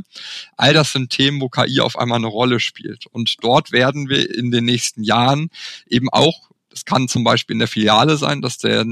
All 0.55 0.73
das 0.73 0.93
sind 0.93 1.09
Themen, 1.09 1.41
wo 1.41 1.49
KI 1.49 1.81
auf 1.81 1.99
einmal 1.99 2.19
eine 2.19 2.27
Rolle 2.27 2.61
spielt. 2.61 3.05
Und 3.07 3.35
dort 3.43 3.73
werden 3.73 4.07
wir 4.07 4.33
in 4.33 4.49
den 4.49 4.63
nächsten 4.63 5.03
Jahren 5.03 5.49
eben 5.89 6.07
auch 6.09 6.47
das 6.69 6.85
kann 6.85 7.07
zum 7.07 7.23
Beispiel 7.23 7.55
in 7.55 7.59
der 7.59 7.67
Filiale 7.67 8.17
sein, 8.17 8.43
dass 8.43 8.59
der 8.59 8.85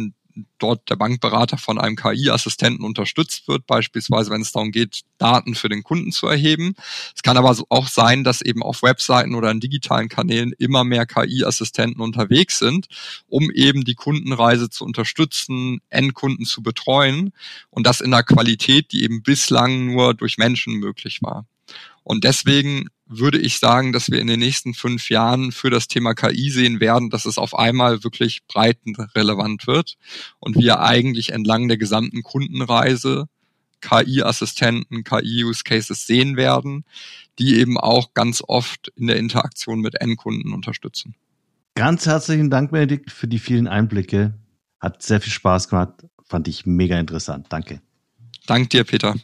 dort 0.57 0.89
der 0.89 0.95
Bankberater 0.95 1.57
von 1.57 1.77
einem 1.77 1.95
KI-Assistenten 1.95 2.83
unterstützt 2.83 3.47
wird, 3.47 3.65
beispielsweise 3.67 4.31
wenn 4.31 4.41
es 4.41 4.51
darum 4.51 4.71
geht, 4.71 5.01
Daten 5.17 5.55
für 5.55 5.69
den 5.69 5.83
Kunden 5.83 6.11
zu 6.11 6.27
erheben. 6.27 6.75
Es 7.15 7.23
kann 7.23 7.37
aber 7.37 7.55
auch 7.69 7.87
sein, 7.87 8.23
dass 8.23 8.41
eben 8.41 8.63
auf 8.63 8.83
Webseiten 8.83 9.35
oder 9.35 9.51
in 9.51 9.59
digitalen 9.59 10.09
Kanälen 10.09 10.53
immer 10.57 10.83
mehr 10.83 11.05
KI-Assistenten 11.05 12.01
unterwegs 12.01 12.59
sind, 12.59 12.87
um 13.27 13.49
eben 13.51 13.83
die 13.83 13.95
Kundenreise 13.95 14.69
zu 14.69 14.85
unterstützen, 14.85 15.81
Endkunden 15.89 16.45
zu 16.45 16.61
betreuen 16.61 17.31
und 17.69 17.87
das 17.87 18.01
in 18.01 18.13
einer 18.13 18.23
Qualität, 18.23 18.91
die 18.91 19.03
eben 19.03 19.23
bislang 19.23 19.93
nur 19.93 20.13
durch 20.13 20.37
Menschen 20.37 20.75
möglich 20.75 21.21
war. 21.21 21.45
Und 22.03 22.23
deswegen 22.23 22.89
würde 23.07 23.37
ich 23.37 23.59
sagen, 23.59 23.93
dass 23.93 24.09
wir 24.09 24.19
in 24.19 24.27
den 24.27 24.39
nächsten 24.39 24.73
fünf 24.73 25.09
Jahren 25.09 25.51
für 25.51 25.69
das 25.69 25.87
Thema 25.87 26.13
KI 26.13 26.49
sehen 26.49 26.79
werden, 26.79 27.09
dass 27.09 27.25
es 27.25 27.37
auf 27.37 27.57
einmal 27.57 28.03
wirklich 28.03 28.45
breitenrelevant 28.47 29.67
wird 29.67 29.95
und 30.39 30.55
wir 30.55 30.79
eigentlich 30.81 31.31
entlang 31.31 31.67
der 31.67 31.77
gesamten 31.77 32.23
Kundenreise 32.23 33.27
KI-Assistenten, 33.81 35.03
KI-Use-Cases 35.03 36.07
sehen 36.07 36.37
werden, 36.37 36.85
die 37.37 37.55
eben 37.55 37.77
auch 37.77 38.13
ganz 38.13 38.41
oft 38.45 38.91
in 38.95 39.07
der 39.07 39.17
Interaktion 39.17 39.79
mit 39.79 40.01
Endkunden 40.01 40.53
unterstützen. 40.53 41.15
Ganz 41.75 42.05
herzlichen 42.05 42.49
Dank, 42.49 42.71
Benedikt, 42.71 43.11
für 43.11 43.27
die 43.27 43.39
vielen 43.39 43.67
Einblicke. 43.67 44.33
Hat 44.79 45.03
sehr 45.03 45.21
viel 45.21 45.33
Spaß 45.33 45.69
gemacht. 45.69 46.05
Fand 46.23 46.47
ich 46.47 46.65
mega 46.65 46.97
interessant. 46.97 47.47
Danke. 47.49 47.81
Dank 48.47 48.69
dir, 48.69 48.83
Peter. 48.83 49.15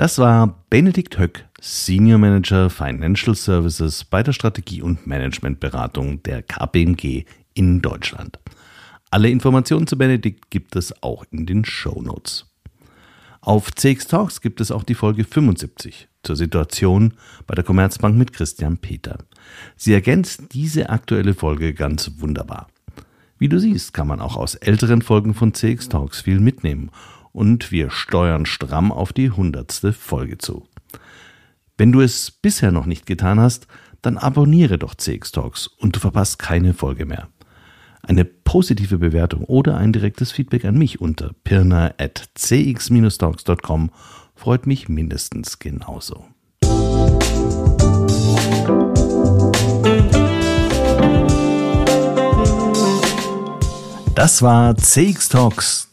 Das 0.00 0.16
war 0.16 0.64
Benedikt 0.70 1.18
Höck, 1.18 1.44
Senior 1.60 2.16
Manager 2.16 2.70
Financial 2.70 3.36
Services 3.36 4.02
bei 4.02 4.22
der 4.22 4.32
Strategie- 4.32 4.80
und 4.80 5.06
Managementberatung 5.06 6.22
der 6.22 6.42
KPMG 6.42 7.26
in 7.52 7.82
Deutschland. 7.82 8.38
Alle 9.10 9.28
Informationen 9.28 9.86
zu 9.86 9.98
Benedikt 9.98 10.50
gibt 10.50 10.74
es 10.74 11.02
auch 11.02 11.26
in 11.30 11.44
den 11.44 11.66
Show 11.66 12.00
Notes. 12.00 12.46
Auf 13.42 13.74
CX 13.74 14.06
Talks 14.06 14.40
gibt 14.40 14.62
es 14.62 14.70
auch 14.70 14.84
die 14.84 14.94
Folge 14.94 15.24
75 15.24 16.08
zur 16.22 16.34
Situation 16.34 17.12
bei 17.46 17.54
der 17.54 17.64
Commerzbank 17.64 18.16
mit 18.16 18.32
Christian 18.32 18.78
Peter. 18.78 19.18
Sie 19.76 19.92
ergänzt 19.92 20.44
diese 20.52 20.88
aktuelle 20.88 21.34
Folge 21.34 21.74
ganz 21.74 22.10
wunderbar. 22.16 22.68
Wie 23.36 23.50
du 23.50 23.60
siehst, 23.60 23.92
kann 23.92 24.06
man 24.06 24.22
auch 24.22 24.38
aus 24.38 24.54
älteren 24.54 25.02
Folgen 25.02 25.34
von 25.34 25.52
CX 25.52 25.90
Talks 25.90 26.22
viel 26.22 26.40
mitnehmen 26.40 26.90
und 27.32 27.70
wir 27.70 27.90
steuern 27.90 28.46
stramm 28.46 28.92
auf 28.92 29.12
die 29.12 29.30
hundertste 29.30 29.92
Folge 29.92 30.38
zu. 30.38 30.66
Wenn 31.76 31.92
du 31.92 32.00
es 32.00 32.30
bisher 32.30 32.72
noch 32.72 32.86
nicht 32.86 33.04
getan 33.06 33.40
hast, 33.40 33.66
dann 34.02 34.18
abonniere 34.18 34.78
doch 34.78 34.94
CX 34.94 35.32
Talks 35.32 35.66
und 35.66 35.96
du 35.96 36.00
verpasst 36.00 36.38
keine 36.38 36.74
Folge 36.74 37.06
mehr. 37.06 37.28
Eine 38.02 38.24
positive 38.24 38.98
Bewertung 38.98 39.44
oder 39.44 39.76
ein 39.76 39.92
direktes 39.92 40.32
Feedback 40.32 40.64
an 40.64 40.78
mich 40.78 41.00
unter 41.00 41.32
pirna.cx-talks.com 41.44 43.90
freut 44.34 44.66
mich 44.66 44.88
mindestens 44.88 45.58
genauso. 45.58 46.24
Das 54.14 54.40
war 54.42 54.76
CX 54.76 55.28
Talks, 55.28 55.89